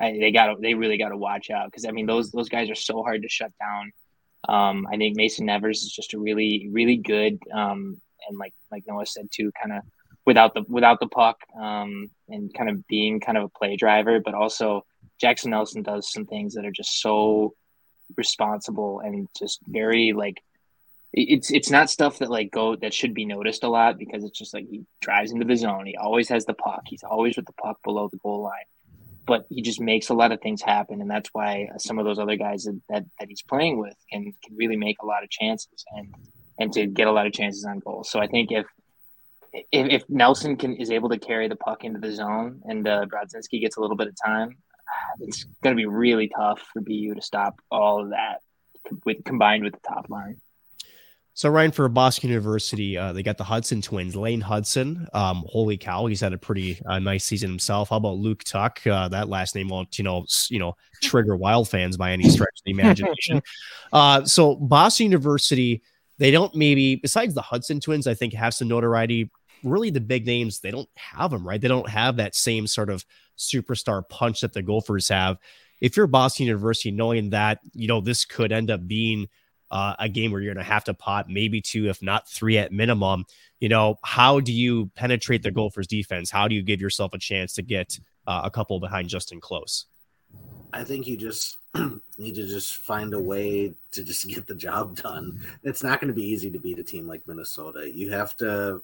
I, 0.00 0.12
they 0.12 0.32
got 0.32 0.60
they 0.60 0.74
really 0.74 0.98
got 0.98 1.10
to 1.10 1.16
watch 1.16 1.50
out 1.50 1.66
because 1.66 1.84
I 1.84 1.90
mean 1.90 2.06
those 2.06 2.30
those 2.30 2.48
guys 2.48 2.70
are 2.70 2.74
so 2.74 3.02
hard 3.02 3.22
to 3.22 3.28
shut 3.28 3.52
down. 3.60 3.92
Um, 4.48 4.86
I 4.90 4.96
think 4.96 5.16
Mason 5.16 5.46
Nevers 5.46 5.82
is 5.82 5.92
just 5.92 6.14
a 6.14 6.18
really, 6.18 6.68
really 6.70 6.96
good, 6.96 7.38
um, 7.52 8.00
and 8.28 8.38
like 8.38 8.54
like 8.70 8.84
Noah 8.86 9.06
said 9.06 9.28
too, 9.30 9.52
kind 9.60 9.72
of 9.72 9.82
without 10.26 10.54
the 10.54 10.64
without 10.68 11.00
the 11.00 11.08
puck, 11.08 11.38
um, 11.58 12.10
and 12.28 12.52
kind 12.54 12.70
of 12.70 12.86
being 12.86 13.20
kind 13.20 13.36
of 13.36 13.44
a 13.44 13.48
play 13.48 13.76
driver, 13.76 14.20
but 14.20 14.34
also 14.34 14.84
Jackson 15.20 15.50
Nelson 15.50 15.82
does 15.82 16.10
some 16.10 16.26
things 16.26 16.54
that 16.54 16.64
are 16.64 16.70
just 16.70 17.00
so 17.00 17.54
responsible 18.16 19.00
and 19.00 19.28
just 19.38 19.60
very 19.66 20.12
like 20.12 20.42
it's 21.12 21.50
it's 21.50 21.70
not 21.70 21.90
stuff 21.90 22.18
that 22.18 22.30
like 22.30 22.50
go 22.50 22.76
that 22.76 22.94
should 22.94 23.14
be 23.14 23.24
noticed 23.24 23.64
a 23.64 23.68
lot 23.68 23.98
because 23.98 24.24
it's 24.24 24.38
just 24.38 24.54
like 24.54 24.66
he 24.68 24.84
drives 25.00 25.32
into 25.32 25.44
the 25.44 25.56
zone. 25.56 25.86
He 25.86 25.96
always 25.96 26.28
has 26.28 26.44
the 26.44 26.54
puck. 26.54 26.82
He's 26.86 27.02
always 27.02 27.36
with 27.36 27.46
the 27.46 27.52
puck 27.52 27.78
below 27.84 28.08
the 28.08 28.18
goal 28.18 28.42
line 28.42 28.64
but 29.30 29.46
he 29.48 29.62
just 29.62 29.80
makes 29.80 30.08
a 30.08 30.14
lot 30.14 30.32
of 30.32 30.40
things 30.40 30.60
happen, 30.60 31.00
and 31.00 31.08
that's 31.08 31.30
why 31.32 31.68
some 31.78 32.00
of 32.00 32.04
those 32.04 32.18
other 32.18 32.34
guys 32.34 32.64
that, 32.64 32.80
that, 32.88 33.04
that 33.20 33.28
he's 33.28 33.42
playing 33.42 33.78
with 33.78 33.94
can 34.10 34.24
can 34.44 34.56
really 34.56 34.76
make 34.76 34.96
a 35.00 35.06
lot 35.06 35.22
of 35.22 35.30
chances 35.30 35.84
and 35.96 36.12
and 36.58 36.72
to 36.72 36.84
get 36.86 37.06
a 37.06 37.12
lot 37.12 37.28
of 37.28 37.32
chances 37.32 37.64
on 37.64 37.78
goals. 37.78 38.10
So 38.10 38.18
I 38.18 38.26
think 38.26 38.50
if 38.50 38.66
if, 39.52 39.62
if 39.70 40.02
Nelson 40.08 40.56
can 40.56 40.74
is 40.74 40.90
able 40.90 41.10
to 41.10 41.18
carry 41.18 41.46
the 41.46 41.54
puck 41.54 41.84
into 41.84 42.00
the 42.00 42.12
zone 42.12 42.60
and 42.64 42.88
uh, 42.88 43.06
Brodzinski 43.06 43.60
gets 43.60 43.76
a 43.76 43.80
little 43.80 43.96
bit 43.96 44.08
of 44.08 44.16
time, 44.26 44.56
it's 45.20 45.44
going 45.62 45.76
to 45.76 45.80
be 45.80 45.86
really 45.86 46.28
tough 46.36 46.60
for 46.72 46.80
BU 46.80 47.14
to 47.14 47.22
stop 47.22 47.54
all 47.70 48.02
of 48.02 48.10
that 48.10 48.40
with 49.04 49.22
combined 49.24 49.62
with 49.62 49.74
the 49.74 49.88
top 49.88 50.10
line. 50.10 50.40
So 51.40 51.48
Ryan 51.48 51.70
for 51.70 51.88
Boston 51.88 52.28
University, 52.28 52.98
uh, 52.98 53.14
they 53.14 53.22
got 53.22 53.38
the 53.38 53.44
Hutson 53.44 53.82
twins, 53.82 54.14
Lane 54.14 54.42
Hutson. 54.42 55.06
Um, 55.14 55.42
holy 55.48 55.78
cow, 55.78 56.04
he's 56.04 56.20
had 56.20 56.34
a 56.34 56.38
pretty 56.38 56.78
uh, 56.84 56.98
nice 56.98 57.24
season 57.24 57.48
himself. 57.48 57.88
How 57.88 57.96
about 57.96 58.18
Luke 58.18 58.44
Tuch? 58.44 58.86
Uh, 58.86 59.08
that 59.08 59.30
last 59.30 59.54
name 59.54 59.68
won't, 59.68 59.96
you 59.96 60.04
know, 60.04 60.26
you 60.50 60.58
know, 60.58 60.76
trigger 61.02 61.36
Wild 61.36 61.66
fans 61.66 61.96
by 61.96 62.12
any 62.12 62.28
stretch 62.28 62.58
of 62.58 62.64
the 62.66 62.72
imagination. 62.72 63.40
Uh, 63.90 64.22
so 64.26 64.54
Boston 64.54 65.04
University, 65.04 65.82
they 66.18 66.30
don't 66.30 66.54
maybe 66.54 66.96
besides 66.96 67.32
the 67.32 67.40
Hutson 67.40 67.80
twins, 67.80 68.06
I 68.06 68.12
think 68.12 68.34
have 68.34 68.52
some 68.52 68.68
notoriety. 68.68 69.30
Really, 69.64 69.88
the 69.88 69.98
big 69.98 70.26
names 70.26 70.60
they 70.60 70.70
don't 70.70 70.90
have 70.94 71.30
them 71.30 71.48
right. 71.48 71.58
They 71.60 71.68
don't 71.68 71.88
have 71.88 72.16
that 72.16 72.34
same 72.34 72.66
sort 72.66 72.90
of 72.90 73.02
superstar 73.38 74.06
punch 74.10 74.42
that 74.42 74.52
the 74.52 74.62
Gophers 74.62 75.08
have. 75.08 75.38
If 75.80 75.96
you're 75.96 76.06
Boston 76.06 76.44
University, 76.44 76.90
knowing 76.90 77.30
that 77.30 77.60
you 77.72 77.88
know 77.88 78.02
this 78.02 78.26
could 78.26 78.52
end 78.52 78.70
up 78.70 78.86
being 78.86 79.26
uh, 79.70 79.94
a 79.98 80.08
game 80.08 80.32
where 80.32 80.40
you're 80.40 80.54
going 80.54 80.64
to 80.64 80.70
have 80.70 80.84
to 80.84 80.94
pot 80.94 81.28
maybe 81.28 81.60
two, 81.60 81.88
if 81.88 82.02
not 82.02 82.28
three 82.28 82.58
at 82.58 82.72
minimum. 82.72 83.24
You 83.60 83.68
know, 83.68 83.98
how 84.02 84.40
do 84.40 84.52
you 84.52 84.90
penetrate 84.94 85.42
the 85.42 85.50
Gophers 85.50 85.86
defense? 85.86 86.30
How 86.30 86.48
do 86.48 86.54
you 86.54 86.62
give 86.62 86.80
yourself 86.80 87.14
a 87.14 87.18
chance 87.18 87.52
to 87.54 87.62
get 87.62 87.98
uh, 88.26 88.42
a 88.44 88.50
couple 88.50 88.80
behind 88.80 89.08
Justen 89.08 89.40
Close? 89.40 89.86
I 90.72 90.84
think 90.84 91.06
you 91.06 91.16
just 91.16 91.58
need 92.18 92.34
to 92.34 92.46
just 92.46 92.76
find 92.76 93.14
a 93.14 93.20
way 93.20 93.74
to 93.92 94.04
just 94.04 94.26
get 94.34 94.46
the 94.46 94.54
job 94.54 94.96
done. 94.96 95.40
It's 95.62 95.82
not 95.82 96.00
going 96.00 96.08
to 96.08 96.14
be 96.14 96.26
easy 96.26 96.50
to 96.50 96.58
beat 96.58 96.78
a 96.78 96.84
team 96.84 97.06
like 97.06 97.26
Minnesota. 97.26 97.90
You 97.90 98.10
have 98.10 98.36
to 98.38 98.82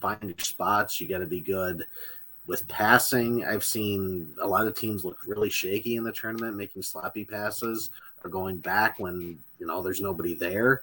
find 0.00 0.22
your 0.22 0.34
spots. 0.38 1.00
You 1.00 1.08
got 1.08 1.18
to 1.18 1.26
be 1.26 1.40
good 1.40 1.86
with 2.46 2.66
passing. 2.68 3.44
I've 3.44 3.64
seen 3.64 4.34
a 4.40 4.46
lot 4.46 4.66
of 4.66 4.74
teams 4.74 5.04
look 5.04 5.18
really 5.26 5.50
shaky 5.50 5.96
in 5.96 6.04
the 6.04 6.12
tournament, 6.12 6.56
making 6.56 6.82
sloppy 6.82 7.24
passes 7.24 7.90
or 8.24 8.30
going 8.30 8.58
back 8.58 8.98
when 8.98 9.38
you 9.58 9.66
know 9.66 9.82
there's 9.82 10.00
nobody 10.00 10.34
there. 10.34 10.82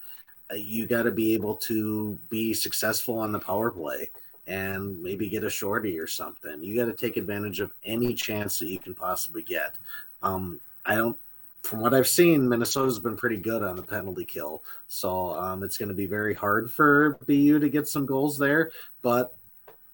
uh, 0.51 0.55
you 0.55 0.87
got 0.87 1.03
to 1.03 1.11
be 1.11 1.33
able 1.33 1.55
to 1.55 2.17
be 2.29 2.53
successful 2.53 3.19
on 3.19 3.31
the 3.31 3.39
power 3.39 3.71
play 3.71 4.09
and 4.47 5.01
maybe 5.01 5.27
get 5.27 5.43
a 5.43 5.49
shorty 5.49 5.97
or 5.99 6.07
something. 6.07 6.61
You 6.61 6.75
got 6.75 6.85
to 6.85 6.93
take 6.93 7.17
advantage 7.17 7.59
of 7.59 7.71
any 7.83 8.13
chance 8.13 8.59
that 8.59 8.67
you 8.67 8.77
can 8.77 8.93
possibly 8.93 9.41
get. 9.41 9.75
Um, 10.21 10.59
I 10.85 10.95
don't, 10.95 11.17
from 11.63 11.79
what 11.79 11.95
I've 11.95 12.07
seen, 12.07 12.47
Minnesota's 12.47 12.99
been 12.99 13.17
pretty 13.17 13.37
good 13.37 13.63
on 13.63 13.75
the 13.75 13.81
penalty 13.81 14.23
kill. 14.23 14.63
So 14.87 15.31
um, 15.33 15.63
it's 15.63 15.77
going 15.77 15.89
to 15.89 15.95
be 15.95 16.05
very 16.05 16.35
hard 16.35 16.71
for 16.71 17.17
BU 17.25 17.57
to 17.59 17.69
get 17.69 17.87
some 17.87 18.05
goals 18.05 18.37
there. 18.37 18.69
But 19.01 19.35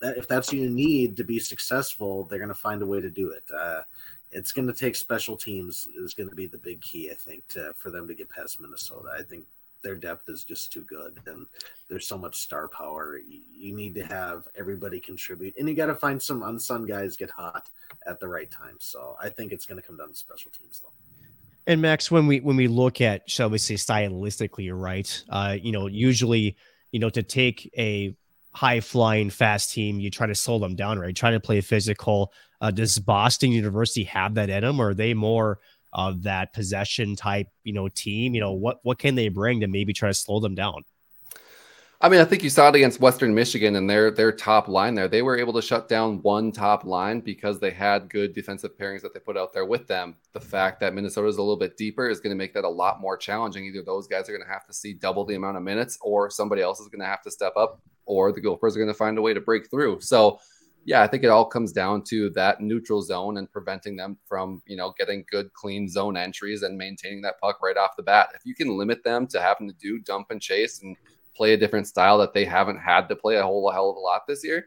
that, 0.02 0.18
if 0.18 0.28
that's 0.28 0.50
what 0.50 0.58
you 0.58 0.70
need 0.70 1.16
to 1.16 1.24
be 1.24 1.40
successful, 1.40 2.26
they're 2.26 2.40
going 2.40 2.50
to 2.50 2.56
find 2.56 2.82
a 2.82 2.86
way 2.86 3.00
to 3.00 3.10
do 3.10 3.32
it. 3.32 3.44
Uh, 3.58 3.84
it's 4.32 4.52
going 4.52 4.68
to 4.68 4.74
take 4.74 4.96
special 4.96 5.36
teams 5.36 5.88
is 5.98 6.14
going 6.14 6.30
to 6.30 6.36
be 6.36 6.48
the 6.48 6.58
big 6.58 6.82
key, 6.82 7.12
I 7.12 7.16
think, 7.16 7.48
to, 7.50 7.74
for 7.78 7.92
them 7.92 8.08
to 8.08 8.16
get 8.16 8.30
past 8.30 8.62
Minnesota. 8.62 9.10
I 9.18 9.24
think 9.24 9.46
their 9.84 9.96
depth 9.96 10.30
is 10.30 10.44
just 10.44 10.72
too 10.72 10.84
good 10.84 11.20
and 11.26 11.46
there's 11.90 12.08
so 12.08 12.18
much 12.18 12.36
star 12.36 12.68
power. 12.68 13.18
You, 13.18 13.42
you 13.52 13.76
need 13.76 13.96
to 13.96 14.04
have 14.06 14.48
everybody 14.56 15.00
contribute 15.00 15.56
and 15.58 15.68
you 15.68 15.76
got 15.76 15.88
to 15.88 15.96
find 15.96 16.22
some 16.22 16.44
unsung 16.44 16.86
guys 16.86 17.18
get 17.18 17.30
hot 17.30 17.70
at 18.08 18.20
the 18.20 18.28
right 18.28 18.50
time. 18.50 18.76
So 18.80 19.16
i 19.22 19.30
think 19.30 19.52
it's 19.52 19.66
going 19.66 19.82
to 19.82 19.88
come 19.88 19.98
down 19.98 20.10
to 20.10 20.16
special 20.16 20.52
teams 20.52 20.82
though. 20.82 20.94
And 21.68 21.82
max 21.82 22.10
when 22.10 22.28
we 22.28 22.40
when 22.40 22.56
we 22.56 22.68
look 22.68 23.02
at 23.02 23.30
shall 23.30 23.50
we 23.50 23.58
say 23.58 23.76
stylistically 23.76 24.72
right. 24.74 25.24
Uh 25.30 25.58
you 25.62 25.72
know 25.72 25.88
usually 25.88 26.56
you 26.92 27.00
know 27.00 27.10
to 27.10 27.24
take 27.24 27.72
a 27.78 28.16
high 28.54 28.82
flying 28.82 29.30
fast 29.30 29.72
team 29.72 30.00
you 30.00 30.10
try 30.10 30.28
to 30.28 30.36
slow 30.36 30.60
them 30.60 30.76
down 30.76 31.00
right? 31.00 31.16
Try 31.16 31.32
to 31.32 31.40
play 31.40 31.62
physical 31.62 32.34
uh, 32.62 32.72
does 32.72 32.98
boston 33.00 33.52
university 33.52 34.06
have 34.06 34.36
that 34.36 34.50
in 34.50 34.62
them 34.62 34.80
or 34.80 34.90
are 34.90 34.94
they 34.94 35.14
more 35.14 35.60
of 35.94 36.24
that 36.24 36.54
possession 36.54 37.16
type, 37.16 37.48
you 37.64 37.74
know, 37.74 37.90
team? 37.90 38.34
You 38.34 38.42
know, 38.42 38.54
what 38.54 38.80
what 38.84 39.00
can 39.00 39.16
they 39.16 39.30
bring 39.30 39.60
to 39.62 39.68
maybe 39.68 39.94
try 39.94 40.10
to 40.10 40.14
slow 40.14 40.40
them 40.40 40.56
down? 40.56 40.84
I 42.04 42.10
mean, 42.10 42.20
I 42.20 42.26
think 42.26 42.44
you 42.44 42.50
saw 42.50 42.70
it 42.70 42.76
against 42.76 43.00
Western 43.00 43.36
Michigan 43.36 43.76
and 43.76 43.88
their 43.88 44.10
their 44.10 44.32
top 44.32 44.68
line 44.68 44.96
there. 44.96 45.08
They 45.08 45.22
were 45.22 45.38
able 45.38 45.54
to 45.54 45.62
shut 45.62 45.88
down 45.88 46.22
one 46.24 46.52
top 46.52 46.84
line 46.84 47.20
because 47.20 47.60
they 47.60 47.70
had 47.70 48.10
good 48.10 48.34
defensive 48.34 48.76
pairings 48.76 49.02
that 49.02 49.14
they 49.14 49.20
put 49.20 49.38
out 49.38 49.54
there 49.54 49.66
with 49.66 49.86
them. 49.88 50.16
The 50.34 50.40
fact 50.40 50.80
that 50.80 50.96
Minnesota 50.96 51.28
is 51.28 51.38
a 51.38 51.42
little 51.42 51.58
bit 51.58 51.78
deeper 51.78 52.10
is 52.10 52.20
going 52.20 52.32
to 52.32 52.38
make 52.38 52.54
that 52.56 52.64
a 52.64 52.70
lot 52.70 53.02
more 53.02 53.18
challenging. 53.18 53.66
Either 53.66 53.84
those 53.84 54.08
guys 54.08 54.28
are 54.28 54.32
going 54.32 54.46
to 54.46 54.52
have 54.52 54.66
to 54.66 54.74
see 54.74 54.94
double 54.94 55.26
the 55.26 55.36
amount 55.36 55.58
of 55.58 55.64
minutes, 55.64 56.00
or 56.02 56.32
somebody 56.32 56.62
else 56.62 56.80
is 56.80 56.88
going 56.88 57.02
to 57.02 57.06
have 57.06 57.22
to 57.22 57.30
step 57.30 57.54
up, 57.56 57.82
or 58.06 58.32
the 58.32 58.42
Gophers 58.42 58.76
are 58.76 58.80
going 58.80 58.88
to 58.88 58.98
find 58.98 59.18
a 59.20 59.22
way 59.22 59.36
to 59.36 59.42
break 59.42 59.70
through. 59.70 60.00
So 60.02 60.40
yeah, 60.84 61.02
I 61.02 61.08
think 61.08 61.24
it 61.24 61.30
all 61.30 61.46
comes 61.46 61.72
down 61.72 62.04
to 62.06 62.30
that 62.32 62.60
neutral 62.60 63.02
zone 63.02 63.38
and 63.38 63.52
preventing 63.52 63.96
them 63.96 64.18
from, 64.28 64.62
you 64.66 64.76
know, 64.76 64.94
getting 64.98 65.26
good, 65.30 65.54
clean 65.54 65.88
zone 65.88 66.18
entries 66.18 66.64
and 66.64 66.78
maintaining 66.78 67.22
that 67.22 67.40
puck 67.40 67.60
right 67.62 67.78
off 67.78 67.96
the 67.96 68.04
bat. 68.04 68.30
If 68.34 68.42
you 68.46 68.56
can 68.56 68.78
limit 68.78 69.04
them 69.04 69.28
to 69.28 69.42
having 69.42 69.68
to 69.68 69.76
do 69.76 70.00
dump 70.00 70.28
and 70.32 70.42
chase 70.42 70.82
and 70.82 70.98
play 71.36 71.54
a 71.54 71.58
different 71.58 71.88
style 71.88 72.18
that 72.18 72.34
they 72.34 72.46
haven't 72.46 72.80
had 72.80 73.08
to 73.10 73.16
play 73.16 73.36
a 73.36 73.44
whole 73.44 73.70
hell 73.72 73.90
of 73.92 73.96
a 73.96 74.00
lot 74.00 74.24
this 74.28 74.44
year, 74.44 74.66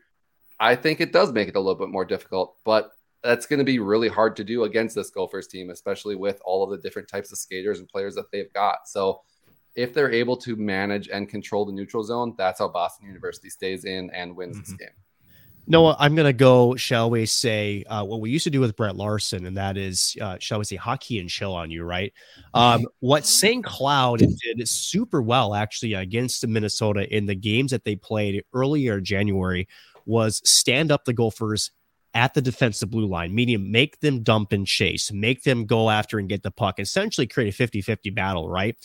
I 0.60 0.76
think 0.76 1.00
it 1.00 1.12
does 1.12 1.32
make 1.32 1.48
it 1.48 1.56
a 1.56 1.60
little 1.60 1.78
bit 1.78 1.90
more 1.90 2.04
difficult. 2.04 2.56
But 2.64 2.92
that's 3.24 3.46
going 3.46 3.58
to 3.58 3.64
be 3.64 3.80
really 3.80 4.08
hard 4.08 4.36
to 4.36 4.44
do 4.44 4.64
against 4.64 4.94
this 4.94 5.10
Gophers 5.10 5.48
team, 5.48 5.70
especially 5.70 6.14
with 6.14 6.40
all 6.44 6.62
of 6.62 6.70
the 6.70 6.78
different 6.78 7.08
types 7.08 7.32
of 7.32 7.38
skaters 7.38 7.80
and 7.80 7.88
players 7.88 8.14
that 8.14 8.30
they've 8.30 8.52
got. 8.52 8.86
So 8.86 9.22
if 9.74 9.92
they're 9.92 10.12
able 10.12 10.36
to 10.36 10.54
manage 10.54 11.08
and 11.08 11.28
control 11.28 11.64
the 11.64 11.72
neutral 11.72 12.04
zone, 12.04 12.34
that's 12.38 12.60
how 12.60 12.68
Boston 12.68 13.06
University 13.08 13.50
stays 13.50 13.84
in 13.84 14.10
and 14.10 14.36
wins 14.36 14.56
mm-hmm. 14.56 14.70
this 14.70 14.72
game. 14.74 14.96
Noah, 15.66 15.96
I'm 15.98 16.14
going 16.14 16.26
to 16.26 16.32
go, 16.32 16.76
shall 16.76 17.08
we 17.08 17.24
say, 17.24 17.84
uh, 17.84 18.04
what 18.04 18.20
we 18.20 18.30
used 18.30 18.44
to 18.44 18.50
do 18.50 18.60
with 18.60 18.76
Brett 18.76 18.96
Larson, 18.96 19.46
and 19.46 19.56
that 19.56 19.76
is, 19.76 20.16
uh, 20.20 20.36
shall 20.38 20.58
we 20.58 20.64
say, 20.64 20.76
hockey 20.76 21.18
and 21.18 21.28
chill 21.28 21.54
on 21.54 21.70
you, 21.70 21.84
right? 21.84 22.12
Um, 22.52 22.86
what 23.00 23.24
St. 23.24 23.64
Cloud 23.64 24.18
did 24.18 24.68
super 24.68 25.22
well, 25.22 25.54
actually, 25.54 25.94
against 25.94 26.46
Minnesota 26.46 27.08
in 27.14 27.24
the 27.26 27.34
games 27.34 27.70
that 27.70 27.84
they 27.84 27.96
played 27.96 28.44
earlier 28.52 29.00
January 29.00 29.66
was 30.04 30.42
stand 30.44 30.92
up 30.92 31.04
the 31.06 31.14
Gophers 31.14 31.70
at 32.12 32.34
the 32.34 32.42
defensive 32.42 32.90
blue 32.90 33.06
line, 33.06 33.34
meaning 33.34 33.72
make 33.72 34.00
them 34.00 34.22
dump 34.22 34.52
and 34.52 34.66
chase, 34.66 35.10
make 35.12 35.42
them 35.42 35.64
go 35.64 35.90
after 35.90 36.18
and 36.18 36.28
get 36.28 36.42
the 36.42 36.50
puck, 36.50 36.78
essentially 36.78 37.26
create 37.26 37.48
a 37.48 37.56
50 37.56 37.80
50 37.80 38.10
battle, 38.10 38.48
right? 38.48 38.76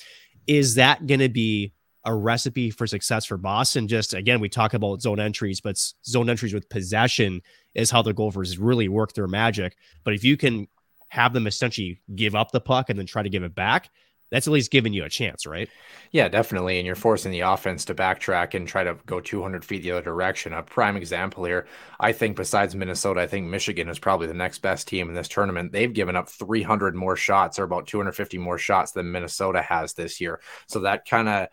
Is 0.48 0.76
that 0.76 1.06
going 1.06 1.20
to 1.20 1.30
be 1.30 1.74
a 2.06 2.16
recipe 2.16 2.70
for 2.70 2.88
success 2.88 3.26
for 3.26 3.38
Boston. 3.38 3.88
Just 3.88 4.14
again, 4.14 4.40
we 4.40 4.50
talk 4.50 4.74
about 4.74 5.02
zone 5.02 5.20
entries, 5.20 5.62
but 5.62 5.78
zone 6.06 6.30
entries 6.30 6.54
with 6.54 6.70
possession 6.70 7.42
is 7.76 7.92
how 7.92 8.02
the 8.02 8.14
Gophers 8.14 8.58
really 8.58 8.88
work 8.88 9.14
their 9.14 9.28
magic. 9.28 9.76
But 10.04 10.14
if 10.14 10.24
you 10.24 10.38
can 10.38 10.68
have 11.10 11.34
them 11.34 11.48
essentially 11.48 12.02
give 12.16 12.36
up 12.36 12.52
the 12.52 12.62
puck 12.62 12.90
and 12.90 12.98
then 12.98 13.06
try 13.06 13.24
to 13.24 13.30
give 13.30 13.44
it 13.44 13.56
back, 13.56 13.90
that's 14.32 14.48
at 14.48 14.54
least 14.54 14.72
giving 14.72 14.94
you 14.94 15.06
a 15.06 15.10
chance, 15.10 15.48
right? 15.48 15.70
Yeah, 16.12 16.28
definitely. 16.28 16.78
And 16.78 16.86
you're 16.86 16.96
forcing 16.96 17.32
the 17.32 17.40
offense 17.40 17.86
to 17.86 17.96
backtrack 17.96 18.54
and 18.54 18.68
try 18.68 18.84
to 18.84 18.96
go 19.06 19.20
200 19.20 19.66
feet 19.66 19.82
the 19.82 19.92
other 19.92 20.04
direction. 20.04 20.54
A 20.54 20.62
prime 20.62 20.96
example 20.96 21.46
here, 21.46 21.66
I 22.00 22.12
think, 22.12 22.36
besides 22.36 22.76
Minnesota, 22.76 23.22
I 23.22 23.28
think 23.28 23.48
Michigan 23.48 23.90
is 23.90 23.98
probably 23.98 24.28
the 24.28 24.36
next 24.36 24.60
best 24.60 24.88
team 24.88 25.10
in 25.10 25.16
this 25.16 25.28
tournament. 25.28 25.72
They've 25.72 25.92
given 25.92 26.16
up 26.16 26.30
300 26.30 26.96
more 26.96 27.16
shots 27.16 27.58
or 27.58 27.64
about 27.64 27.88
250 27.88 28.38
more 28.38 28.60
shots 28.60 28.92
than 28.92 29.12
Minnesota 29.12 29.64
has 29.64 29.94
this 29.94 30.22
year. 30.22 30.40
So 30.68 30.82
that 30.82 31.08
kind 31.08 31.28
of 31.28 31.48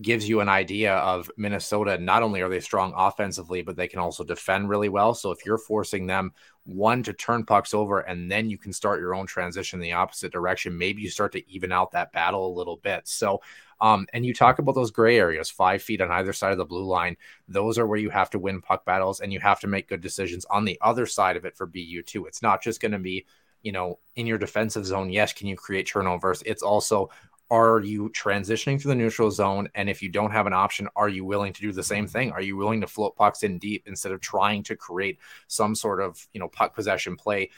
gives 0.00 0.28
you 0.28 0.40
an 0.40 0.48
idea 0.48 0.94
of 0.94 1.30
Minnesota. 1.36 1.98
Not 1.98 2.22
only 2.22 2.40
are 2.40 2.48
they 2.48 2.60
strong 2.60 2.92
offensively, 2.96 3.62
but 3.62 3.76
they 3.76 3.88
can 3.88 3.98
also 3.98 4.22
defend 4.22 4.68
really 4.68 4.88
well. 4.88 5.14
So 5.14 5.32
if 5.32 5.44
you're 5.44 5.58
forcing 5.58 6.06
them 6.06 6.32
one 6.64 7.02
to 7.02 7.12
turn 7.12 7.44
pucks 7.44 7.74
over 7.74 8.00
and 8.00 8.30
then 8.30 8.48
you 8.48 8.58
can 8.58 8.72
start 8.72 9.00
your 9.00 9.14
own 9.14 9.26
transition 9.26 9.80
in 9.80 9.82
the 9.82 9.94
opposite 9.94 10.30
direction, 10.30 10.78
maybe 10.78 11.02
you 11.02 11.10
start 11.10 11.32
to 11.32 11.50
even 11.50 11.72
out 11.72 11.92
that 11.92 12.12
battle 12.12 12.46
a 12.46 12.56
little 12.56 12.76
bit. 12.76 13.08
So, 13.08 13.40
um, 13.80 14.06
and 14.12 14.24
you 14.24 14.34
talk 14.34 14.58
about 14.58 14.74
those 14.74 14.90
gray 14.90 15.18
areas, 15.18 15.50
five 15.50 15.82
feet 15.82 16.00
on 16.00 16.10
either 16.10 16.32
side 16.32 16.52
of 16.52 16.58
the 16.58 16.64
blue 16.64 16.84
line. 16.84 17.16
Those 17.48 17.78
are 17.78 17.86
where 17.86 17.98
you 17.98 18.10
have 18.10 18.30
to 18.30 18.38
win 18.38 18.60
puck 18.60 18.84
battles 18.84 19.20
and 19.20 19.32
you 19.32 19.40
have 19.40 19.60
to 19.60 19.66
make 19.66 19.88
good 19.88 20.00
decisions 20.00 20.44
on 20.46 20.64
the 20.64 20.78
other 20.80 21.06
side 21.06 21.36
of 21.36 21.44
it 21.44 21.56
for 21.56 21.66
BU 21.66 22.02
too. 22.02 22.26
It's 22.26 22.42
not 22.42 22.62
just 22.62 22.80
going 22.80 22.92
to 22.92 22.98
be 22.98 23.26
you 23.62 23.72
know, 23.72 23.98
in 24.16 24.26
your 24.26 24.38
defensive 24.38 24.86
zone, 24.86 25.10
yes, 25.10 25.32
can 25.32 25.46
you 25.46 25.56
create 25.56 25.86
turnovers? 25.86 26.42
It's 26.46 26.62
also 26.62 27.10
are 27.50 27.80
you 27.80 28.10
transitioning 28.10 28.80
to 28.82 28.88
the 28.88 28.94
neutral 28.94 29.30
zone? 29.30 29.68
And 29.74 29.88
if 29.88 30.02
you 30.02 30.10
don't 30.10 30.32
have 30.32 30.46
an 30.46 30.52
option, 30.52 30.88
are 30.96 31.08
you 31.08 31.24
willing 31.24 31.52
to 31.54 31.60
do 31.60 31.72
the 31.72 31.82
same 31.82 32.06
thing? 32.06 32.30
Are 32.32 32.42
you 32.42 32.56
willing 32.56 32.82
to 32.82 32.86
float 32.86 33.16
pucks 33.16 33.42
in 33.42 33.58
deep 33.58 33.84
instead 33.86 34.12
of 34.12 34.20
trying 34.20 34.62
to 34.64 34.76
create 34.76 35.18
some 35.46 35.74
sort 35.74 36.00
of, 36.00 36.26
you 36.32 36.40
know, 36.40 36.48
puck 36.48 36.74
possession 36.74 37.16
play? 37.16 37.50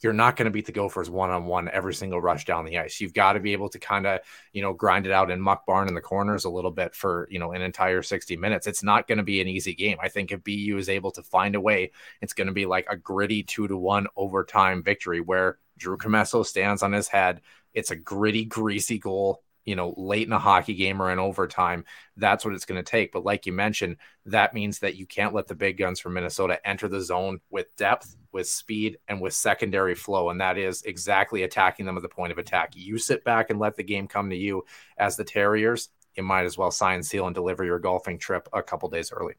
You're 0.00 0.12
not 0.12 0.36
going 0.36 0.44
to 0.44 0.52
beat 0.52 0.66
the 0.66 0.72
Gophers 0.72 1.10
one 1.10 1.30
on 1.30 1.46
one 1.46 1.68
every 1.70 1.92
single 1.92 2.20
rush 2.20 2.44
down 2.44 2.64
the 2.64 2.78
ice. 2.78 3.00
You've 3.00 3.14
got 3.14 3.32
to 3.32 3.40
be 3.40 3.52
able 3.52 3.68
to 3.70 3.80
kind 3.80 4.06
of, 4.06 4.20
you 4.52 4.62
know, 4.62 4.72
grind 4.72 5.06
it 5.06 5.12
out 5.12 5.30
and 5.30 5.42
muck 5.42 5.66
barn 5.66 5.88
in 5.88 5.94
the 5.94 6.00
corners 6.00 6.44
a 6.44 6.50
little 6.50 6.70
bit 6.70 6.94
for, 6.94 7.26
you 7.32 7.40
know, 7.40 7.50
an 7.50 7.62
entire 7.62 8.02
60 8.02 8.36
minutes. 8.36 8.68
It's 8.68 8.84
not 8.84 9.08
going 9.08 9.18
to 9.18 9.24
be 9.24 9.40
an 9.40 9.48
easy 9.48 9.74
game. 9.74 9.96
I 10.00 10.08
think 10.08 10.30
if 10.30 10.44
BU 10.44 10.76
is 10.78 10.88
able 10.88 11.10
to 11.12 11.22
find 11.24 11.56
a 11.56 11.60
way, 11.60 11.90
it's 12.20 12.32
going 12.32 12.46
to 12.46 12.52
be 12.52 12.66
like 12.66 12.86
a 12.88 12.96
gritty 12.96 13.42
two 13.42 13.66
to 13.66 13.76
one 13.76 14.06
overtime 14.14 14.84
victory 14.84 15.20
where 15.20 15.58
Drew 15.78 15.96
Commesso 15.96 16.44
stands 16.46 16.82
on 16.82 16.92
his 16.92 17.08
head 17.08 17.40
it's 17.78 17.90
a 17.90 17.96
gritty, 17.96 18.44
greasy 18.44 18.98
goal, 18.98 19.42
you 19.64 19.76
know, 19.76 19.94
late 19.96 20.26
in 20.26 20.32
a 20.32 20.38
hockey 20.38 20.74
game 20.74 21.00
or 21.00 21.10
in 21.10 21.18
overtime. 21.18 21.84
That's 22.16 22.44
what 22.44 22.54
it's 22.54 22.64
going 22.64 22.82
to 22.82 22.90
take. 22.90 23.12
But 23.12 23.24
like 23.24 23.46
you 23.46 23.52
mentioned, 23.52 23.96
that 24.26 24.54
means 24.54 24.80
that 24.80 24.96
you 24.96 25.06
can't 25.06 25.34
let 25.34 25.46
the 25.46 25.54
big 25.54 25.78
guns 25.78 26.00
from 26.00 26.14
Minnesota 26.14 26.58
enter 26.66 26.88
the 26.88 27.00
zone 27.00 27.40
with 27.50 27.74
depth, 27.76 28.16
with 28.32 28.48
speed, 28.48 28.98
and 29.08 29.20
with 29.20 29.32
secondary 29.32 29.94
flow. 29.94 30.30
And 30.30 30.40
that 30.40 30.58
is 30.58 30.82
exactly 30.82 31.42
attacking 31.44 31.86
them 31.86 31.96
at 31.96 32.02
the 32.02 32.08
point 32.08 32.32
of 32.32 32.38
attack. 32.38 32.72
You 32.74 32.98
sit 32.98 33.24
back 33.24 33.50
and 33.50 33.58
let 33.58 33.76
the 33.76 33.84
game 33.84 34.08
come 34.08 34.30
to 34.30 34.36
you 34.36 34.64
as 34.96 35.16
the 35.16 35.24
Terriers. 35.24 35.88
You 36.16 36.24
might 36.24 36.46
as 36.46 36.58
well 36.58 36.72
sign, 36.72 37.02
seal, 37.02 37.26
and 37.26 37.34
deliver 37.34 37.64
your 37.64 37.78
golfing 37.78 38.18
trip 38.18 38.48
a 38.52 38.62
couple 38.62 38.88
days 38.88 39.12
early. 39.12 39.34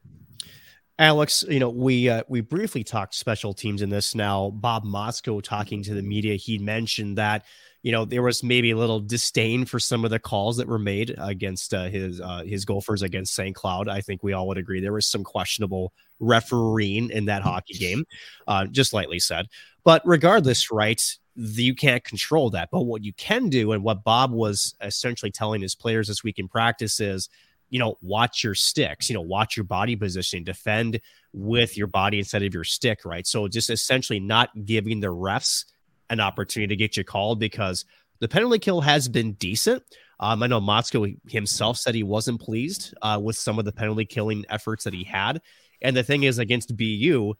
Alex, 1.00 1.44
you 1.48 1.58
know, 1.58 1.70
we 1.70 2.10
uh, 2.10 2.22
we 2.28 2.42
briefly 2.42 2.84
talked 2.84 3.14
special 3.14 3.54
teams 3.54 3.80
in 3.80 3.88
this. 3.88 4.14
Now, 4.14 4.50
Bob 4.50 4.84
Motzko 4.84 5.42
talking 5.42 5.82
to 5.84 5.94
the 5.94 6.02
media, 6.02 6.36
he 6.36 6.58
mentioned 6.58 7.16
that 7.16 7.46
you 7.82 7.92
know 7.92 8.04
there 8.04 8.22
was 8.22 8.42
maybe 8.42 8.70
a 8.70 8.76
little 8.76 9.00
disdain 9.00 9.64
for 9.64 9.78
some 9.78 10.04
of 10.04 10.10
the 10.10 10.18
calls 10.18 10.56
that 10.58 10.68
were 10.68 10.78
made 10.78 11.14
against 11.18 11.72
uh, 11.72 11.84
his 11.84 12.20
uh, 12.20 12.42
his 12.46 12.64
Gophers 12.64 13.02
against 13.02 13.34
St. 13.34 13.54
Cloud. 13.54 13.88
I 13.88 14.00
think 14.00 14.22
we 14.22 14.32
all 14.32 14.46
would 14.48 14.58
agree 14.58 14.80
there 14.80 14.92
was 14.92 15.06
some 15.06 15.24
questionable 15.24 15.92
refereeing 16.18 17.10
in 17.10 17.26
that 17.26 17.42
hockey 17.42 17.74
game, 17.74 18.04
uh, 18.46 18.66
just 18.66 18.92
lightly 18.92 19.18
said. 19.18 19.46
But 19.84 20.02
regardless, 20.04 20.70
right? 20.70 21.02
You 21.36 21.74
can't 21.74 22.04
control 22.04 22.50
that. 22.50 22.68
But 22.70 22.82
what 22.82 23.02
you 23.02 23.14
can 23.14 23.48
do, 23.48 23.72
and 23.72 23.82
what 23.82 24.04
Bob 24.04 24.30
was 24.32 24.74
essentially 24.82 25.30
telling 25.30 25.62
his 25.62 25.74
players 25.74 26.08
this 26.08 26.22
week 26.22 26.38
in 26.38 26.48
practice 26.48 27.00
is 27.00 27.30
you 27.70 27.78
know, 27.78 27.96
watch 28.02 28.44
your 28.44 28.54
sticks, 28.54 29.08
you 29.08 29.14
know, 29.14 29.20
watch 29.20 29.56
your 29.56 29.64
body 29.64 29.96
positioning, 29.96 30.44
defend 30.44 31.00
with 31.32 31.78
your 31.78 31.86
body 31.86 32.18
instead 32.18 32.42
of 32.42 32.52
your 32.52 32.64
stick, 32.64 33.04
right? 33.04 33.26
So 33.26 33.46
just 33.48 33.70
essentially 33.70 34.20
not 34.20 34.50
giving 34.64 35.00
the 35.00 35.06
refs 35.06 35.64
an 36.10 36.20
opportunity 36.20 36.68
to 36.68 36.76
get 36.76 36.96
you 36.96 37.04
called 37.04 37.38
because 37.40 37.84
the 38.20 38.28
penalty 38.28 38.58
kill 38.58 38.82
has 38.82 39.08
been 39.08 39.32
decent. 39.34 39.82
Um, 40.18 40.42
I 40.42 40.46
know 40.46 40.60
Motzko 40.60 41.16
himself 41.28 41.78
said 41.78 41.94
he 41.94 42.02
wasn't 42.02 42.40
pleased 42.40 42.94
uh, 43.00 43.18
with 43.22 43.36
some 43.36 43.58
of 43.58 43.64
the 43.64 43.72
penalty 43.72 44.04
killing 44.04 44.44
efforts 44.50 44.84
that 44.84 44.92
he 44.92 45.04
had. 45.04 45.40
And 45.80 45.96
the 45.96 46.02
thing 46.02 46.24
is, 46.24 46.38
against 46.38 46.76
BU, 46.76 47.34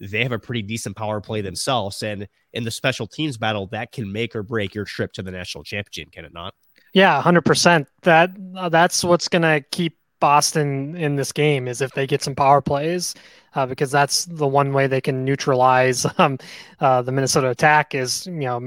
they 0.00 0.22
have 0.24 0.32
a 0.32 0.38
pretty 0.38 0.62
decent 0.62 0.96
power 0.96 1.20
play 1.20 1.42
themselves. 1.42 2.02
And 2.02 2.26
in 2.52 2.64
the 2.64 2.72
special 2.72 3.06
teams 3.06 3.36
battle, 3.36 3.68
that 3.68 3.92
can 3.92 4.10
make 4.10 4.34
or 4.34 4.42
break 4.42 4.74
your 4.74 4.84
trip 4.84 5.12
to 5.12 5.22
the 5.22 5.30
national 5.30 5.62
championship, 5.62 6.12
can 6.12 6.24
it 6.24 6.32
not? 6.34 6.54
Yeah, 6.92 7.20
hundred 7.20 7.44
percent. 7.44 7.86
That 8.02 8.30
uh, 8.56 8.68
that's 8.68 9.04
what's 9.04 9.28
gonna 9.28 9.60
keep 9.70 9.97
Boston 10.20 10.96
in 10.96 11.16
this 11.16 11.32
game 11.32 11.68
is 11.68 11.80
if 11.80 11.92
they 11.92 12.06
get 12.06 12.22
some 12.22 12.34
power 12.34 12.60
plays, 12.60 13.14
uh, 13.54 13.66
because 13.66 13.90
that's 13.90 14.26
the 14.26 14.46
one 14.46 14.72
way 14.72 14.86
they 14.86 15.00
can 15.00 15.24
neutralize 15.24 16.06
um, 16.18 16.38
uh, 16.80 17.02
the 17.02 17.12
Minnesota 17.12 17.50
attack 17.50 17.94
is 17.94 18.26
you 18.26 18.32
know 18.32 18.60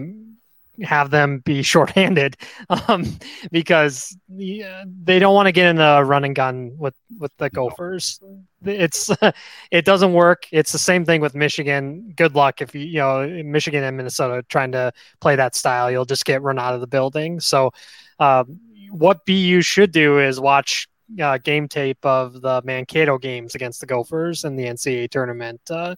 have 0.83 1.11
them 1.11 1.39
be 1.39 1.61
shorthanded 1.73 2.37
um, 2.69 3.05
because 3.51 4.17
they 4.29 5.19
don't 5.19 5.35
want 5.35 5.47
to 5.47 5.51
get 5.51 5.67
in 5.67 5.75
the 5.75 6.03
run 6.05 6.23
and 6.23 6.35
gun 6.35 6.73
with 6.77 6.95
with 7.19 7.35
the 7.37 7.49
Gophers. 7.49 8.19
It's 8.63 9.09
it 9.71 9.85
doesn't 9.85 10.13
work. 10.13 10.47
It's 10.51 10.71
the 10.71 10.79
same 10.79 11.05
thing 11.05 11.21
with 11.21 11.35
Michigan. 11.35 12.13
Good 12.15 12.35
luck 12.35 12.61
if 12.61 12.73
you 12.75 12.81
you 12.81 12.99
know 12.99 13.27
Michigan 13.43 13.83
and 13.83 13.97
Minnesota 13.97 14.43
trying 14.49 14.71
to 14.73 14.91
play 15.19 15.35
that 15.35 15.55
style. 15.55 15.91
You'll 15.91 16.05
just 16.05 16.25
get 16.25 16.41
run 16.41 16.59
out 16.59 16.73
of 16.73 16.81
the 16.81 16.87
building. 16.87 17.39
So, 17.39 17.71
uh, 18.19 18.43
what 18.89 19.25
BU 19.25 19.61
should 19.61 19.91
do 19.91 20.19
is 20.19 20.39
watch 20.39 20.87
uh, 21.19 21.37
game 21.37 21.67
tape 21.67 22.03
of 22.05 22.41
the 22.41 22.61
Mankato 22.63 23.17
games 23.17 23.55
against 23.55 23.79
the 23.79 23.87
Gophers 23.87 24.43
in 24.43 24.55
the 24.55 24.65
NCAA 24.65 25.09
tournament. 25.09 25.61
Uh, 25.69 25.95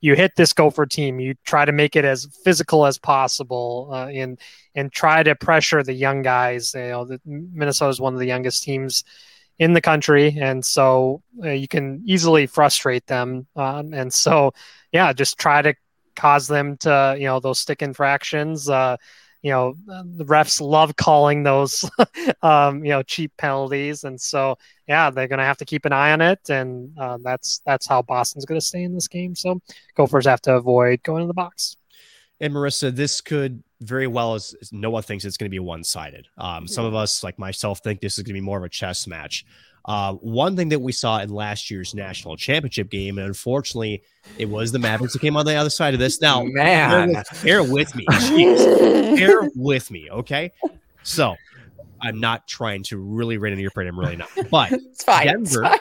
you 0.00 0.14
hit 0.14 0.32
this 0.36 0.52
Gopher 0.52 0.84
team, 0.84 1.20
you 1.20 1.34
try 1.44 1.64
to 1.64 1.72
make 1.72 1.94
it 1.94 2.04
as 2.04 2.26
physical 2.44 2.84
as 2.86 2.98
possible, 2.98 3.88
uh, 3.92 4.08
and 4.08 4.38
and 4.74 4.92
try 4.92 5.22
to 5.22 5.34
pressure 5.36 5.82
the 5.82 5.92
young 5.92 6.22
guys. 6.22 6.74
You 6.74 6.80
know, 6.80 7.18
Minnesota 7.24 7.90
is 7.90 8.00
one 8.00 8.12
of 8.12 8.18
the 8.18 8.26
youngest 8.26 8.64
teams 8.64 9.04
in 9.58 9.74
the 9.74 9.80
country, 9.80 10.36
and 10.40 10.64
so 10.64 11.22
uh, 11.42 11.50
you 11.50 11.68
can 11.68 12.02
easily 12.04 12.46
frustrate 12.46 13.06
them. 13.06 13.46
Um, 13.54 13.94
and 13.94 14.12
so, 14.12 14.54
yeah, 14.90 15.12
just 15.12 15.38
try 15.38 15.62
to 15.62 15.74
cause 16.16 16.48
them 16.48 16.76
to 16.78 17.14
you 17.16 17.26
know 17.26 17.38
those 17.38 17.60
stick 17.60 17.80
infractions. 17.80 18.68
You 19.42 19.50
know 19.50 19.74
the 19.86 20.24
refs 20.24 20.60
love 20.60 20.96
calling 20.96 21.42
those 21.42 21.88
um, 22.42 22.84
you 22.84 22.90
know 22.90 23.02
cheap 23.02 23.32
penalties. 23.36 24.04
And 24.04 24.20
so 24.20 24.56
yeah 24.86 25.10
they're 25.10 25.28
going 25.28 25.38
to 25.38 25.44
have 25.44 25.58
to 25.58 25.64
keep 25.64 25.84
an 25.84 25.92
eye 25.92 26.12
on 26.12 26.20
it. 26.20 26.48
And 26.48 26.96
uh, 26.98 27.18
that's 27.22 27.60
that's 27.66 27.86
how 27.86 28.02
boston's 28.02 28.44
going 28.44 28.60
to 28.60 28.66
stay 28.66 28.82
in 28.82 28.94
this 28.94 29.08
game. 29.08 29.34
So 29.34 29.60
gophers 29.96 30.26
have 30.26 30.42
to 30.42 30.54
avoid 30.54 31.02
going 31.02 31.22
to 31.22 31.26
the 31.26 31.34
box. 31.34 31.76
And 32.40 32.52
marissa 32.54 32.94
this 32.94 33.20
could 33.20 33.62
very 33.80 34.06
well 34.06 34.34
as, 34.34 34.54
noah 34.70 35.02
thinks 35.02 35.24
it's 35.24 35.36
going 35.36 35.50
to 35.50 35.54
be 35.54 35.58
one-sided. 35.58 36.28
Um, 36.38 36.68
some 36.68 36.84
of 36.84 36.94
us 36.94 37.24
like 37.24 37.38
myself 37.38 37.80
think 37.80 38.00
this 38.00 38.16
is 38.16 38.24
going 38.24 38.34
to 38.34 38.40
be 38.40 38.44
more 38.44 38.58
of 38.58 38.64
a 38.64 38.68
chess 38.68 39.06
match 39.06 39.44
uh, 39.84 40.14
one 40.14 40.56
thing 40.56 40.68
that 40.68 40.80
we 40.80 40.92
saw 40.92 41.20
in 41.20 41.30
last 41.30 41.70
year's 41.70 41.94
national 41.94 42.36
championship 42.36 42.90
game, 42.90 43.18
and 43.18 43.26
unfortunately, 43.26 44.02
it 44.38 44.48
was 44.48 44.72
the 44.72 44.78
Mavericks 44.78 45.12
that 45.14 45.18
came 45.20 45.36
on 45.36 45.44
the 45.44 45.54
other 45.54 45.70
side 45.70 45.94
of 45.94 46.00
this. 46.00 46.20
Now, 46.20 46.44
man, 46.44 47.22
bear 47.42 47.64
with, 47.64 47.94
me, 47.96 48.06
Jeez. 48.10 49.16
bear 49.16 49.50
with 49.56 49.90
me, 49.90 50.08
okay? 50.10 50.52
So, 51.02 51.36
I'm 52.00 52.20
not 52.20 52.46
trying 52.46 52.82
to 52.84 52.98
really 52.98 53.38
rain 53.38 53.52
on 53.52 53.58
your 53.58 53.70
parade. 53.70 53.88
I'm 53.88 53.98
really 53.98 54.16
not, 54.16 54.28
but 54.50 54.72
it's 54.72 55.04
fine. 55.04 55.26
Denver, 55.26 55.64
it's 55.64 55.70
fine. 55.70 55.78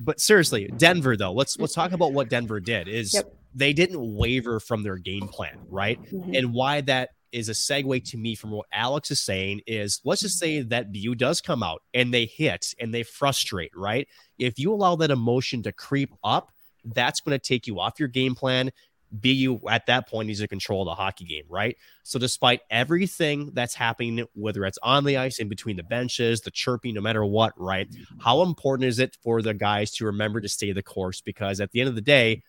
but 0.00 0.20
seriously, 0.20 0.68
Denver 0.76 1.16
though. 1.16 1.32
Let's 1.32 1.58
let's 1.58 1.74
talk 1.74 1.92
about 1.92 2.12
what 2.12 2.28
Denver 2.28 2.60
did. 2.60 2.88
Is 2.88 3.14
yep. 3.14 3.34
they 3.54 3.72
didn't 3.72 4.16
waver 4.16 4.60
from 4.60 4.82
their 4.82 4.96
game 4.96 5.28
plan, 5.28 5.58
right? 5.68 6.00
Mm-hmm. 6.10 6.34
And 6.34 6.54
why 6.54 6.82
that 6.82 7.10
is 7.32 7.48
a 7.48 7.52
segue 7.52 8.04
to 8.10 8.16
me 8.16 8.34
from 8.34 8.50
what 8.50 8.66
Alex 8.72 9.10
is 9.10 9.20
saying 9.20 9.60
is 9.66 10.00
let's 10.04 10.22
just 10.22 10.38
say 10.38 10.60
that 10.60 10.92
BU 10.92 11.14
does 11.14 11.40
come 11.40 11.62
out 11.62 11.82
and 11.94 12.12
they 12.12 12.26
hit 12.26 12.74
and 12.78 12.94
they 12.94 13.02
frustrate, 13.02 13.72
right? 13.74 14.06
If 14.38 14.58
you 14.58 14.72
allow 14.72 14.96
that 14.96 15.10
emotion 15.10 15.62
to 15.64 15.72
creep 15.72 16.12
up, 16.22 16.52
that's 16.84 17.20
going 17.20 17.38
to 17.38 17.44
take 17.44 17.66
you 17.66 17.80
off 17.80 17.98
your 17.98 18.08
game 18.08 18.34
plan. 18.34 18.70
BU 19.12 19.60
at 19.68 19.86
that 19.86 20.08
point 20.08 20.28
needs 20.28 20.40
to 20.40 20.48
control 20.48 20.86
the 20.86 20.94
hockey 20.94 21.26
game, 21.26 21.44
right? 21.50 21.76
So, 22.02 22.18
despite 22.18 22.60
everything 22.70 23.50
that's 23.52 23.74
happening, 23.74 24.24
whether 24.32 24.64
it's 24.64 24.78
on 24.82 25.04
the 25.04 25.18
ice, 25.18 25.38
in 25.38 25.48
between 25.48 25.76
the 25.76 25.82
benches, 25.82 26.40
the 26.40 26.50
chirping, 26.50 26.94
no 26.94 27.02
matter 27.02 27.22
what, 27.22 27.52
right? 27.58 27.88
How 28.20 28.40
important 28.40 28.88
is 28.88 28.98
it 28.98 29.16
for 29.22 29.42
the 29.42 29.52
guys 29.52 29.90
to 29.96 30.06
remember 30.06 30.40
to 30.40 30.48
stay 30.48 30.72
the 30.72 30.82
course? 30.82 31.20
Because 31.20 31.60
at 31.60 31.72
the 31.72 31.80
end 31.80 31.90
of 31.90 31.94
the 31.94 32.00
day, 32.00 32.42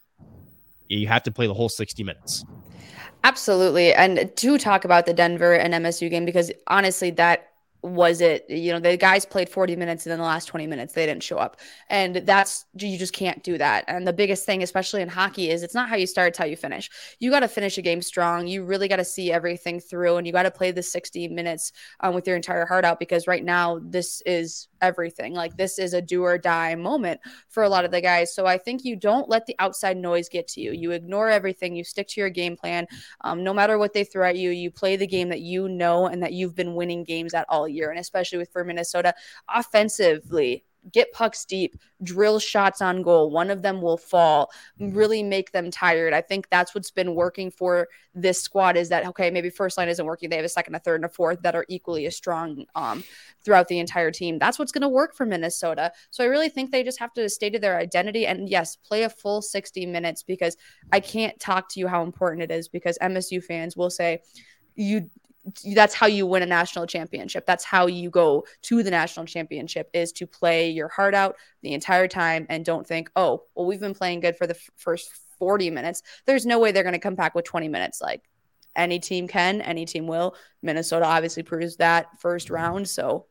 you 0.87 1.07
have 1.07 1.23
to 1.23 1.31
play 1.31 1.47
the 1.47 1.53
whole 1.53 1.69
60 1.69 2.01
minutes. 2.03 2.45
Absolutely. 3.23 3.93
And 3.93 4.31
to 4.35 4.57
talk 4.57 4.83
about 4.85 5.05
the 5.05 5.13
Denver 5.13 5.53
and 5.53 5.73
MSU 5.73 6.09
game, 6.09 6.25
because 6.25 6.51
honestly, 6.67 7.09
that 7.11 7.52
was 7.83 8.21
it 8.21 8.45
you 8.49 8.71
know 8.71 8.79
the 8.79 8.95
guys 8.95 9.25
played 9.25 9.49
40 9.49 9.75
minutes 9.75 10.05
and 10.05 10.11
then 10.11 10.19
the 10.19 10.25
last 10.25 10.45
20 10.45 10.67
minutes 10.67 10.93
they 10.93 11.05
didn't 11.05 11.23
show 11.23 11.37
up. 11.37 11.57
And 11.89 12.15
that's 12.15 12.65
you 12.77 12.97
just 12.97 13.13
can't 13.13 13.43
do 13.43 13.57
that. 13.57 13.83
And 13.87 14.07
the 14.07 14.13
biggest 14.13 14.45
thing 14.45 14.63
especially 14.63 15.01
in 15.01 15.09
hockey 15.09 15.49
is 15.49 15.63
it's 15.63 15.75
not 15.75 15.89
how 15.89 15.95
you 15.95 16.07
start 16.07 16.29
it's 16.29 16.37
how 16.37 16.45
you 16.45 16.55
finish. 16.55 16.89
You 17.19 17.29
got 17.29 17.41
to 17.41 17.47
finish 17.47 17.77
a 17.77 17.81
game 17.81 18.01
strong. 18.01 18.47
You 18.47 18.63
really 18.63 18.87
got 18.87 18.97
to 18.97 19.05
see 19.05 19.31
everything 19.31 19.79
through 19.79 20.17
and 20.17 20.25
you 20.25 20.33
got 20.33 20.43
to 20.43 20.51
play 20.51 20.71
the 20.71 20.81
60 20.81 21.27
minutes 21.27 21.73
um, 21.99 22.13
with 22.15 22.25
your 22.25 22.35
entire 22.35 22.65
heart 22.65 22.85
out 22.85 22.99
because 22.99 23.27
right 23.27 23.43
now 23.43 23.79
this 23.83 24.21
is 24.25 24.69
everything. 24.81 25.33
Like 25.33 25.57
this 25.57 25.77
is 25.77 25.93
a 25.93 26.01
do 26.01 26.23
or 26.23 26.37
die 26.37 26.75
moment 26.75 27.19
for 27.49 27.63
a 27.63 27.69
lot 27.69 27.85
of 27.85 27.91
the 27.91 28.01
guys. 28.01 28.33
So 28.33 28.45
i 28.45 28.57
think 28.57 28.85
you 28.85 28.95
don't 28.95 29.29
let 29.29 29.45
the 29.45 29.55
outside 29.59 29.97
noise 29.97 30.29
get 30.29 30.47
to 30.49 30.61
you. 30.61 30.71
You 30.71 30.91
ignore 30.91 31.29
everything. 31.29 31.75
You 31.75 31.83
stick 31.83 32.07
to 32.09 32.21
your 32.21 32.29
game 32.29 32.55
plan. 32.55 32.87
Um, 33.21 33.43
no 33.43 33.53
matter 33.53 33.77
what 33.77 33.93
they 33.93 34.03
throw 34.03 34.27
at 34.27 34.37
you 34.37 34.51
you 34.51 34.71
play 34.71 34.95
the 34.95 35.07
game 35.07 35.29
that 35.29 35.41
you 35.41 35.67
know 35.67 36.07
and 36.07 36.23
that 36.23 36.33
you've 36.33 36.55
been 36.55 36.75
winning 36.75 37.03
games 37.03 37.33
at 37.33 37.45
all 37.49 37.67
year, 37.73 37.89
and 37.89 37.99
especially 37.99 38.37
with 38.37 38.51
for 38.51 38.63
Minnesota 38.63 39.13
offensively. 39.49 40.63
Get 40.91 41.13
pucks 41.13 41.45
deep, 41.45 41.77
drill 42.03 42.39
shots 42.39 42.81
on 42.81 43.03
goal. 43.03 43.31
One 43.31 43.49
of 43.49 43.61
them 43.61 43.81
will 43.81 43.95
fall, 43.95 44.51
really 44.77 45.23
make 45.23 45.53
them 45.53 45.71
tired. 45.71 46.13
I 46.13 46.19
think 46.19 46.49
that's 46.49 46.75
what's 46.75 46.91
been 46.91 47.15
working 47.15 47.51
for 47.51 47.87
this 48.13 48.41
squad 48.41 48.75
is 48.75 48.89
that, 48.89 49.07
okay, 49.07 49.31
maybe 49.31 49.49
first 49.49 49.77
line 49.77 49.87
isn't 49.87 50.05
working. 50.05 50.29
They 50.29 50.35
have 50.35 50.43
a 50.43 50.49
second, 50.49 50.75
a 50.75 50.79
third, 50.79 50.95
and 50.95 51.05
a 51.05 51.09
fourth 51.09 51.41
that 51.43 51.55
are 51.55 51.65
equally 51.69 52.05
as 52.05 52.17
strong 52.17 52.65
um, 52.75 53.01
throughout 53.45 53.69
the 53.69 53.79
entire 53.79 54.11
team. 54.11 54.39
That's 54.39 54.59
what's 54.59 54.73
going 54.73 54.81
to 54.81 54.89
work 54.89 55.15
for 55.15 55.25
Minnesota. 55.25 55.93
So 56.11 56.21
I 56.21 56.27
really 56.27 56.49
think 56.49 56.71
they 56.71 56.83
just 56.83 56.99
have 56.99 57.13
to 57.13 57.29
stay 57.29 57.49
to 57.49 57.59
their 57.59 57.77
identity 57.77 58.27
and, 58.27 58.49
yes, 58.49 58.75
play 58.75 59.03
a 59.03 59.09
full 59.09 59.41
60 59.41 59.85
minutes 59.85 60.21
because 60.21 60.57
I 60.91 60.99
can't 60.99 61.39
talk 61.39 61.69
to 61.69 61.79
you 61.79 61.87
how 61.87 62.03
important 62.03 62.43
it 62.43 62.51
is 62.51 62.67
because 62.67 62.97
MSU 63.01 63.41
fans 63.41 63.77
will 63.77 63.89
say, 63.89 64.19
you 64.75 65.09
that's 65.75 65.93
how 65.93 66.07
you 66.07 66.25
win 66.25 66.43
a 66.43 66.45
national 66.45 66.87
championship. 66.87 67.45
That's 67.45 67.63
how 67.63 67.87
you 67.87 68.09
go 68.09 68.45
to 68.63 68.83
the 68.83 68.91
national 68.91 69.25
championship 69.25 69.89
is 69.93 70.11
to 70.13 70.27
play 70.27 70.69
your 70.69 70.87
heart 70.87 71.13
out 71.13 71.35
the 71.61 71.73
entire 71.73 72.07
time 72.07 72.45
and 72.49 72.63
don't 72.63 72.87
think, 72.87 73.09
"Oh, 73.15 73.43
well 73.55 73.65
we've 73.65 73.79
been 73.79 73.93
playing 73.93 74.21
good 74.21 74.37
for 74.37 74.47
the 74.47 74.55
f- 74.55 74.69
first 74.77 75.11
40 75.39 75.69
minutes. 75.69 76.03
There's 76.25 76.45
no 76.45 76.59
way 76.59 76.71
they're 76.71 76.83
going 76.83 76.93
to 76.93 76.99
come 76.99 77.15
back 77.15 77.35
with 77.35 77.45
20 77.45 77.67
minutes 77.67 78.01
like 78.01 78.21
any 78.75 78.99
team 78.99 79.27
can, 79.27 79.61
any 79.61 79.85
team 79.85 80.07
will. 80.07 80.35
Minnesota 80.61 81.05
obviously 81.05 81.43
proves 81.43 81.77
that 81.77 82.19
first 82.19 82.49
round, 82.49 82.89
so 82.89 83.25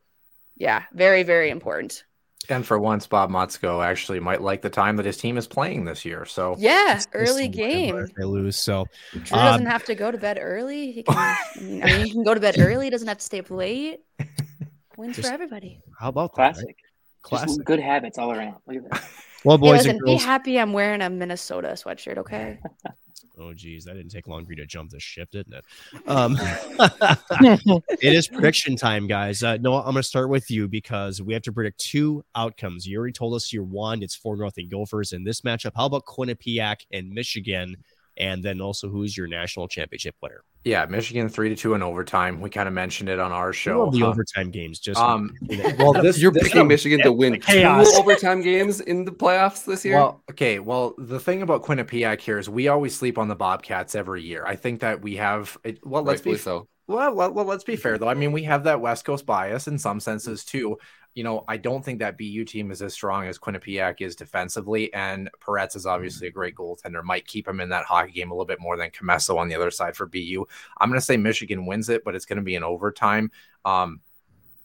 yeah, 0.55 0.83
very 0.93 1.23
very 1.23 1.49
important. 1.49 2.03
And 2.49 2.65
for 2.65 2.77
once, 2.77 3.07
Bob 3.07 3.29
Motzko 3.29 3.83
actually 3.83 4.19
might 4.19 4.41
like 4.41 4.61
the 4.61 4.69
time 4.69 4.97
that 4.97 5.05
his 5.05 5.17
team 5.17 5.37
is 5.37 5.47
playing 5.47 5.85
this 5.85 6.03
year. 6.03 6.25
So 6.25 6.55
yeah, 6.57 6.99
early 7.13 7.47
game. 7.47 8.07
They 8.17 8.25
lose, 8.25 8.57
so 8.57 8.85
Drew 9.11 9.37
um, 9.37 9.45
doesn't 9.45 9.65
have 9.67 9.85
to 9.85 9.95
go 9.95 10.11
to 10.11 10.17
bed 10.17 10.37
early. 10.41 10.91
He 10.91 11.03
can. 11.07 11.15
I 11.17 11.45
mean, 11.61 12.05
he 12.05 12.11
can 12.11 12.23
go 12.23 12.33
to 12.33 12.39
bed 12.39 12.55
early. 12.59 12.85
He 12.85 12.89
doesn't 12.89 13.07
have 13.07 13.19
to 13.19 13.23
stay 13.23 13.39
up 13.39 13.49
late. 13.49 14.01
Wins 14.97 15.15
just, 15.15 15.27
for 15.27 15.33
everybody. 15.33 15.79
How 15.99 16.09
about 16.09 16.33
classic? 16.33 16.65
That, 16.65 16.67
right? 16.67 16.75
Classic. 17.21 17.47
Just 17.47 17.63
good 17.63 17.79
habits 17.79 18.17
all 18.17 18.31
around. 18.31 18.57
Look 18.67 18.77
at 18.77 18.89
that. 18.91 19.09
Well, 19.43 19.57
boys 19.57 19.69
hey, 19.69 19.77
listen, 19.77 19.89
and 19.91 19.99
girls, 20.01 20.21
be 20.21 20.25
happy 20.25 20.59
I'm 20.59 20.73
wearing 20.73 21.01
a 21.01 21.09
Minnesota 21.09 21.69
sweatshirt. 21.69 22.17
Okay. 22.17 22.59
Oh 23.39 23.51
geez, 23.53 23.85
that 23.85 23.95
didn't 23.95 24.11
take 24.11 24.27
long 24.27 24.45
for 24.45 24.51
you 24.51 24.57
to 24.57 24.65
jump 24.65 24.91
the 24.91 24.99
ship, 24.99 25.31
didn't 25.31 25.53
it? 25.53 25.65
Um, 26.07 26.35
it 26.39 28.13
is 28.13 28.27
prediction 28.27 28.75
time, 28.75 29.07
guys. 29.07 29.41
Uh, 29.41 29.57
Noah, 29.57 29.79
I'm 29.79 29.93
going 29.93 29.95
to 29.95 30.03
start 30.03 30.29
with 30.29 30.51
you 30.51 30.67
because 30.67 31.21
we 31.21 31.33
have 31.33 31.41
to 31.43 31.51
predict 31.51 31.79
two 31.79 32.23
outcomes. 32.35 32.85
You 32.85 32.97
already 32.97 33.13
told 33.13 33.33
us 33.35 33.53
your 33.53 33.63
one. 33.63 34.03
It's 34.03 34.15
for 34.15 34.35
North 34.35 34.57
and 34.57 34.69
Gophers 34.69 35.13
in 35.13 35.23
this 35.23 35.41
matchup. 35.41 35.71
How 35.75 35.85
about 35.85 36.05
Quinnipiac 36.05 36.85
and 36.91 37.09
Michigan? 37.09 37.77
And 38.17 38.43
then 38.43 38.61
also, 38.61 38.89
who's 38.89 39.17
your 39.17 39.27
national 39.27 39.67
championship 39.67 40.15
winner? 40.21 40.43
Yeah, 40.63 40.85
Michigan 40.85 41.27
three 41.27 41.49
to 41.49 41.55
two 41.55 41.73
in 41.73 41.83
overtime. 41.83 42.39
We 42.39 42.49
kind 42.49 42.67
of 42.67 42.73
mentioned 42.73 43.09
it 43.09 43.19
on 43.19 43.33
our 43.33 43.51
show. 43.51 43.89
the 43.91 43.99
huh? 43.99 44.07
overtime 44.07 44.49
games, 44.49 44.79
just 44.79 44.99
um. 44.99 45.31
well, 45.77 45.93
this 45.93 46.21
you're 46.21 46.31
this 46.31 46.43
picking 46.43 46.67
Michigan 46.67 47.01
to 47.01 47.11
win 47.11 47.41
two 47.41 47.63
overtime 47.97 48.41
games 48.41 48.79
in 48.79 49.03
the 49.03 49.11
playoffs 49.11 49.65
this 49.65 49.83
year. 49.83 49.97
Well, 49.97 50.23
okay. 50.31 50.59
Well, 50.59 50.93
the 50.97 51.19
thing 51.19 51.41
about 51.41 51.63
Quinnipiac 51.63 52.21
here 52.21 52.39
is 52.39 52.49
we 52.49 52.69
always 52.69 52.95
sleep 52.95 53.17
on 53.17 53.27
the 53.27 53.35
Bobcats 53.35 53.93
every 53.93 54.23
year. 54.23 54.45
I 54.45 54.55
think 54.55 54.79
that 54.81 55.01
we 55.01 55.17
have. 55.17 55.57
Well, 55.83 56.03
let's 56.03 56.19
Rightfully 56.19 56.35
be 56.35 56.39
so. 56.39 56.67
Well, 56.87 57.13
well, 57.13 57.31
well, 57.31 57.45
let's 57.45 57.63
be 57.63 57.75
fair 57.75 57.97
though. 57.97 58.09
I 58.09 58.13
mean, 58.13 58.31
we 58.31 58.43
have 58.43 58.63
that 58.63 58.79
West 58.79 59.03
Coast 59.03 59.25
bias 59.25 59.67
in 59.67 59.77
some 59.77 59.99
senses 59.99 60.45
too 60.45 60.77
you 61.15 61.23
know, 61.23 61.43
I 61.47 61.57
don't 61.57 61.85
think 61.85 61.99
that 61.99 62.17
BU 62.17 62.45
team 62.45 62.71
is 62.71 62.81
as 62.81 62.93
strong 62.93 63.27
as 63.27 63.37
Quinnipiac 63.37 64.01
is 64.01 64.15
defensively. 64.15 64.91
And 64.93 65.29
Peretz 65.39 65.75
is 65.75 65.85
obviously 65.85 66.27
a 66.27 66.31
great 66.31 66.55
goaltender, 66.55 67.03
might 67.03 67.27
keep 67.27 67.47
him 67.47 67.59
in 67.59 67.69
that 67.69 67.85
hockey 67.85 68.11
game 68.11 68.31
a 68.31 68.33
little 68.33 68.45
bit 68.45 68.59
more 68.59 68.77
than 68.77 68.89
Commesso 68.89 69.37
on 69.37 69.47
the 69.47 69.55
other 69.55 69.69
side 69.69 69.95
for 69.95 70.07
BU. 70.07 70.45
I'm 70.79 70.89
going 70.89 70.99
to 70.99 71.05
say 71.05 71.17
Michigan 71.17 71.65
wins 71.65 71.89
it, 71.89 72.03
but 72.03 72.15
it's 72.15 72.25
going 72.25 72.37
to 72.37 72.43
be 72.43 72.55
an 72.55 72.63
overtime. 72.63 73.31
Um, 73.63 74.01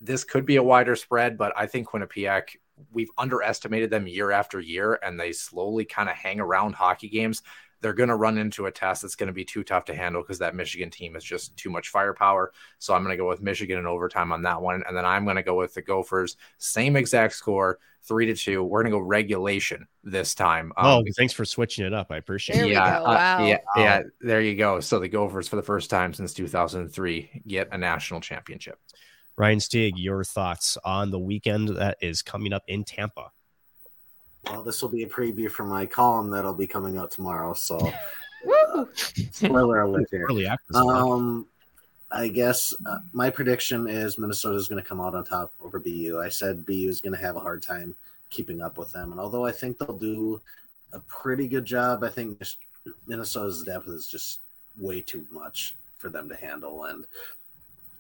this 0.01 0.25
could 0.25 0.47
be 0.47 0.57
a 0.57 0.63
wider 0.63 0.97
spread, 0.97 1.37
but 1.37 1.53
I 1.57 1.67
think 1.67 1.89
Quinnipiac, 1.89 2.57
we've 2.93 3.11
underestimated 3.19 3.91
them 3.91 4.07
year 4.07 4.31
after 4.31 4.59
year, 4.59 4.99
and 5.03 5.21
they 5.21 5.33
slowly 5.33 5.85
kind 5.85 6.09
of 6.09 6.15
hang 6.15 6.41
around 6.41 6.75
hockey 6.75 7.09
games. 7.09 7.43
They're 7.81 7.93
going 7.93 8.09
to 8.09 8.17
run 8.17 8.39
into 8.39 8.67
a 8.67 8.73
test 8.73 9.03
that's 9.03 9.15
going 9.15 9.29
to 9.29 9.33
be 9.33 9.45
too 9.45 9.63
tough 9.63 9.85
to 9.87 9.95
handle 9.95 10.23
because 10.23 10.39
that 10.39 10.55
Michigan 10.55 10.91
team 10.91 11.17
is 11.17 11.25
just 11.25 11.57
too 11.57 11.71
much 11.71 11.89
firepower. 11.89 12.53
So 12.79 12.95
I'm 12.95 13.03
going 13.03 13.17
to 13.17 13.23
go 13.23 13.29
with 13.29 13.43
Michigan 13.43 13.79
in 13.79 13.87
overtime 13.87 14.33
on 14.33 14.43
that 14.43 14.61
one. 14.61 14.83
And 14.87 14.97
then 14.97 15.05
I'm 15.05 15.25
going 15.25 15.37
to 15.37 15.43
go 15.43 15.55
with 15.55 15.75
the 15.75 15.83
Gophers. 15.83 16.37
Same 16.59 16.97
exact 16.97 17.35
score, 17.35 17.79
three 18.03 18.27
to 18.27 18.35
two. 18.35 18.63
We're 18.63 18.83
going 18.83 18.93
to 18.93 18.99
go 18.99 19.05
regulation 19.05 19.87
this 20.03 20.35
time. 20.35 20.73
Um, 20.77 20.87
oh, 20.87 21.05
thanks 21.17 21.33
for 21.33 21.45
switching 21.45 21.85
it 21.85 21.95
up. 21.95 22.09
I 22.11 22.17
appreciate 22.17 22.57
there 22.57 22.65
it. 22.67 22.73
Yeah, 22.73 23.01
uh, 23.01 23.05
wow. 23.05 23.47
yeah, 23.47 23.59
yeah. 23.77 24.03
There 24.21 24.41
you 24.41 24.57
go. 24.57 24.81
So 24.81 24.99
the 24.99 25.09
Gophers, 25.09 25.49
for 25.49 25.57
the 25.57 25.63
first 25.63 25.91
time 25.91 26.13
since 26.13 26.35
2003, 26.35 27.43
get 27.47 27.69
a 27.73 27.79
national 27.79 28.21
championship. 28.21 28.79
Ryan 29.37 29.61
Stieg, 29.61 29.93
your 29.95 30.25
thoughts 30.25 30.77
on 30.85 31.13
the 31.13 31.19
weekend 31.19 31.69
that 31.69 31.97
is 32.01 32.23
coming 32.23 32.53
up 32.53 32.65
in 32.67 32.83
Tampa? 32.83 33.31
Well, 34.51 34.63
this 34.63 34.83
will 34.83 34.89
be 34.89 35.03
a 35.03 35.09
preview 35.09 35.51
for 35.51 35.65
my 35.65 35.87
column 35.87 36.31
that'll 36.31 36.55
be 36.55 36.67
coming 36.67 36.97
out 36.97 37.11
tomorrow. 37.11 37.55
So, 37.55 37.79
uh, 38.75 38.85
spoiler 39.31 39.83
alert 39.83 40.09
here. 40.11 40.27
Really 40.27 40.49
um, 40.75 41.47
I 42.11 42.29
guess 42.29 42.73
uh, 42.87 42.99
my 43.13 43.29
prediction 43.31 43.87
is 43.89 44.19
Minnesota 44.19 44.57
is 44.57 44.69
going 44.69 44.83
to 44.83 44.89
come 44.89 45.01
out 45.01 45.15
on 45.15 45.25
top 45.25 45.53
over 45.61 45.79
BU. 45.79 46.21
I 46.23 46.29
said 46.29 46.65
BU 46.65 46.89
is 46.89 47.01
going 47.01 47.15
to 47.15 47.21
have 47.21 47.37
a 47.37 47.41
hard 47.41 47.63
time 47.63 47.95
keeping 48.31 48.63
up 48.63 48.79
with 48.79 48.91
them, 48.93 49.13
and 49.13 49.21
although 49.21 49.45
I 49.45 49.53
think 49.53 49.79
they'll 49.79 49.99
do 49.99 50.41
a 50.93 51.01
pretty 51.01 51.49
good 51.49 51.65
job, 51.65 52.03
I 52.03 52.09
think 52.09 52.43
Minnesota's 53.07 53.63
depth 53.63 53.89
is 53.89 54.07
just 54.07 54.41
way 54.79 55.01
too 55.01 55.27
much 55.31 55.77
for 55.99 56.09
them 56.09 56.29
to 56.29 56.37
handle, 56.37 56.85
and 56.85 57.05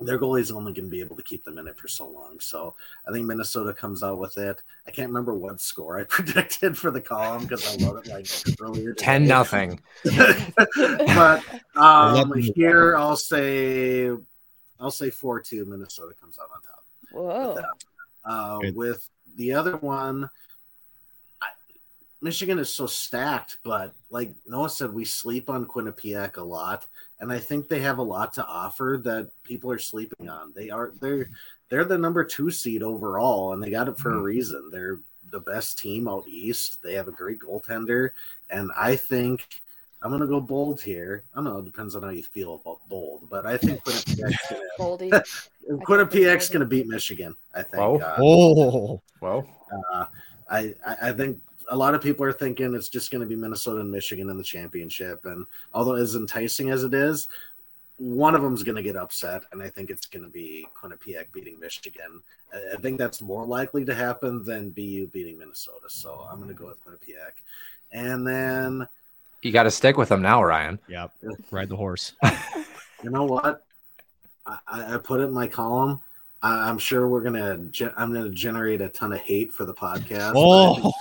their 0.01 0.18
goalie 0.18 0.40
is 0.40 0.53
only 0.53 0.72
going 0.72 0.84
to 0.84 0.90
be 0.90 1.01
able 1.01 1.16
to 1.16 1.22
keep 1.22 1.44
them 1.44 1.59
in 1.59 1.66
it 1.66 1.76
for 1.76 1.88
so 1.88 2.07
long. 2.07 2.38
So 2.40 2.74
I 3.07 3.12
think 3.12 3.26
Minnesota 3.26 3.72
comes 3.72 4.03
out 4.03 4.18
with 4.18 4.36
it. 4.38 4.62
I 4.86 4.90
can't 4.90 5.09
remember 5.09 5.34
what 5.34 5.61
score 5.61 5.99
I 5.99 6.05
predicted 6.09 6.76
for 6.76 6.90
the 6.90 7.01
column 7.01 7.42
because 7.42 7.66
I 7.66 7.84
wrote 7.84 8.07
it 8.07 8.11
like 8.11 8.26
earlier. 8.61 8.94
Ten 8.94 9.26
nothing. 9.26 9.80
but 10.05 11.42
um, 11.76 12.32
here 12.34 12.96
I'll 12.96 13.16
say 13.16 14.11
I'll 14.80 14.90
say 14.90 15.11
four 15.11 15.40
two. 15.40 15.64
Minnesota 15.64 16.14
comes 16.20 16.38
out 16.38 16.49
on 16.55 16.62
top. 16.62 16.84
Whoa. 17.11 17.55
With, 17.55 17.64
uh, 18.24 18.59
with 18.74 19.11
the 19.36 19.55
other 19.55 19.76
one, 19.76 20.30
Michigan 22.20 22.59
is 22.59 22.72
so 22.72 22.86
stacked, 22.86 23.59
but 23.62 23.94
like 24.11 24.32
Noah 24.46 24.70
said, 24.70 24.92
we 24.92 25.05
sleep 25.05 25.49
on 25.49 25.66
Quinnipiac 25.66 26.36
a 26.36 26.42
lot, 26.42 26.86
and 27.21 27.33
I 27.33 27.39
think 27.39 27.69
they 27.69 27.81
have 27.81 27.99
a 27.99 28.03
lot 28.03 28.33
to 28.35 28.47
offer 28.47 29.01
that 29.05 29.31
people 29.43 29.71
are 29.71 29.79
sleeping 29.79 30.29
on. 30.29 30.53
They 30.55 30.71
are 30.71 30.93
they're 31.01 31.29
they're 31.69 31.85
the 31.85 31.99
number 31.99 32.25
two 32.25 32.51
seed 32.51 32.83
overall, 32.83 33.53
and 33.53 33.62
they 33.62 33.71
got 33.71 33.89
it 33.89 33.99
for 33.99 34.11
mm-hmm. 34.11 34.21
a 34.21 34.23
reason. 34.23 34.69
They're 34.71 35.01
the 35.31 35.41
best 35.41 35.79
team 35.79 36.09
out 36.09 36.27
east. 36.27 36.83
They 36.83 36.95
have 36.95 37.09
a 37.09 37.12
great 37.12 37.41
goaltender, 37.41 38.11
and 38.51 38.71
I 38.77 38.97
think 38.97 39.61
I'm 40.01 40.11
gonna 40.11 40.27
go 40.27 40.41
bold 40.41 40.81
here. 40.81 41.25
I 41.35 41.39
don't 41.39 41.45
know. 41.45 41.59
It 41.59 41.64
depends 41.64 41.95
on 41.95 42.03
how 42.03 42.11
you 42.11 42.23
feel 42.23 42.55
about 42.55 42.89
bold, 42.89 43.29
but 43.29 43.47
I 43.47 43.57
think 43.57 43.83
Quinnipiac's 44.79 45.51
gonna, 45.69 45.81
Quinnipiac's 45.85 46.49
gonna 46.49 46.66
beat 46.66 46.87
Michigan. 46.87 47.35
I 47.55 47.62
think. 47.62 47.83
Oh, 47.83 47.99
uh, 47.99 48.16
oh, 48.19 49.03
well. 49.21 49.47
Uh, 49.93 50.07
I 50.51 50.75
I 51.03 51.12
think 51.12 51.41
a 51.69 51.77
lot 51.77 51.95
of 51.95 52.03
people 52.03 52.25
are 52.25 52.33
thinking 52.33 52.75
it's 52.75 52.89
just 52.89 53.11
going 53.11 53.21
to 53.21 53.27
be 53.27 53.37
Minnesota 53.37 53.81
and 53.81 53.91
Michigan 53.91 54.31
in 54.31 54.39
the 54.39 54.45
championship. 54.45 55.25
And 55.25 55.47
although 55.73 55.95
as 55.95 56.14
enticing 56.14 56.71
as 56.71 56.85
it 56.85 56.95
is, 56.95 57.29
one 57.99 58.35
of 58.35 58.43
them 58.43 58.55
is 58.55 58.62
going 58.62 58.77
to 58.77 58.83
get 58.83 58.97
upset, 58.97 59.43
and 59.53 59.61
I 59.61 59.69
think 59.69 59.91
it's 59.91 60.07
going 60.07 60.25
to 60.25 60.31
be 60.31 60.66
Quinnipiac 60.81 61.33
beating 61.33 61.59
Michigan. 61.59 62.23
I 62.73 62.77
think 62.77 62.97
that's 62.97 63.21
more 63.21 63.45
likely 63.45 63.85
to 63.85 63.95
happen 63.95 64.45
than 64.45 64.71
BU 64.71 65.09
beating 65.09 65.39
Minnesota. 65.39 65.87
So 65.89 66.27
I'm 66.31 66.37
going 66.37 66.49
to 66.49 66.55
go 66.55 66.66
with 66.66 66.85
Quinnipiac. 66.85 67.33
And 67.93 68.27
then 68.27 68.89
you 69.43 69.53
got 69.53 69.64
to 69.64 69.71
stick 69.71 69.97
with 69.97 70.09
them 70.09 70.23
now, 70.23 70.43
Ryan. 70.43 70.79
Yep, 70.89 71.12
ride 71.51 71.69
the 71.69 71.77
horse. 71.77 72.12
you 73.03 73.11
know 73.11 73.25
what? 73.25 73.64
I, 74.47 74.95
I 74.95 74.99
put 74.99 75.21
it 75.21 75.25
in 75.25 75.33
my 75.33 75.47
column. 75.47 76.01
I'm 76.43 76.78
sure 76.78 77.09
we're 77.09 77.22
gonna. 77.22 77.59
I'm 77.97 78.12
gonna 78.12 78.30
generate 78.30 78.80
a 78.80 78.89
ton 78.89 79.12
of 79.12 79.18
hate 79.18 79.53
for 79.53 79.64
the 79.64 79.74
podcast. 79.74 80.34
Oh, 80.36 80.93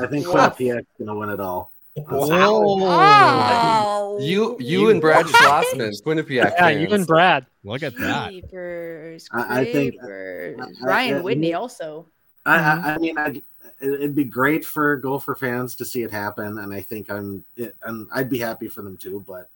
I 0.00 0.06
think, 0.06 0.26
I 0.28 0.48
think 0.48 0.86
gonna 0.98 1.14
win 1.14 1.28
it 1.28 1.40
all. 1.40 1.70
Oh. 2.08 4.18
You, 4.20 4.56
you, 4.60 4.90
and 4.90 5.00
Brad 5.00 5.26
Schlossman, 5.26 6.00
Quinnipiac. 6.02 6.30
Yeah, 6.30 6.56
fans. 6.56 6.80
you 6.80 6.94
and 6.94 7.06
Brad. 7.06 7.46
Look 7.64 7.82
at 7.82 7.96
that. 7.98 8.28
Creepers, 8.28 9.28
I, 9.32 9.60
I 9.60 9.64
think 9.64 9.96
uh, 10.02 10.66
Ryan 10.82 11.18
I, 11.18 11.20
Whitney 11.20 11.54
also. 11.54 12.06
I, 12.46 12.58
I, 12.58 12.94
I 12.94 12.98
mean, 12.98 13.18
I, 13.18 13.42
it'd 13.80 14.14
be 14.14 14.24
great 14.24 14.64
for 14.64 14.96
Gopher 14.96 15.34
fans 15.34 15.74
to 15.76 15.84
see 15.84 16.02
it 16.02 16.10
happen, 16.10 16.58
and 16.58 16.72
I 16.72 16.80
think 16.80 17.10
I'm, 17.10 17.44
it, 17.56 17.76
and 17.82 18.08
I'd 18.14 18.30
be 18.30 18.38
happy 18.38 18.68
for 18.68 18.82
them 18.82 18.96
too. 18.96 19.24
But 19.26 19.50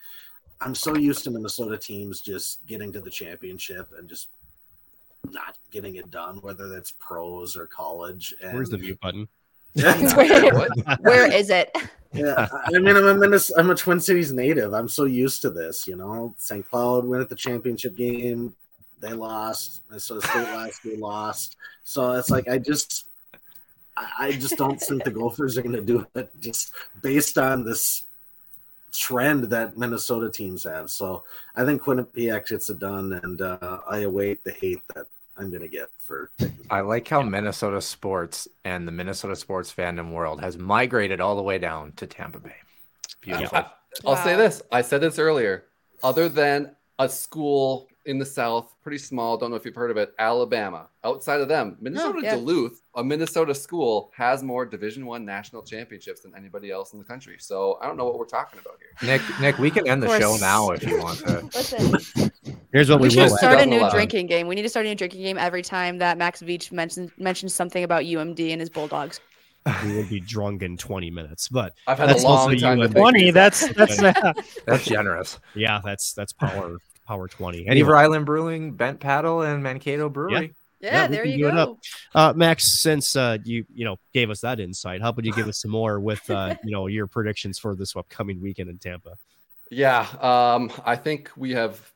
I'm 0.61 0.75
so 0.75 0.97
used 0.97 1.25
to 1.25 1.31
Minnesota 1.31 1.79
teams 1.79 2.21
just 2.21 2.67
getting 2.67 2.93
to 2.93 3.01
the 3.01 3.11
championship 3.11 3.91
and 3.99 4.09
just 4.09 4.29
not 5.33 5.57
getting 5.71 5.97
it 5.97 6.11
done, 6.11 6.39
whether 6.39 6.69
that's 6.69 6.93
pros 6.93 7.57
or 7.57 7.67
college. 7.67 8.35
And, 8.43 8.55
Where's 8.55 8.71
the 8.71 8.79
mute 8.79 9.01
button? 9.01 9.29
where, 9.75 10.67
where 11.01 11.33
is 11.33 11.51
it? 11.51 11.77
Yeah, 12.13 12.49
I 12.67 12.79
mean, 12.79 12.97
I'm 12.97 13.07
a 13.07 13.15
Minnesota, 13.15 13.59
I'm 13.59 13.71
a 13.71 13.75
Twin 13.75 13.99
Cities 13.99 14.33
native. 14.33 14.73
I'm 14.73 14.89
so 14.89 15.05
used 15.05 15.43
to 15.43 15.51
this. 15.51 15.87
You 15.87 15.97
know, 15.97 16.35
St. 16.39 16.69
Cloud 16.69 17.05
went 17.05 17.23
at 17.23 17.29
the 17.29 17.35
championship 17.35 17.97
game. 17.97 18.55
They 19.01 19.13
lost. 19.13 19.83
Minnesota 19.89 20.27
State 20.27 20.45
last 20.45 20.85
year 20.85 20.97
lost. 20.97 21.57
So 21.83 22.13
it's 22.13 22.31
like 22.31 22.49
I 22.49 22.59
just, 22.59 23.07
I 23.97 24.33
just 24.33 24.57
don't 24.57 24.81
think 24.81 25.03
the 25.03 25.11
Gophers 25.11 25.59
are 25.59 25.63
going 25.63 25.75
to 25.75 25.83
do 25.83 26.07
it 26.15 26.31
just 26.39 26.73
based 27.03 27.37
on 27.37 27.65
this 27.65 28.05
trend 28.93 29.45
that 29.45 29.77
Minnesota 29.77 30.31
teams 30.31 30.65
have. 30.65 30.91
So 30.91 31.25
I 31.57 31.65
think 31.65 31.83
Quinnipiac 31.83 32.47
gets 32.49 32.71
it 32.71 32.79
done, 32.79 33.13
and 33.25 33.43
uh, 33.43 33.79
I 33.89 33.99
await 33.99 34.45
the 34.45 34.53
hate 34.53 34.83
that 34.95 35.07
I'm 35.37 35.51
gonna 35.51 35.69
get 35.69 35.89
for. 35.99 36.31
I 36.71 36.81
like 36.81 37.09
how 37.09 37.23
Minnesota 37.23 37.81
sports 37.81 38.47
and 38.65 38.87
the 38.87 38.93
Minnesota 38.93 39.37
sports 39.37 39.73
fandom 39.73 40.13
world 40.13 40.41
has 40.41 40.57
migrated 40.57 41.21
all 41.21 41.37
the 41.37 41.43
way 41.43 41.59
down 41.59 41.93
to 41.97 42.07
Tampa 42.07 42.39
Bay. 42.39 42.57
Beautiful. 43.21 43.59
I, 43.59 43.67
will 44.05 44.15
wow. 44.15 44.25
say 44.25 44.37
this. 44.37 44.63
I 44.71 44.83
said 44.83 45.01
this 45.01 45.19
earlier. 45.19 45.65
Other 46.03 46.29
than 46.29 46.77
a 46.99 47.09
school 47.09 47.89
in 48.07 48.19
the 48.19 48.27
South, 48.27 48.75
pretty 48.83 48.99
small. 48.99 49.37
Don't 49.37 49.51
know 49.51 49.57
if 49.57 49.65
you've 49.65 49.75
heard 49.75 49.91
of 49.91 49.97
it. 49.97 50.15
Alabama. 50.19 50.89
Outside 51.05 51.41
of 51.41 51.49
them, 51.49 51.75
oh, 51.75 51.79
Minnesota 51.81 52.19
oh, 52.19 52.23
yeah. 52.23 52.35
Duluth, 52.37 52.83
a 52.95 53.05
Minnesota 53.05 53.55
school, 53.55 54.11
has 54.15 54.43
more 54.43 54.67
Division 54.67 55.07
One 55.07 55.25
national 55.25 55.63
championships 55.63 56.21
than 56.21 56.35
anybody 56.37 56.71
else 56.71 56.93
in 56.93 56.99
the 56.99 57.05
country. 57.05 57.37
So 57.39 57.79
I 57.81 57.87
don't 57.87 57.97
know 57.97 58.05
what 58.05 58.19
we're 58.19 58.27
talking 58.27 58.61
about 58.61 58.79
here. 58.79 59.09
Nick, 59.09 59.41
Nick, 59.41 59.59
we 59.59 59.71
can 59.71 59.89
end 59.89 60.03
the 60.03 60.19
show 60.19 60.37
now 60.37 60.71
if 60.71 60.83
you 60.87 61.01
want 61.01 61.19
to. 61.21 61.41
Listen, 61.55 62.31
here's 62.73 62.91
what 62.91 63.01
we, 63.01 63.09
we 63.09 63.17
will 63.17 63.37
start 63.37 63.61
a 63.61 63.67
new 63.67 63.89
drinking 63.91 64.27
game. 64.27 64.47
We 64.47 64.55
need 64.55 64.63
to 64.63 64.69
start 64.69 64.87
a 64.87 64.89
new 64.89 64.95
drinking 64.95 65.23
game 65.23 65.39
every 65.39 65.63
time 65.63 65.99
that 65.99 66.19
Max 66.19 66.43
Beach 66.43 66.73
mentions 66.73 67.11
mentions 67.19 67.55
something 67.55 67.85
about 67.85 68.05
UMD 68.05 68.51
and 68.51 68.61
his 68.61 68.71
Bulldogs. 68.71 69.21
we 69.83 69.97
would 69.97 70.11
be 70.11 70.21
drunk 70.21 70.63
in 70.63 70.77
20 70.77 71.11
minutes, 71.11 71.49
but 71.49 71.75
I've 71.87 71.99
had 71.99 72.11
a 72.11 72.19
long 72.19 72.55
time. 72.59 72.87
20. 72.87 73.31
That's 73.31 73.67
that's 73.73 73.97
that's 74.67 74.85
generous. 74.85 75.39
Yeah, 75.55 75.81
that's 75.83 76.13
that's 76.13 76.35
power 76.35 76.77
Power 77.07 77.29
20. 77.29 77.59
Anyway. 77.59 77.75
Beaver 77.75 77.97
Island 77.97 78.27
Brewing, 78.27 78.73
Bent 78.73 79.01
Paddle, 79.01 79.43
and 79.43 79.63
Mankato 79.63 80.09
Brewery. 80.09 80.55
Yeah, 80.81 80.91
yeah, 80.91 81.03
yeah 81.03 81.07
there 81.09 81.27
you 81.27 81.51
go. 81.51 81.79
Uh, 82.15 82.33
Max, 82.35 82.81
since 82.81 83.17
uh, 83.17 83.39
you 83.45 83.65
you 83.75 83.85
know 83.85 83.97
gave 84.13 84.31
us 84.31 84.41
that 84.41 84.61
insight, 84.61 85.01
how 85.01 85.11
about 85.11 85.25
you 85.25 85.33
give 85.33 85.49
us 85.49 85.61
some 85.61 85.71
more 85.71 86.01
with 86.01 86.29
uh, 86.31 86.55
you 86.65 86.71
know 86.71 86.87
your 86.87 87.07
predictions 87.07 87.59
for 87.59 87.75
this 87.75 87.95
upcoming 87.97 88.41
weekend 88.41 88.71
in 88.71 88.79
Tampa? 88.79 89.17
Yeah, 89.71 90.07
um, 90.21 90.71
I 90.85 90.97
think 90.97 91.31
we 91.37 91.53
have 91.53 91.93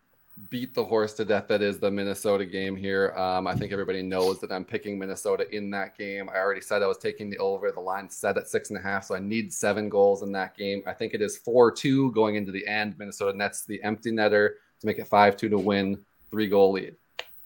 beat 0.51 0.73
the 0.73 0.85
horse 0.85 1.15
to 1.15 1.25
death 1.25 1.49
that 1.49 1.63
is 1.63 1.79
the 1.79 1.91
Minnesota 1.91 2.47
game 2.47 2.77
here. 2.77 3.13
Um, 3.17 3.47
I 3.47 3.55
think 3.57 3.73
everybody 3.73 4.03
knows 4.03 4.41
that 4.41 4.53
I'm 4.53 4.65
picking 4.65 4.99
Minnesota 4.99 5.53
in 5.55 5.71
that 5.71 5.99
game. 5.99 6.29
I 6.29 6.39
already 6.39 6.61
said 6.61 6.83
I 6.83 6.87
was 6.87 6.99
taking 6.99 7.29
the 7.29 7.39
over. 7.39 7.71
The 7.73 7.81
line 7.81 8.09
set 8.09 8.39
at 8.39 8.49
six 8.49 8.71
and 8.71 8.79
a 8.79 8.83
half, 8.83 9.05
so 9.05 9.15
I 9.15 9.19
need 9.19 9.53
seven 9.53 9.89
goals 9.89 10.23
in 10.23 10.31
that 10.33 10.57
game. 10.57 10.83
I 10.87 10.93
think 10.93 11.15
it 11.15 11.23
is 11.23 11.37
4 11.39 11.73
2 11.73 12.13
going 12.13 12.37
into 12.37 12.53
the 12.53 12.67
end. 12.67 12.97
Minnesota 12.99 13.37
nets 13.37 13.65
the 13.65 13.83
empty 13.83 14.13
netter 14.13 14.51
to 14.81 14.87
make 14.87 14.99
it 14.99 15.09
5 15.09 15.37
2 15.37 15.49
to 15.49 15.59
win, 15.59 15.99
three 16.31 16.49
goal 16.49 16.73
lead. 16.73 16.97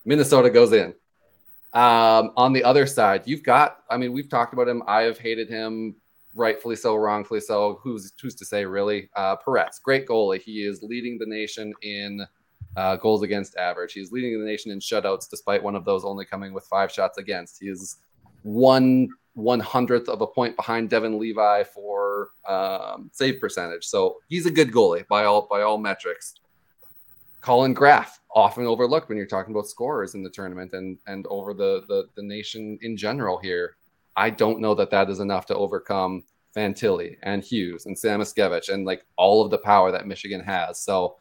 Minnesota 0.05 0.51
goes 0.51 0.73
in. 0.73 0.95
Um, 1.73 2.33
on 2.37 2.53
the 2.53 2.65
other 2.65 2.87
side, 2.87 3.23
you've 3.25 3.43
got, 3.43 3.79
I 3.89 3.97
mean, 3.97 4.13
we've 4.13 4.29
talked 4.29 4.53
about 4.53 4.69
him. 4.69 4.83
I 4.87 5.03
have 5.03 5.19
hated 5.19 5.49
him, 5.49 5.97
rightfully 6.35 6.77
so, 6.77 6.97
wrongfully 6.97 7.41
so. 7.41 7.81
Who's 7.83 8.13
who's 8.21 8.35
to 8.37 8.45
say, 8.45 8.67
really? 8.67 9.09
Uh, 9.17 9.37
Peretz, 9.37 9.81
great 9.83 10.07
goalie. 10.07 10.41
He 10.41 10.65
is 10.67 10.83
leading 10.83 11.19
the 11.19 11.27
nation 11.27 11.73
in 11.83 12.27
uh, 12.77 12.97
goals 12.97 13.23
against 13.23 13.57
average. 13.57 13.93
He's 13.93 14.13
leading 14.13 14.39
the 14.39 14.47
nation 14.47 14.71
in 14.71 14.81
shutouts, 14.81 15.31
despite 15.31 15.63
one 15.63 15.75
of 15.75 15.85
those 15.85 16.05
only 16.05 16.27
coming 16.27 16.53
with 16.53 16.65
five 16.65 16.93
shots 16.93 17.19
against. 17.19 17.59
He 17.61 17.69
is 17.69 17.97
one 18.43 19.09
one 19.35 19.61
hundredth 19.61 20.11
of 20.11 20.21
a 20.21 20.27
point 20.27 20.57
behind 20.57 20.91
Devon 20.91 21.19
Levi 21.19 21.65
for 21.65 22.31
um, 22.47 23.11
save 23.13 23.41
percentage. 23.41 23.85
So 23.85 24.19
he's 24.29 24.45
a 24.45 24.51
good 24.51 24.71
goalie 24.71 25.07
by 25.09 25.25
all 25.25 25.47
by 25.51 25.63
all 25.63 25.79
metrics. 25.79 26.35
Collin 27.43 27.75
Graf, 27.75 28.21
often 28.35 28.67
overlooked 28.67 29.09
when 29.09 29.19
you're 29.19 29.27
talking 29.27 29.53
about 29.53 29.67
scorers 29.67 30.15
in 30.15 30.23
the 30.23 30.31
tournament 30.31 30.73
and 30.73 30.97
and 31.07 31.27
over 31.29 31.53
the 31.53 31.83
the, 31.89 32.05
the 32.15 32.23
nation 32.23 32.79
in 32.83 32.97
general 32.97 33.39
here. 33.39 33.77
I 34.17 34.31
don't 34.31 34.61
know 34.61 34.75
that 34.75 34.91
that 34.91 35.11
is 35.11 35.21
enough 35.21 35.47
to 35.47 35.57
overcome 35.57 36.25
Fantilli 36.57 37.17
and 37.23 37.43
Hughes 37.43 37.87
and 37.87 37.97
Samoskevich 37.97 38.69
and 38.69 38.85
like 38.85 39.05
all 39.17 39.45
of 39.45 39.51
the 39.51 39.59
power 39.59 39.91
that 39.91 40.07
Michigan 40.07 40.41
has. 40.41 40.81
So 40.81 41.17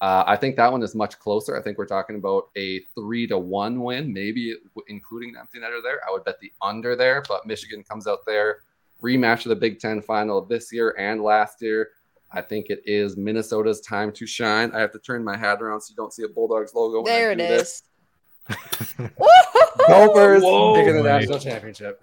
uh, 0.00 0.24
I 0.26 0.36
think 0.36 0.56
that 0.56 0.70
one 0.70 0.82
is 0.82 0.94
much 0.94 1.18
closer. 1.18 1.56
I 1.56 1.62
think 1.62 1.76
we're 1.76 1.86
talking 1.86 2.16
about 2.16 2.50
a 2.56 2.80
three 2.94 3.26
to 3.26 3.38
one 3.38 3.82
win, 3.82 4.12
maybe 4.12 4.54
including 4.88 5.32
the 5.32 5.40
empty 5.40 5.58
netter 5.58 5.82
there. 5.82 6.00
I 6.06 6.12
would 6.12 6.24
bet 6.24 6.38
the 6.40 6.52
under 6.62 6.94
there, 6.96 7.22
but 7.28 7.46
Michigan 7.46 7.82
comes 7.82 8.06
out 8.06 8.20
there, 8.26 8.60
rematch 9.02 9.44
of 9.44 9.50
the 9.50 9.56
Big 9.56 9.78
Ten 9.78 10.00
final 10.00 10.44
this 10.44 10.72
year 10.72 10.94
and 10.98 11.22
last 11.22 11.60
year. 11.62 11.90
I 12.32 12.42
think 12.42 12.70
it 12.70 12.82
is 12.84 13.16
Minnesota's 13.16 13.80
time 13.80 14.12
to 14.12 14.26
shine. 14.26 14.72
I 14.72 14.80
have 14.80 14.92
to 14.92 14.98
turn 14.98 15.24
my 15.24 15.36
hat 15.36 15.62
around 15.62 15.80
so 15.80 15.92
you 15.92 15.96
don't 15.96 16.12
see 16.12 16.24
a 16.24 16.28
Bulldogs 16.28 16.74
logo. 16.74 17.04
There 17.04 17.32
it 17.32 17.40
is. 17.40 17.82
Gophers 19.88 20.42
taking 20.42 20.96
the 20.96 21.02
national 21.02 21.38
championship. 21.38 22.02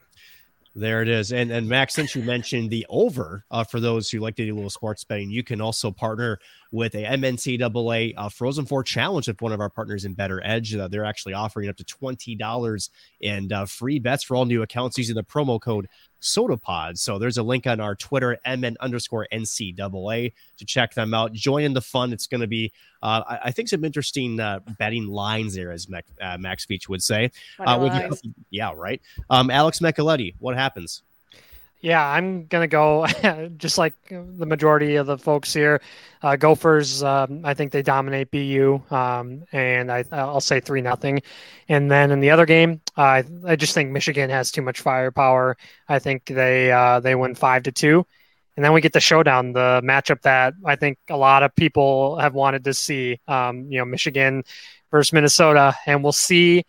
There 0.75 1.03
it 1.03 1.07
is. 1.07 1.31
And 1.31 1.51
and 1.51 1.69
Max, 1.69 1.93
since 1.93 2.15
you 2.15 2.23
mentioned 2.23 2.71
the 2.71 2.85
over, 2.89 3.45
uh, 3.51 3.63
for 3.63 3.79
those 3.79 4.09
who 4.09 4.19
like 4.19 4.35
to 4.37 4.45
do 4.45 4.53
a 4.53 4.55
little 4.55 4.69
sports 4.69 5.03
betting, 5.03 5.29
you 5.29 5.43
can 5.43 5.61
also 5.61 5.91
partner 5.91 6.39
with 6.73 6.95
a 6.95 7.03
MNCAA 7.03 8.15
uh, 8.17 8.29
Frozen 8.29 8.65
Four 8.65 8.83
challenge 8.83 9.27
with 9.27 9.39
one 9.41 9.51
of 9.51 9.61
our 9.61 9.69
partners 9.69 10.05
in 10.05 10.15
Better 10.15 10.41
Edge. 10.43 10.75
Uh, 10.75 10.87
they're 10.87 11.05
actually 11.05 11.35
offering 11.35 11.69
up 11.69 11.77
to 11.77 11.83
twenty 11.83 12.35
dollars 12.35 12.89
and 13.21 13.53
uh, 13.53 13.65
free 13.65 13.99
bets 13.99 14.23
for 14.23 14.35
all 14.35 14.45
new 14.45 14.63
accounts 14.63 14.97
using 14.97 15.15
the 15.15 15.23
promo 15.23 15.61
code 15.61 15.87
Sotapod. 16.19 16.97
So 16.97 17.19
there's 17.19 17.37
a 17.37 17.43
link 17.43 17.67
on 17.67 17.79
our 17.79 17.93
Twitter, 17.93 18.39
MN 18.45 18.75
underscore 18.79 19.27
NCAA, 19.31 20.33
to 20.57 20.65
check 20.65 20.95
them 20.95 21.13
out. 21.13 21.33
Join 21.33 21.63
in 21.63 21.73
the 21.73 21.81
fun. 21.81 22.11
It's 22.11 22.25
going 22.25 22.41
to 22.41 22.47
be, 22.47 22.71
uh, 23.03 23.21
I, 23.27 23.39
I, 23.45 23.51
think, 23.51 23.69
some 23.69 23.83
interesting 23.83 24.39
uh, 24.39 24.59
betting 24.79 25.07
lines 25.07 25.53
there, 25.53 25.71
as 25.71 25.87
Mac, 25.87 26.05
uh, 26.19 26.37
Max 26.39 26.65
Beach 26.65 26.89
would 26.89 27.03
say. 27.03 27.29
Uh, 27.59 28.09
yeah, 28.49 28.71
right. 28.75 29.01
Um, 29.29 29.51
Alex 29.51 29.79
Micheletti, 29.79 30.33
what 30.39 30.55
happens? 30.55 31.03
Yeah, 31.83 32.01
I'm 32.01 32.45
gonna 32.45 32.69
go 32.69 33.05
just 33.57 33.77
like 33.77 33.93
the 34.09 34.45
majority 34.45 34.95
of 34.95 35.05
the 35.05 35.17
folks 35.17 35.53
here. 35.53 35.81
Uh, 36.21 36.37
Gophers, 36.37 37.03
um, 37.03 37.41
I 37.43 37.53
think 37.55 37.73
they 37.73 37.81
dominate 37.81 38.31
BU, 38.31 38.81
um, 38.89 39.43
and 39.51 39.91
I, 39.91 40.05
I'll 40.13 40.39
say 40.39 40.61
three 40.61 40.79
nothing. 40.81 41.21
And 41.67 41.91
then 41.91 42.11
in 42.11 42.21
the 42.21 42.29
other 42.29 42.45
game, 42.45 42.79
uh, 42.97 43.23
I 43.45 43.57
just 43.57 43.73
think 43.73 43.91
Michigan 43.91 44.29
has 44.29 44.49
too 44.49 44.61
much 44.61 44.79
firepower. 44.79 45.57
I 45.89 45.99
think 45.99 46.25
they 46.27 46.71
uh, 46.71 47.01
they 47.01 47.15
win 47.15 47.35
five 47.35 47.63
to 47.63 47.73
two. 47.73 48.05
And 48.55 48.63
then 48.63 48.71
we 48.71 48.79
get 48.79 48.93
the 48.93 49.01
showdown, 49.01 49.51
the 49.51 49.81
matchup 49.83 50.21
that 50.21 50.53
I 50.63 50.77
think 50.77 50.99
a 51.09 51.17
lot 51.17 51.43
of 51.43 51.53
people 51.55 52.17
have 52.19 52.33
wanted 52.33 52.63
to 52.63 52.73
see. 52.73 53.19
Um, 53.27 53.69
you 53.69 53.79
know, 53.79 53.85
Michigan 53.85 54.43
versus 54.89 55.11
Minnesota, 55.11 55.75
and 55.85 56.01
we'll 56.01 56.13
see 56.13 56.63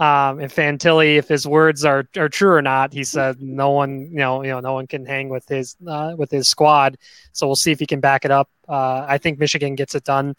um, 0.00 0.40
and 0.40 0.50
Fantilli, 0.50 1.16
if 1.16 1.28
his 1.28 1.46
words 1.46 1.84
are, 1.84 2.08
are 2.16 2.30
true 2.30 2.50
or 2.50 2.62
not, 2.62 2.90
he 2.94 3.04
said 3.04 3.40
no 3.40 3.70
one, 3.70 4.08
you 4.10 4.16
know, 4.16 4.42
you 4.42 4.48
know, 4.48 4.60
no 4.60 4.72
one 4.72 4.86
can 4.86 5.04
hang 5.04 5.28
with 5.28 5.46
his 5.46 5.76
uh, 5.86 6.14
with 6.16 6.30
his 6.30 6.48
squad. 6.48 6.96
So 7.32 7.46
we'll 7.46 7.54
see 7.54 7.70
if 7.70 7.78
he 7.78 7.86
can 7.86 8.00
back 8.00 8.24
it 8.24 8.30
up. 8.30 8.48
Uh, 8.66 9.04
I 9.06 9.18
think 9.18 9.38
Michigan 9.38 9.74
gets 9.74 9.94
it 9.94 10.04
done. 10.04 10.36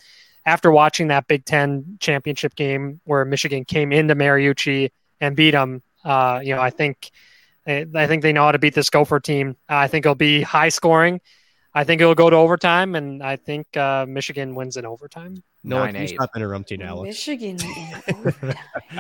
After 0.48 0.72
watching 0.72 1.10
that 1.10 1.28
Big 1.28 1.46
Ten 1.46 1.98
championship 2.00 2.56
game 2.56 3.00
where 3.04 3.24
Michigan 3.24 3.64
came 3.64 3.92
into 3.92 4.16
Mariucci 4.16 4.90
and 5.20 5.36
beat 5.36 5.52
them, 5.52 5.84
uh, 6.04 6.42
you 6.44 6.56
know, 6.56 6.62
I 6.62 6.72
think 6.72 7.12
I 7.68 8.08
think 8.08 8.24
they 8.24 8.34
know 8.34 8.46
how 8.46 8.54
to 8.54 8.60
beat 8.60 8.74
this 8.74 8.90
Gopher 8.90 9.20
team. 9.20 9.56
I 9.70 9.88
think 9.88 10.08
it'll 10.08 10.16
be 10.16 10.42
high 10.42 10.70
scoring. 10.70 11.22
I 11.74 11.84
think 11.84 12.02
it'll 12.02 12.16
go 12.16 12.30
to 12.30 12.36
overtime, 12.36 12.96
and 12.96 13.24
I 13.24 13.38
think 13.38 13.76
uh, 13.78 14.06
Michigan 14.08 14.56
wins 14.56 14.78
in 14.78 14.86
overtime. 14.86 15.42
No, 15.64 15.86
can 15.92 16.08
stop 16.08 16.32
interrupting, 16.36 16.82
Alex. 16.82 17.08
Michigan. 17.08 17.58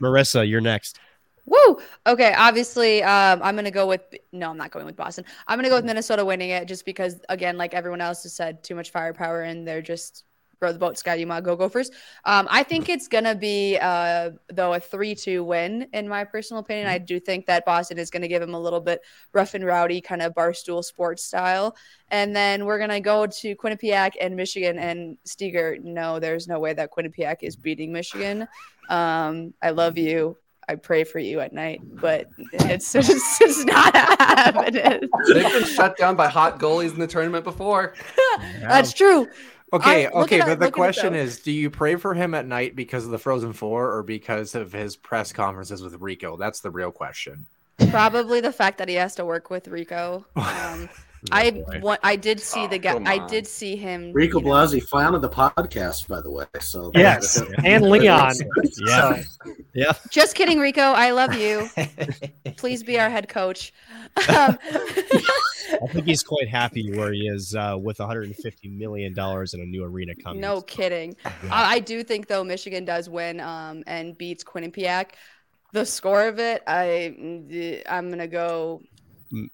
Marissa, 0.00 0.48
you're 0.48 0.60
next. 0.60 0.98
Woo! 1.46 1.78
Okay, 2.06 2.34
obviously, 2.36 3.02
um, 3.02 3.40
I'm 3.42 3.56
gonna 3.56 3.70
go 3.70 3.86
with 3.86 4.02
no, 4.32 4.50
I'm 4.50 4.56
not 4.56 4.70
going 4.70 4.86
with 4.86 4.96
Boston. 4.96 5.24
I'm 5.46 5.58
gonna 5.58 5.68
go 5.68 5.76
with 5.76 5.84
Minnesota 5.84 6.24
winning 6.24 6.50
it 6.50 6.66
just 6.66 6.84
because, 6.84 7.20
again, 7.28 7.56
like 7.56 7.74
everyone 7.74 8.00
else 8.00 8.22
has 8.22 8.32
said, 8.32 8.62
too 8.62 8.74
much 8.74 8.90
firepower 8.90 9.42
and 9.42 9.66
they're 9.66 9.82
just 9.82 10.24
row 10.60 10.72
the 10.72 10.78
boat, 10.78 10.98
Ski-U-Mah, 10.98 11.40
go 11.40 11.56
Gophers. 11.56 11.90
Um, 12.24 12.46
I 12.50 12.62
think 12.62 12.88
it's 12.88 13.08
gonna 13.08 13.34
be 13.34 13.78
uh, 13.80 14.30
though 14.52 14.74
a 14.74 14.80
three-two 14.80 15.42
win 15.44 15.88
in 15.92 16.08
my 16.08 16.24
personal 16.24 16.60
opinion. 16.60 16.88
I 16.88 16.98
do 16.98 17.18
think 17.18 17.46
that 17.46 17.64
Boston 17.64 17.98
is 17.98 18.10
gonna 18.10 18.28
give 18.28 18.42
him 18.42 18.54
a 18.54 18.60
little 18.60 18.80
bit 18.80 19.00
rough 19.32 19.54
and 19.54 19.64
rowdy 19.64 20.00
kind 20.00 20.22
of 20.22 20.34
barstool 20.34 20.84
sports 20.84 21.24
style, 21.24 21.76
and 22.10 22.34
then 22.34 22.64
we're 22.64 22.78
gonna 22.78 23.00
go 23.00 23.26
to 23.26 23.56
Quinnipiac 23.56 24.12
and 24.20 24.36
Michigan 24.36 24.78
and 24.78 25.16
Steger. 25.24 25.78
No, 25.82 26.18
there's 26.18 26.48
no 26.48 26.58
way 26.58 26.72
that 26.74 26.90
Quinnipiac 26.92 27.36
is 27.42 27.56
beating 27.56 27.92
Michigan. 27.92 28.46
Um, 28.88 29.54
I 29.62 29.70
love 29.70 29.96
you. 29.96 30.36
I 30.70 30.76
pray 30.76 31.02
for 31.02 31.18
you 31.18 31.40
at 31.40 31.52
night, 31.52 31.80
but 31.82 32.28
it's 32.52 32.92
just 32.92 33.40
it's 33.40 33.64
not 33.64 33.96
happening. 33.96 35.08
They've 35.26 35.52
been 35.52 35.64
shut 35.64 35.96
down 35.96 36.14
by 36.14 36.28
hot 36.28 36.60
goalies 36.60 36.92
in 36.92 37.00
the 37.00 37.08
tournament 37.08 37.42
before. 37.42 37.94
That's 38.60 38.92
true. 38.92 39.28
Okay, 39.72 40.06
I, 40.06 40.10
okay, 40.10 40.40
but 40.40 40.58
the 40.58 40.70
question 40.70 41.14
is, 41.14 41.40
do 41.40 41.52
you 41.52 41.70
pray 41.70 41.96
for 41.96 42.14
him 42.14 42.34
at 42.34 42.46
night 42.46 42.74
because 42.74 43.04
of 43.04 43.10
the 43.10 43.18
Frozen 43.18 43.52
Four 43.52 43.94
or 43.94 44.02
because 44.02 44.54
of 44.54 44.72
his 44.72 44.96
press 44.96 45.32
conferences 45.32 45.82
with 45.82 45.94
Rico? 46.00 46.36
That's 46.36 46.60
the 46.60 46.70
real 46.70 46.90
question. 46.90 47.46
Probably 47.90 48.40
the 48.40 48.52
fact 48.52 48.78
that 48.78 48.88
he 48.88 48.96
has 48.96 49.14
to 49.14 49.24
work 49.24 49.48
with 49.48 49.68
Rico. 49.68 50.26
Um, 50.36 50.88
I 51.30 51.62
want, 51.82 52.00
I 52.02 52.16
did 52.16 52.40
see 52.40 52.64
oh, 52.64 52.68
the 52.68 52.78
guy. 52.78 53.00
I 53.04 53.26
did 53.26 53.46
see 53.46 53.76
him. 53.76 54.12
Rico 54.12 54.40
Blasi, 54.40 54.82
fan 54.82 55.14
of 55.14 55.22
the 55.22 55.28
podcast, 55.28 56.08
by 56.08 56.20
the 56.20 56.30
way. 56.30 56.46
So 56.60 56.90
yes, 56.94 57.42
and 57.64 57.84
Leon. 57.90 58.34
yeah, 58.86 59.22
yeah. 59.74 59.92
Just 60.10 60.34
kidding, 60.34 60.58
Rico. 60.58 60.80
I 60.80 61.10
love 61.10 61.34
you. 61.34 61.68
Please 62.56 62.82
be 62.82 62.98
our 62.98 63.10
head 63.10 63.28
coach. 63.28 63.72
Um, 64.28 64.58
I 64.64 65.86
think 65.88 66.06
he's 66.06 66.22
quite 66.22 66.48
happy 66.48 66.92
where 66.96 67.12
he 67.12 67.28
is 67.28 67.54
uh, 67.54 67.76
with 67.80 67.98
150 67.98 68.68
million 68.68 69.14
dollars 69.14 69.54
in 69.54 69.60
a 69.60 69.66
new 69.66 69.84
arena 69.84 70.14
coming. 70.14 70.40
No 70.40 70.62
kidding. 70.62 71.16
Yeah. 71.24 71.30
I, 71.52 71.74
I, 71.74 71.78
do 71.80 72.02
think 72.02 72.28
though 72.28 72.42
Michigan 72.42 72.84
does 72.84 73.08
win 73.08 73.40
um, 73.40 73.84
and 73.86 74.16
beats 74.16 74.42
Quinnipiac. 74.42 75.10
The 75.72 75.86
score 75.86 76.26
of 76.26 76.40
it, 76.40 76.62
I 76.66 77.14
I'm 77.88 78.10
gonna 78.10 78.26
go 78.26 78.82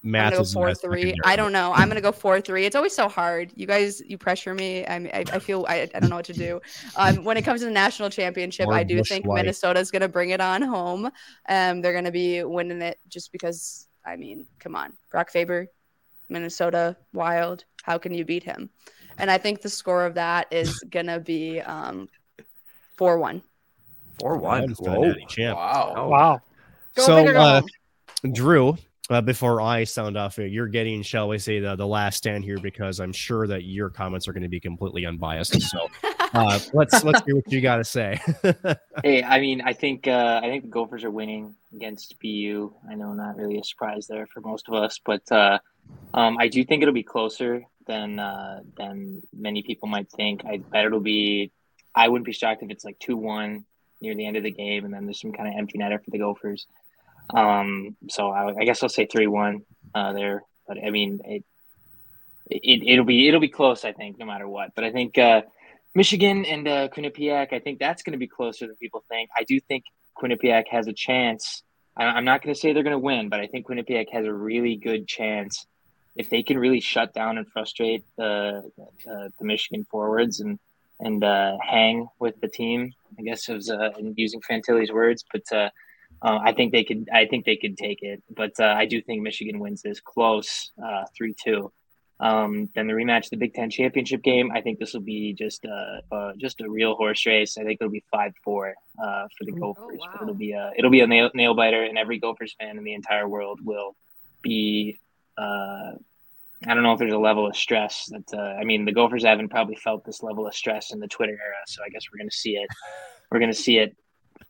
math 0.03 0.33
I'm 0.33 0.39
go 0.39 0.45
four 0.45 0.75
three. 0.75 1.15
I 1.25 1.37
don't 1.37 1.53
know. 1.53 1.73
I'm 1.75 1.89
gonna 1.89 2.01
go 2.01 2.13
four 2.13 2.41
three. 2.41 2.65
It's 2.65 2.77
always 2.77 2.95
so 2.95 3.09
hard. 3.09 3.53
You 3.55 3.67
guys, 3.67 4.01
you 4.07 4.19
pressure 4.19 4.55
me. 4.55 4.87
I 4.87 4.97
I, 4.97 5.25
I 5.33 5.39
feel 5.39 5.67
I, 5.69 5.89
I 5.95 6.01
don't 6.01 6.11
know 6.11 6.17
what 6.17 6.25
to 6.27 6.33
do. 6.33 6.61
Um, 6.97 7.25
when 7.25 7.37
it 7.37 7.43
comes 7.43 7.61
to 7.61 7.67
the 7.67 7.73
national 7.73 8.11
championship, 8.11 8.69
I 8.69 8.83
do 8.83 9.03
think 9.03 9.27
Minnesota 9.27 9.45
Minnesota's 9.45 9.91
gonna 9.91 10.09
bring 10.09 10.31
it 10.31 10.41
on 10.41 10.63
home. 10.63 11.11
Um, 11.49 11.81
they're 11.81 11.93
gonna 11.93 12.11
be 12.11 12.43
winning 12.45 12.83
it 12.83 12.99
just 13.09 13.33
because. 13.33 13.89
I 14.05 14.15
mean, 14.15 14.47
come 14.61 14.77
on, 14.77 14.93
Brock 15.11 15.31
Faber, 15.31 15.67
Minnesota 16.29 16.97
Wild. 17.13 17.65
How 17.83 17.99
can 17.99 18.15
you 18.15 18.25
beat 18.25 18.45
him? 18.45 18.71
And 19.19 19.31
I 19.31 19.39
think 19.39 19.63
the 19.63 19.69
score 19.69 20.05
of 20.07 20.15
that 20.15 20.47
is 20.51 20.79
gonna 20.91 21.21
be 21.21 21.61
um, 21.61 22.09
four 22.97 23.19
one. 23.19 23.43
Four 24.21 24.39
one. 24.39 24.75
Wow. 24.81 25.95
Oh. 25.97 26.09
Wow. 26.09 26.41
Go 26.95 27.03
so, 27.03 27.27
uh, 27.27 27.63
Drew, 28.33 28.79
uh, 29.09 29.21
before 29.21 29.61
I 29.61 29.85
sound 29.85 30.17
off, 30.17 30.39
you're 30.39 30.67
getting, 30.67 31.03
shall 31.03 31.29
we 31.29 31.39
say, 31.39 31.61
the, 31.61 31.77
the 31.77 31.87
last 31.87 32.17
stand 32.17 32.45
here 32.45 32.59
because 32.59 32.99
I'm 33.01 33.13
sure 33.13 33.47
that 33.47 33.65
your 33.65 33.89
comments 33.89 34.27
are 34.27 34.33
going 34.33 34.43
to 34.43 34.49
be 34.49 34.61
completely 34.61 35.07
unbiased. 35.07 35.57
So 35.67 35.89
uh, 36.33 36.59
let's 36.73 37.03
let's 37.03 37.23
hear 37.25 37.35
what 37.37 37.51
you 37.51 37.61
got 37.61 37.77
to 37.77 37.85
say. 37.85 38.21
hey, 39.05 39.23
I 39.23 39.41
mean, 39.41 39.63
I 39.63 39.73
think 39.73 40.07
uh, 40.07 40.41
I 40.43 40.49
think 40.49 40.63
the 40.63 40.71
Gophers 40.71 41.03
are 41.03 41.11
winning 41.11 41.55
against 41.75 42.19
BU. 42.21 42.73
I 42.89 42.95
know, 42.95 43.13
not 43.13 43.37
really 43.37 43.59
a 43.59 43.65
surprise 43.65 44.07
there 44.07 44.27
for 44.27 44.41
most 44.41 44.69
of 44.69 44.75
us, 44.75 45.01
but 45.05 45.31
uh, 45.33 45.59
um, 46.15 46.37
I 46.39 46.49
do 46.49 46.65
think 46.65 46.83
it'll 46.83 46.95
be 46.95 47.03
closer 47.03 47.65
than 47.87 48.19
uh, 48.19 48.61
than 48.77 49.23
many 49.35 49.63
people 49.63 49.89
might 49.89 50.11
think. 50.11 50.45
I 50.45 50.59
bet 50.59 50.85
it'll 50.85 51.01
be. 51.01 51.53
I 51.95 52.09
wouldn't 52.09 52.27
be 52.27 52.33
shocked 52.33 52.63
if 52.63 52.71
it's 52.71 52.85
like 52.85 52.99
two 52.99 53.17
one 53.17 53.65
near 54.01 54.15
the 54.15 54.27
end 54.27 54.37
of 54.37 54.43
the 54.43 54.51
game, 54.51 54.85
and 54.85 54.95
then 54.95 55.05
there's 55.05 55.21
some 55.21 55.33
kind 55.33 55.49
of 55.49 55.55
empty 55.59 55.79
netter 55.79 56.03
for 56.03 56.11
the 56.11 56.19
Gophers. 56.19 56.67
Um, 57.35 57.97
so 58.09 58.31
I, 58.31 58.55
I, 58.57 58.65
guess 58.65 58.83
I'll 58.83 58.89
say 58.89 59.07
three 59.07 59.27
one 59.27 59.63
uh, 59.95 60.13
there. 60.13 60.43
But 60.67 60.79
I 60.85 60.91
mean, 60.91 61.21
it, 61.25 61.45
it 62.51 62.83
it'll 62.87 63.05
be 63.05 63.29
it'll 63.29 63.41
be 63.41 63.49
close. 63.49 63.85
I 63.85 63.93
think 63.93 64.19
no 64.19 64.27
matter 64.27 64.49
what. 64.49 64.75
But 64.75 64.85
I 64.85 64.93
think 64.93 65.19
uh, 65.19 65.43
Michigan 65.95 66.45
and 66.45 66.69
uh, 66.69 66.89
Quinnipiac. 66.89 67.53
I 67.53 67.59
think 67.59 67.79
that's 67.79 68.03
going 68.03 68.13
to 68.13 68.19
be 68.19 68.29
closer 68.29 68.67
than 68.67 68.77
people 68.77 69.03
think. 69.09 69.31
I 69.37 69.45
do 69.45 69.59
think 69.61 69.85
Quinnipiac 70.17 70.69
has 70.69 70.87
a 70.87 70.93
chance. 70.93 71.63
I, 71.97 72.05
I'm 72.05 72.25
not 72.25 72.43
going 72.43 72.55
to 72.55 72.61
say 72.61 72.73
they're 72.73 72.83
going 72.83 72.93
to 72.93 72.99
win, 72.99 73.29
but 73.29 73.41
I 73.41 73.47
think 73.47 73.67
Quinnipiac 73.67 74.11
has 74.13 74.27
a 74.27 74.33
really 74.33 74.77
good 74.77 75.09
chance 75.09 75.67
if 76.15 76.31
they 76.31 76.43
can 76.43 76.59
really 76.59 76.81
shut 76.81 77.13
down 77.13 77.39
and 77.39 77.47
frustrate 77.49 78.05
the 78.17 78.71
the, 79.05 79.31
Michigan 79.41 79.85
forwards 79.91 80.41
and 80.41 80.59
and 81.01 81.23
uh, 81.23 81.57
hang 81.63 82.09
with 82.19 82.41
the 82.41 82.49
team. 82.49 82.93
I 83.19 83.23
guess 83.23 83.49
it 83.49 83.55
was 83.55 83.71
uh, 83.71 83.91
using 84.15 84.41
Fantilli's 84.41 84.93
words, 84.93 85.25
but 85.33 85.43
uh, 86.27 86.29
uh, 86.29 86.41
I 86.45 86.53
think 86.53 86.73
they 86.73 86.85
could. 86.85 87.09
I 87.13 87.27
think 87.27 87.45
they 87.45 87.57
could 87.57 87.77
take 87.79 88.03
it, 88.03 88.23
but 88.35 88.53
uh, 88.59 88.75
I 88.77 88.87
do 88.87 89.01
think 89.01 89.23
Michigan 89.23 89.61
wins 89.61 89.83
this 89.83 90.01
close, 90.01 90.73
uh, 90.85 91.05
three 91.17 91.35
two. 91.43 91.73
Um, 92.19 92.71
then 92.75 92.87
the 92.87 92.95
rematch, 92.95 93.29
the 93.29 93.37
Big 93.37 93.55
Ten 93.55 93.71
championship 93.71 94.23
game. 94.23 94.51
I 94.51 94.63
think 94.63 94.79
this 94.79 94.95
will 94.95 95.03
be 95.03 95.35
just 95.35 95.65
a, 95.67 96.01
uh, 96.11 96.33
just 96.39 96.63
a 96.63 96.69
real 96.69 96.95
horse 96.95 97.27
race. 97.27 97.59
I 97.59 97.65
think 97.65 97.79
it'll 97.81 97.93
be 97.93 98.05
five 98.11 98.33
four 98.43 98.75
uh, 98.99 99.27
for 99.37 99.45
the 99.45 99.53
oh, 99.53 99.75
Gophers. 99.75 99.99
Oh, 100.03 100.07
wow. 100.07 100.19
It'll 100.23 100.35
be 100.35 100.53
a 100.53 100.73
it'll 100.77 100.91
be 100.91 101.01
a 101.01 101.07
nail, 101.07 101.31
nail 101.35 101.55
biter, 101.55 101.85
and 101.85 101.99
every 101.99 102.19
Gophers 102.19 102.55
fan 102.59 102.79
in 102.79 102.85
the 102.85 102.95
entire 102.95 103.29
world 103.29 103.61
will 103.63 103.95
be 104.43 104.99
uh, 105.37 105.93
I 106.67 106.75
don't 106.75 106.83
know 106.83 106.93
if 106.93 106.99
there's 106.99 107.13
a 107.13 107.19
level 107.19 107.47
of 107.47 107.55
stress 107.55 108.07
that 108.07 108.35
uh, 108.35 108.59
I 108.59 108.65
mean 108.65 108.85
the 108.85 108.93
Gophers 108.93 109.25
haven't 109.25 109.51
probably 109.51 109.77
felt 109.77 110.05
this 110.05 110.23
level 110.23 110.47
of 110.47 110.55
stress 110.55 110.93
in 110.93 111.01
the 111.01 111.09
Twitter 111.09 111.33
era, 111.33 111.63
so 111.67 111.83
I 111.85 111.91
guess 111.91 112.05
we're 112.11 112.19
gonna 112.19 112.31
see 112.31 112.57
it. 112.57 112.69
We're 113.31 113.41
gonna 113.41 113.53
see 113.53 113.79
it 113.79 113.95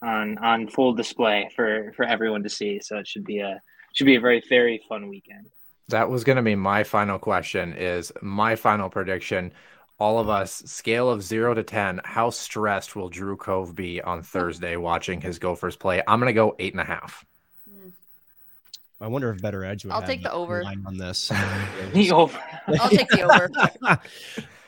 on 0.02 0.38
on 0.38 0.68
full 0.68 0.92
display 0.94 1.48
for 1.54 1.92
for 1.96 2.04
everyone 2.04 2.42
to 2.42 2.48
see. 2.48 2.80
So 2.82 2.98
it 2.98 3.08
should 3.08 3.24
be 3.24 3.40
a 3.40 3.60
should 3.94 4.06
be 4.06 4.16
a 4.16 4.20
very 4.20 4.42
very 4.48 4.80
fun 4.88 5.08
weekend. 5.08 5.48
That 5.88 6.10
was 6.10 6.24
going 6.24 6.36
to 6.36 6.42
be 6.42 6.56
my 6.56 6.82
final 6.82 7.18
question. 7.18 7.72
Is 7.74 8.12
my 8.20 8.56
final 8.56 8.90
prediction? 8.90 9.52
All 9.98 10.18
of 10.18 10.28
us, 10.28 10.52
scale 10.66 11.08
of 11.08 11.22
zero 11.22 11.54
to 11.54 11.62
ten, 11.62 12.00
how 12.04 12.30
stressed 12.30 12.96
will 12.96 13.08
Drew 13.08 13.36
Cove 13.36 13.74
be 13.74 14.02
on 14.02 14.22
Thursday 14.22 14.76
watching 14.76 15.20
his 15.20 15.38
Gophers 15.38 15.76
play? 15.76 16.02
I'm 16.06 16.20
going 16.20 16.28
to 16.28 16.34
go 16.34 16.54
eight 16.58 16.74
and 16.74 16.80
a 16.80 16.84
half. 16.84 17.24
I 19.00 19.08
wonder 19.08 19.30
if 19.30 19.42
Better 19.42 19.64
Edge 19.64 19.84
would. 19.84 19.92
I'll 19.92 20.00
have 20.00 20.08
take 20.08 20.22
the 20.22 20.32
over. 20.32 20.62
line 20.64 20.82
on 20.86 20.96
this. 20.96 21.30
The 21.92 22.10
over. 22.12 22.38
I'll 22.80 22.88
take 22.88 23.08
the 23.08 23.22
over. 23.22 23.50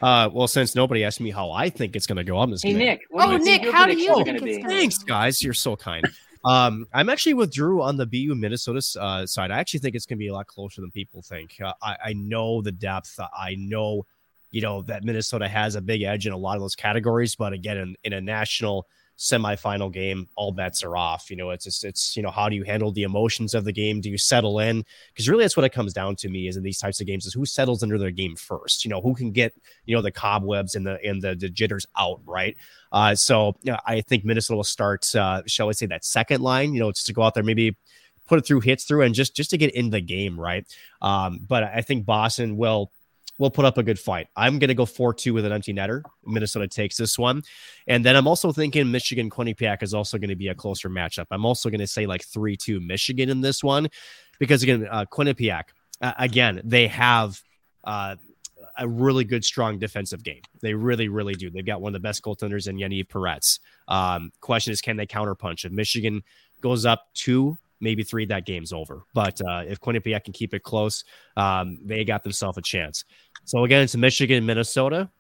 uh, 0.03 0.29
well, 0.33 0.47
since 0.49 0.74
nobody 0.74 1.05
asked 1.05 1.20
me 1.20 1.31
how 1.31 1.51
I 1.51 1.70
think 1.70 1.97
it's 1.97 2.07
going 2.07 2.16
to 2.16 2.24
go, 2.24 2.39
I'm 2.39 2.51
just 2.51 2.64
Hey 2.64 2.72
gonna- 2.72 2.85
Nick. 2.85 3.01
Oh, 3.12 3.37
Nick, 3.39 3.70
how 3.72 3.87
do 3.87 3.97
you 3.99 4.09
predictions 4.09 4.11
are 4.11 4.14
think 4.14 4.26
gonna 4.26 4.37
it's 4.51 4.57
be? 4.59 4.62
gonna 4.62 4.74
Thanks, 4.74 4.99
guys. 4.99 5.43
You're 5.43 5.55
so 5.55 5.76
kind. 5.76 6.07
Um, 6.45 6.87
I'm 6.95 7.09
actually 7.09 7.35
with 7.35 7.53
Drew 7.53 7.83
on 7.83 7.97
the 7.97 8.07
BU 8.07 8.35
Minnesota 8.35 8.81
uh, 9.01 9.26
side. 9.26 9.51
I 9.51 9.59
actually 9.59 9.81
think 9.81 9.97
it's 9.97 10.07
going 10.07 10.18
to 10.18 10.20
be 10.20 10.29
a 10.29 10.33
lot 10.35 10.47
closer 10.47 10.81
than 10.81 10.91
people 10.91 11.20
think. 11.22 11.57
Uh, 11.62 11.72
I, 11.83 11.97
I 12.07 12.12
know 12.12 12.62
the 12.62 12.70
depth. 12.72 13.18
I 13.37 13.57
know, 13.59 14.07
you 14.51 14.61
know, 14.61 14.83
that 14.83 15.05
Minnesota 15.05 15.49
has 15.49 15.74
a 15.74 15.81
big 15.81 16.03
edge 16.03 16.26
in 16.26 16.33
a 16.33 16.37
lot 16.37 16.55
of 16.57 16.61
those 16.62 16.76
categories. 16.76 17.35
But 17.35 17.53
again, 17.55 17.76
in, 17.79 17.97
in 18.05 18.12
a 18.12 18.20
national 18.20 18.87
semifinal 19.19 19.93
game, 19.93 20.29
all 20.37 20.53
bets 20.53 20.85
are 20.85 20.97
off. 20.97 21.29
You 21.29 21.37
know, 21.37 21.51
it's 21.51 21.64
just, 21.64 21.85
it's, 21.85 22.16
you 22.16 22.23
know, 22.23 22.31
how 22.31 22.49
do 22.49 22.55
you 22.55 22.62
handle 22.62 22.93
the 22.93 23.03
emotions 23.03 23.53
of 23.53 23.64
the 23.64 23.73
game? 23.73 24.01
Do 24.01 24.09
you 24.09 24.16
settle 24.16 24.61
in? 24.61 24.85
Because 25.12 25.29
really, 25.29 25.45
that's 25.45 25.57
what 25.57 25.66
it 25.66 25.73
comes 25.73 25.93
down 25.93 26.16
to 26.16 26.29
me 26.29 26.47
is 26.47 26.57
in 26.57 26.62
these 26.62 26.79
types 26.79 27.01
of 27.01 27.07
games 27.07 27.27
is 27.27 27.35
who 27.35 27.45
settles 27.45 27.83
under 27.83 27.99
their 27.99 28.12
game 28.12 28.37
first. 28.37 28.85
You 28.85 28.91
know, 28.91 29.01
who 29.01 29.14
can 29.14 29.33
get, 29.33 29.55
you 29.87 29.97
know, 29.97 30.03
the 30.03 30.12
cobwebs 30.12 30.77
and 30.77 30.87
the, 30.87 30.99
and 31.05 31.21
the, 31.21 31.35
the 31.35 31.49
jitters 31.49 31.85
out, 31.99 32.21
right? 32.25 32.57
Uh, 32.93 33.14
so 33.14 33.55
yeah, 33.62 33.81
I 33.85 34.01
think 34.03 34.25
Minnesota 34.25 34.57
will 34.57 34.64
start, 34.64 35.14
uh, 35.14 35.43
shall 35.47 35.69
I 35.69 35.73
say, 35.73 35.87
that 35.87 36.05
second 36.05 36.41
line. 36.41 36.73
You 36.73 36.81
know, 36.81 36.93
just 36.93 37.07
to 37.07 37.12
go 37.12 37.23
out 37.23 37.35
there, 37.35 37.43
maybe 37.43 37.77
put 38.29 38.39
it 38.39 38.47
through, 38.47 38.61
hits 38.61 38.85
through, 38.85 39.03
and 39.03 39.14
just 39.14 39.35
just 39.35 39.51
to 39.51 39.59
get 39.59 39.75
in 39.75 39.91
the 39.91 40.01
game, 40.01 40.39
right? 40.39 40.64
Um, 41.03 41.41
but 41.47 41.64
I 41.64 41.81
think 41.81 42.07
Boston 42.07 42.57
will 42.57 42.93
will 43.39 43.51
put 43.51 43.64
up 43.64 43.78
a 43.78 43.82
good 43.82 43.99
fight. 43.99 44.28
I'm 44.36 44.59
going 44.59 44.68
to 44.68 44.74
go 44.74 44.84
four 44.84 45.14
two 45.14 45.32
with 45.32 45.45
an 45.45 45.53
empty 45.53 45.72
netter. 45.72 46.03
Minnesota 46.26 46.68
takes 46.68 46.97
this 46.97 47.18
one, 47.18 47.43
and 47.86 48.05
then 48.05 48.16
I'm 48.16 48.26
also 48.26 48.53
thinking 48.53 48.91
Michigan 48.91 49.30
Quinnipiac 49.30 49.82
is 49.82 49.95
also 49.95 50.18
going 50.18 50.30
to 50.30 50.36
be 50.36 50.49
a 50.49 50.55
closer 50.55 50.91
matchup. 50.91 51.26
I'm 51.30 51.47
also 51.47 51.70
going 51.70 51.80
to 51.80 51.86
say 51.86 52.07
like 52.07 52.24
three 52.24 52.57
two 52.57 52.80
Michigan 52.80 53.30
in 53.30 53.41
this 53.41 53.64
one, 53.64 53.89
because 54.39 54.62
again, 54.62 54.86
uh, 54.91 55.05
Quinnipiac 55.11 55.64
uh, 56.01 56.12
again 56.18 56.61
they 56.64 56.89
have. 56.89 57.41
Uh, 57.84 58.16
a 58.80 58.86
really 58.86 59.24
good, 59.24 59.45
strong 59.45 59.78
defensive 59.78 60.22
game. 60.22 60.43
They 60.62 60.72
really, 60.72 61.09
really 61.09 61.34
do. 61.34 61.51
They've 61.51 61.66
got 61.66 61.80
one 61.80 61.91
of 61.91 62.01
the 62.01 62.07
best 62.07 62.22
goaltenders 62.22 62.68
in 62.68 62.76
Yaniv 62.76 63.09
Peretz. 63.09 63.59
Um, 63.89 64.30
question 64.41 64.72
is, 64.72 64.80
can 64.80 64.97
they 64.97 65.07
counterpunch? 65.07 65.64
If 65.64 65.72
Michigan 65.72 66.22
goes 66.61 66.86
up 66.86 67.09
two, 67.12 67.59
maybe 67.81 68.03
three, 68.03 68.26
that 68.26 68.47
game's 68.47 68.72
over. 68.72 69.03
But 69.14 69.41
uh, 69.41 69.62
if 69.66 69.81
Quinnipiac 69.81 70.24
can 70.24 70.33
keep 70.33 70.55
it 70.55 70.62
close, 70.62 71.05
um, 71.37 71.79
they 71.85 72.05
got 72.05 72.22
themselves 72.22 72.59
a 72.59 72.62
chance. 72.62 73.05
So 73.45 73.64
again, 73.64 73.83
it's 73.83 73.97
Michigan, 73.97 74.45
Minnesota. 74.45 75.11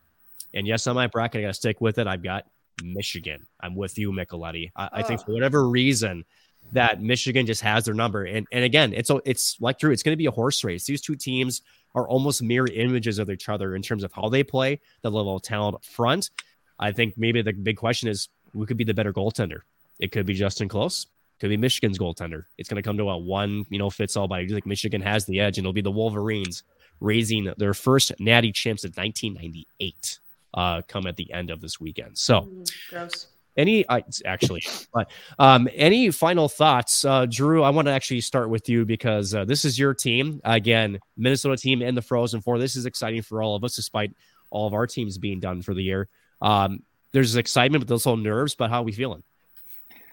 And 0.54 0.66
yes, 0.66 0.86
on 0.86 0.94
my 0.94 1.06
bracket, 1.06 1.40
I 1.40 1.42
got 1.42 1.48
to 1.48 1.54
stick 1.54 1.80
with 1.80 1.98
it. 1.98 2.06
I've 2.06 2.22
got 2.22 2.46
Michigan. 2.82 3.46
I'm 3.60 3.74
with 3.74 3.98
you, 3.98 4.12
Micheletti. 4.12 4.70
I, 4.76 4.88
I 4.92 5.02
think 5.02 5.24
for 5.24 5.32
whatever 5.32 5.68
reason, 5.68 6.24
that 6.72 7.00
Michigan 7.00 7.46
just 7.46 7.62
has 7.62 7.84
their 7.84 7.94
number. 7.94 8.24
And 8.24 8.46
and 8.52 8.64
again, 8.64 8.92
it's 8.92 9.10
it's 9.24 9.56
like 9.60 9.78
Drew, 9.78 9.90
it's 9.90 10.02
going 10.02 10.12
to 10.12 10.18
be 10.18 10.26
a 10.26 10.30
horse 10.30 10.62
race. 10.64 10.84
These 10.84 11.00
two 11.00 11.16
teams 11.16 11.62
are 11.94 12.08
almost 12.08 12.42
mirror 12.42 12.68
images 12.72 13.18
of 13.18 13.30
each 13.30 13.48
other 13.48 13.74
in 13.74 13.82
terms 13.82 14.04
of 14.04 14.12
how 14.12 14.28
they 14.28 14.44
play, 14.44 14.80
the 15.02 15.10
level 15.10 15.36
of 15.36 15.42
talent 15.42 15.76
up 15.76 15.84
front. 15.84 16.30
I 16.78 16.92
think 16.92 17.14
maybe 17.16 17.42
the 17.42 17.52
big 17.52 17.76
question 17.76 18.08
is 18.08 18.28
who 18.52 18.66
could 18.66 18.76
be 18.76 18.84
the 18.84 18.94
better 18.94 19.12
goaltender? 19.12 19.60
It 19.98 20.12
could 20.12 20.26
be 20.26 20.36
Justen 20.36 20.68
Close, 20.68 21.06
could 21.40 21.48
be 21.50 21.56
Michigan's 21.56 21.98
goaltender. 21.98 22.44
It's 22.56 22.68
going 22.68 22.82
to 22.82 22.86
come 22.86 22.96
to 22.98 23.08
a 23.10 23.16
one, 23.18 23.64
you 23.70 23.78
know, 23.78 23.90
fits 23.90 24.16
all. 24.16 24.28
But 24.28 24.40
I 24.40 24.44
do 24.44 24.54
think 24.54 24.66
Michigan 24.66 25.00
has 25.02 25.24
the 25.26 25.40
edge, 25.40 25.58
and 25.58 25.64
it'll 25.64 25.72
be 25.72 25.80
the 25.80 25.90
Wolverines 25.90 26.62
raising 27.00 27.52
their 27.58 27.74
first 27.74 28.12
Natty 28.18 28.52
champs 28.52 28.84
in 28.84 28.90
1998. 28.90 30.18
Uh, 30.54 30.82
come 30.88 31.06
at 31.06 31.16
the 31.16 31.32
end 31.32 31.50
of 31.50 31.60
this 31.60 31.78
weekend. 31.78 32.16
So, 32.18 32.40
Mm, 32.42 32.70
Gross. 32.90 33.26
any 33.56 33.84
I, 33.88 34.02
actually 34.24 34.62
but 34.94 35.10
um 35.38 35.68
any 35.74 36.10
final 36.10 36.48
thoughts 36.48 37.04
uh 37.04 37.26
drew 37.26 37.62
i 37.64 37.70
want 37.70 37.86
to 37.86 37.92
actually 37.92 38.20
start 38.20 38.48
with 38.48 38.68
you 38.68 38.84
because 38.84 39.34
uh, 39.34 39.44
this 39.44 39.64
is 39.64 39.78
your 39.78 39.94
team 39.94 40.40
again 40.44 40.98
minnesota 41.16 41.56
team 41.56 41.82
in 41.82 41.94
the 41.96 42.02
frozen 42.02 42.40
four 42.40 42.58
this 42.58 42.76
is 42.76 42.86
exciting 42.86 43.20
for 43.20 43.42
all 43.42 43.56
of 43.56 43.64
us 43.64 43.74
despite 43.74 44.14
all 44.50 44.66
of 44.68 44.74
our 44.74 44.86
teams 44.86 45.18
being 45.18 45.40
done 45.40 45.60
for 45.60 45.74
the 45.74 45.82
year 45.82 46.08
um 46.40 46.80
there's 47.12 47.34
excitement 47.36 47.82
but 47.82 47.88
there's 47.88 48.06
also 48.06 48.16
nerves 48.16 48.54
but 48.54 48.70
how 48.70 48.80
are 48.80 48.84
we 48.84 48.92
feeling 48.92 49.22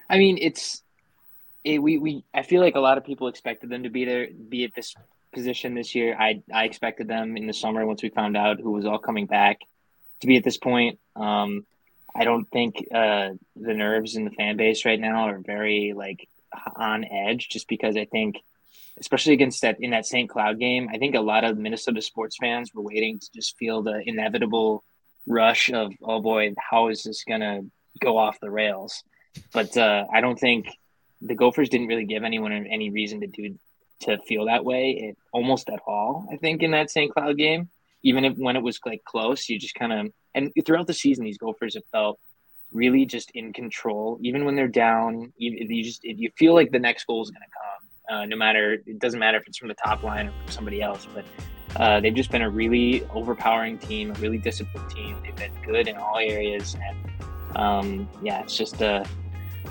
I 0.10 0.18
mean, 0.20 0.38
it's 0.40 0.84
it, 1.66 1.80
we 1.82 1.98
we. 1.98 2.24
I 2.34 2.44
feel 2.44 2.62
like 2.62 2.76
a 2.76 2.80
lot 2.80 2.98
of 2.98 3.04
people 3.04 3.28
expected 3.28 3.70
them 3.70 3.84
to 3.84 3.90
be 3.90 4.06
there, 4.06 4.28
be 4.28 4.64
at 4.64 4.76
this 4.76 4.96
position 5.34 5.74
this 5.74 5.96
year. 5.96 6.16
I 6.18 6.44
I 6.54 6.66
expected 6.66 7.08
them 7.08 7.36
in 7.36 7.48
the 7.48 7.54
summer 7.54 7.86
once 7.86 8.04
we 8.04 8.10
found 8.10 8.38
out 8.38 8.60
who 8.62 8.72
was 8.72 8.86
all 8.86 9.00
coming 9.00 9.26
back 9.26 9.60
to 10.22 10.28
be 10.28 10.38
at 10.38 10.44
this 10.44 10.58
point. 10.58 11.00
Um, 11.16 11.66
I 12.16 12.24
don't 12.24 12.46
think 12.46 12.88
uh, 12.94 13.30
the 13.56 13.74
nerves 13.74 14.16
in 14.16 14.26
the 14.26 14.32
fan 14.32 14.58
base 14.58 14.86
right 14.86 15.00
now 15.00 15.28
are 15.28 15.40
very 15.40 15.94
like 15.96 16.30
on 16.76 17.04
edge, 17.04 17.50
just 17.50 17.68
because 17.68 17.98
I 17.98 18.06
think, 18.06 18.38
especially 19.00 19.34
against 19.34 19.64
that 19.64 19.78
in 19.80 19.90
that 19.90 20.06
St. 20.06 20.30
Cloud 20.30 20.60
game, 20.60 20.88
I 20.94 21.00
think 21.00 21.16
a 21.16 21.22
lot 21.22 21.44
of 21.44 21.58
Minnesota 21.58 22.02
sports 22.02 22.38
fans 22.40 22.72
were 22.74 22.84
waiting 22.84 23.18
to 23.20 23.28
just 23.34 23.58
feel 23.58 23.82
the 23.82 24.02
inevitable 24.06 24.84
rush 25.26 25.72
of 25.72 25.94
oh 26.04 26.22
boy, 26.22 26.54
how 26.60 26.90
is 26.90 27.02
this 27.02 27.24
gonna 27.24 27.62
go 28.00 28.20
off 28.20 28.40
the 28.40 28.52
rails? 28.52 29.04
But 29.52 29.76
uh, 29.76 30.06
I 30.14 30.22
don't 30.22 30.40
think 30.40 30.68
the 31.26 31.36
Gophers 31.36 31.70
didn't 31.70 31.88
really 31.88 32.06
give 32.06 32.24
anyone 32.24 32.52
any 32.52 32.90
reason 32.90 33.22
to 33.22 33.28
do 33.28 33.58
to 34.02 34.18
feel 34.28 34.46
that 34.46 34.66
way 34.66 34.92
it, 34.92 35.18
almost 35.32 35.70
at 35.70 35.80
all. 35.88 36.28
I 36.32 36.38
think 36.38 36.62
in 36.62 36.72
that 36.72 36.92
St. 36.92 37.12
Cloud 37.14 37.38
game, 37.38 37.70
even 38.04 38.26
if 38.26 38.34
when 38.38 38.56
it 38.56 38.64
was 38.64 38.80
like 38.86 39.04
close, 39.04 39.50
you 39.50 39.60
just 39.60 39.76
kind 39.76 39.94
of 39.94 40.12
and 40.34 40.52
throughout 40.66 40.88
the 40.88 40.94
season, 40.94 41.24
these 41.24 41.38
Gophers 41.38 41.76
have 41.76 41.86
felt 41.92 42.20
really 42.72 43.06
just 43.06 43.32
in 43.32 43.54
control. 43.54 44.20
Even 44.22 44.46
when 44.46 44.56
they're 44.56 44.68
down, 44.68 45.34
you, 45.38 45.66
you 45.70 45.84
just 45.84 46.04
you 46.04 46.30
feel 46.38 46.54
like 46.54 46.72
the 46.72 46.80
next 46.80 47.06
goal 47.06 47.22
is 47.22 47.32
going 47.32 47.42
to 47.42 47.48
come. 47.48 48.18
Uh, 48.18 48.26
no 48.26 48.36
matter 48.36 48.74
it 48.86 49.00
doesn't 49.00 49.20
matter 49.20 49.38
if 49.38 49.48
it's 49.48 49.58
from 49.58 49.70
the 49.70 49.76
top 49.76 50.04
line 50.04 50.28
or 50.28 50.32
from 50.44 50.52
somebody 50.52 50.82
else, 50.82 51.08
but 51.14 51.26
uh, 51.78 52.00
they've 52.00 52.14
just 52.14 52.32
been 52.32 52.44
a 52.44 52.50
really 52.50 53.04
overpowering 53.08 53.78
team, 53.80 54.12
a 54.12 54.14
really 54.16 54.38
disciplined 54.38 54.90
team. 54.92 55.18
They've 55.24 55.36
been 55.36 55.52
good 55.66 55.88
in 55.88 55.96
all 55.98 56.18
areas, 56.18 56.76
and 56.88 57.58
um, 57.58 58.10
yeah, 58.22 58.44
it's 58.44 58.56
just 58.56 58.82
uh, 58.82 59.04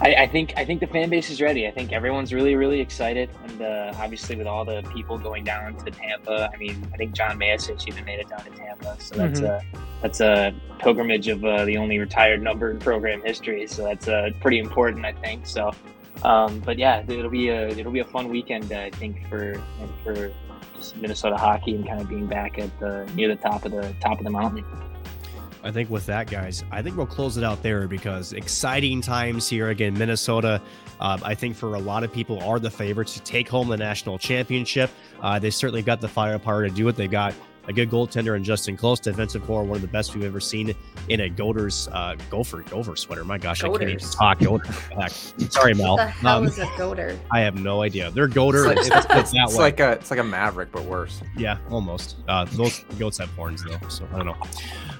I, 0.00 0.14
I 0.14 0.26
think 0.26 0.52
I 0.56 0.64
think 0.64 0.80
the 0.80 0.86
fan 0.88 1.08
base 1.08 1.30
is 1.30 1.40
ready. 1.40 1.66
I 1.66 1.70
think 1.70 1.92
everyone's 1.92 2.32
really 2.32 2.56
really 2.56 2.80
excited, 2.80 3.30
and 3.44 3.62
uh, 3.62 3.92
obviously 3.96 4.34
with 4.36 4.46
all 4.46 4.64
the 4.64 4.82
people 4.92 5.18
going 5.18 5.44
down 5.44 5.76
to 5.76 5.90
Tampa, 5.90 6.50
I 6.52 6.56
mean, 6.56 6.86
I 6.92 6.96
think 6.96 7.12
John 7.14 7.38
Mayasich 7.38 7.86
even 7.86 8.04
made 8.04 8.18
it 8.18 8.28
down 8.28 8.44
to 8.44 8.50
Tampa, 8.50 8.96
so 8.98 9.14
that's 9.14 9.40
Mhm. 9.40 9.48
a 9.48 9.62
that's 10.02 10.20
a 10.20 10.52
pilgrimage 10.80 11.28
of 11.28 11.44
uh, 11.44 11.64
the 11.64 11.76
only 11.76 11.98
retired 11.98 12.42
number 12.42 12.70
in 12.70 12.78
program 12.78 13.22
history. 13.24 13.66
So 13.68 13.84
that's 13.84 14.08
uh, 14.08 14.30
pretty 14.40 14.58
important, 14.58 15.06
I 15.06 15.12
think. 15.12 15.46
So, 15.46 15.70
um, 16.24 16.58
but 16.60 16.76
yeah, 16.76 17.04
it'll 17.06 17.30
be 17.30 17.48
a 17.50 17.68
it'll 17.68 17.92
be 17.92 18.00
a 18.00 18.04
fun 18.04 18.28
weekend, 18.28 18.72
I 18.72 18.90
think, 18.90 19.26
for 19.28 19.54
for 20.02 20.32
just 20.76 20.96
Minnesota 20.96 21.36
hockey 21.36 21.76
and 21.76 21.86
kind 21.86 22.00
of 22.00 22.08
being 22.08 22.26
back 22.26 22.58
at 22.58 22.76
the 22.80 23.08
near 23.14 23.28
the 23.28 23.36
top 23.36 23.64
of 23.64 23.70
the 23.70 23.94
top 24.00 24.18
of 24.18 24.24
the 24.24 24.30
mountain. 24.30 24.64
I 25.64 25.70
think 25.70 25.88
with 25.88 26.04
that, 26.06 26.30
guys, 26.30 26.62
I 26.70 26.82
think 26.82 26.96
we'll 26.96 27.06
close 27.06 27.38
it 27.38 27.42
out 27.42 27.62
there 27.62 27.88
because 27.88 28.34
exciting 28.34 29.00
times 29.00 29.48
here 29.48 29.70
again. 29.70 29.94
Minnesota, 29.94 30.60
um, 31.00 31.20
I 31.24 31.34
think 31.34 31.56
for 31.56 31.74
a 31.74 31.78
lot 31.78 32.04
of 32.04 32.12
people, 32.12 32.38
are 32.42 32.58
the 32.58 32.70
favorites 32.70 33.14
to 33.14 33.22
take 33.22 33.48
home 33.48 33.68
the 33.68 33.76
national 33.78 34.18
championship. 34.18 34.90
Uh, 35.22 35.38
they 35.38 35.48
certainly 35.48 35.80
got 35.80 36.02
the 36.02 36.08
firepower 36.08 36.68
to 36.68 36.70
do 36.70 36.86
it. 36.88 36.96
They've 36.96 37.10
got 37.10 37.32
a 37.68 37.72
good 37.72 37.90
goaltender 37.90 38.36
and 38.36 38.44
Justen 38.44 38.76
Close, 38.78 39.00
defensive 39.00 39.44
core, 39.46 39.64
one 39.64 39.76
of 39.76 39.82
the 39.82 39.88
best 39.88 40.14
we've 40.14 40.24
ever 40.24 40.40
seen 40.40 40.74
in 41.08 41.20
a 41.20 41.28
Goaters 41.28 41.88
uh, 41.92 42.16
Gopher 42.30 42.62
Gopher 42.62 42.96
sweater. 42.96 43.24
My 43.24 43.38
gosh, 43.38 43.62
I 43.64 43.68
can't 43.68 43.82
even 43.82 43.94
Goaters. 43.96 44.14
talk. 44.14 44.38
Goater. 44.38 44.66
Heck. 45.00 45.10
Sorry, 45.50 45.74
Mel. 45.74 45.96
What 45.96 46.06
the 46.06 46.06
hell 46.08 46.38
Um, 46.38 46.44
is 46.46 46.58
a 46.58 46.66
goater? 46.66 47.16
I 47.30 47.40
have 47.40 47.56
no 47.56 47.82
idea. 47.82 48.10
They're 48.10 48.28
Goater. 48.28 48.70
It's 48.76 48.86
It's, 48.88 48.90
like, 48.90 49.04
it's, 49.18 49.30
that 49.32 49.44
it's 49.44 49.56
like 49.56 49.80
a 49.80 49.92
it's 49.92 50.10
like 50.10 50.20
a 50.20 50.24
maverick, 50.24 50.72
but 50.72 50.84
worse. 50.84 51.20
Yeah, 51.36 51.58
almost. 51.70 52.16
Uh, 52.28 52.44
those 52.46 52.80
goats 52.98 53.18
have 53.18 53.28
horns 53.30 53.62
though, 53.64 53.78
so 53.88 54.06
I 54.12 54.16
don't 54.18 54.26
know. 54.26 54.36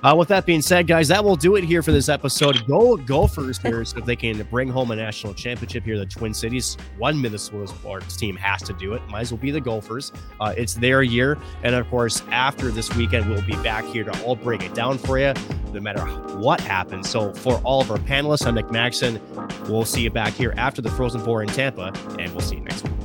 Uh, 0.03 0.15
with 0.15 0.29
that 0.29 0.45
being 0.45 0.61
said, 0.61 0.87
guys, 0.87 1.09
that 1.09 1.25
will 1.25 1.37
do 1.37 1.57
it 1.57 1.65
here 1.65 1.83
for 1.83 1.91
this 1.91 2.11
episode. 2.11 2.67
Go 2.67 2.97
Gophers 2.97 3.57
here, 3.59 3.85
so 3.87 3.99
if 3.99 4.05
they 4.05 4.17
can 4.17 4.43
bring 4.51 4.69
home 4.69 4.91
a 4.91 4.97
national 4.97 5.33
championship 5.33 5.83
here, 5.83 5.99
the 5.99 6.05
Twin 6.05 6.35
Cities. 6.35 6.77
One 6.99 7.21
Minnesota 7.21 7.67
sports 7.69 8.15
team 8.17 8.37
has 8.37 8.63
to 8.65 8.75
do 8.75 8.93
it. 8.93 9.01
Might 9.09 9.23
as 9.23 9.33
well 9.33 9.41
be 9.41 9.51
the 9.51 9.61
Gophers. 9.63 10.13
Uh, 10.41 10.53
it's 10.57 10.75
their 10.75 11.03
year, 11.03 11.39
and 11.63 11.75
of 11.75 11.89
course, 11.89 12.23
after 12.31 12.54
this 12.63 12.95
weekend, 12.97 13.29
we'll 13.29 13.43
be 13.43 13.57
back 13.63 13.85
here 13.87 14.05
to 14.05 14.23
all 14.25 14.37
break 14.37 14.63
it 14.63 14.75
down 14.75 14.99
for 14.99 15.19
you, 15.19 15.35
no 15.73 15.81
matter 15.81 16.05
what 16.39 16.61
happens. 16.61 17.09
So, 17.09 17.33
for 17.35 17.61
all 17.65 17.81
of 17.81 17.91
our 17.91 17.99
panelists, 17.99 18.47
I'm 18.47 18.55
Nick 18.55 18.71
Maxon. 18.71 19.21
We'll 19.69 19.85
see 19.85 20.03
you 20.03 20.11
back 20.11 20.33
here 20.33 20.55
after 20.57 20.81
the 20.81 20.91
Frozen 20.91 21.23
Four 21.23 21.43
in 21.43 21.49
Tampa, 21.49 21.93
and 22.19 22.31
we'll 22.33 22.41
see 22.41 22.57
you. 22.57 23.04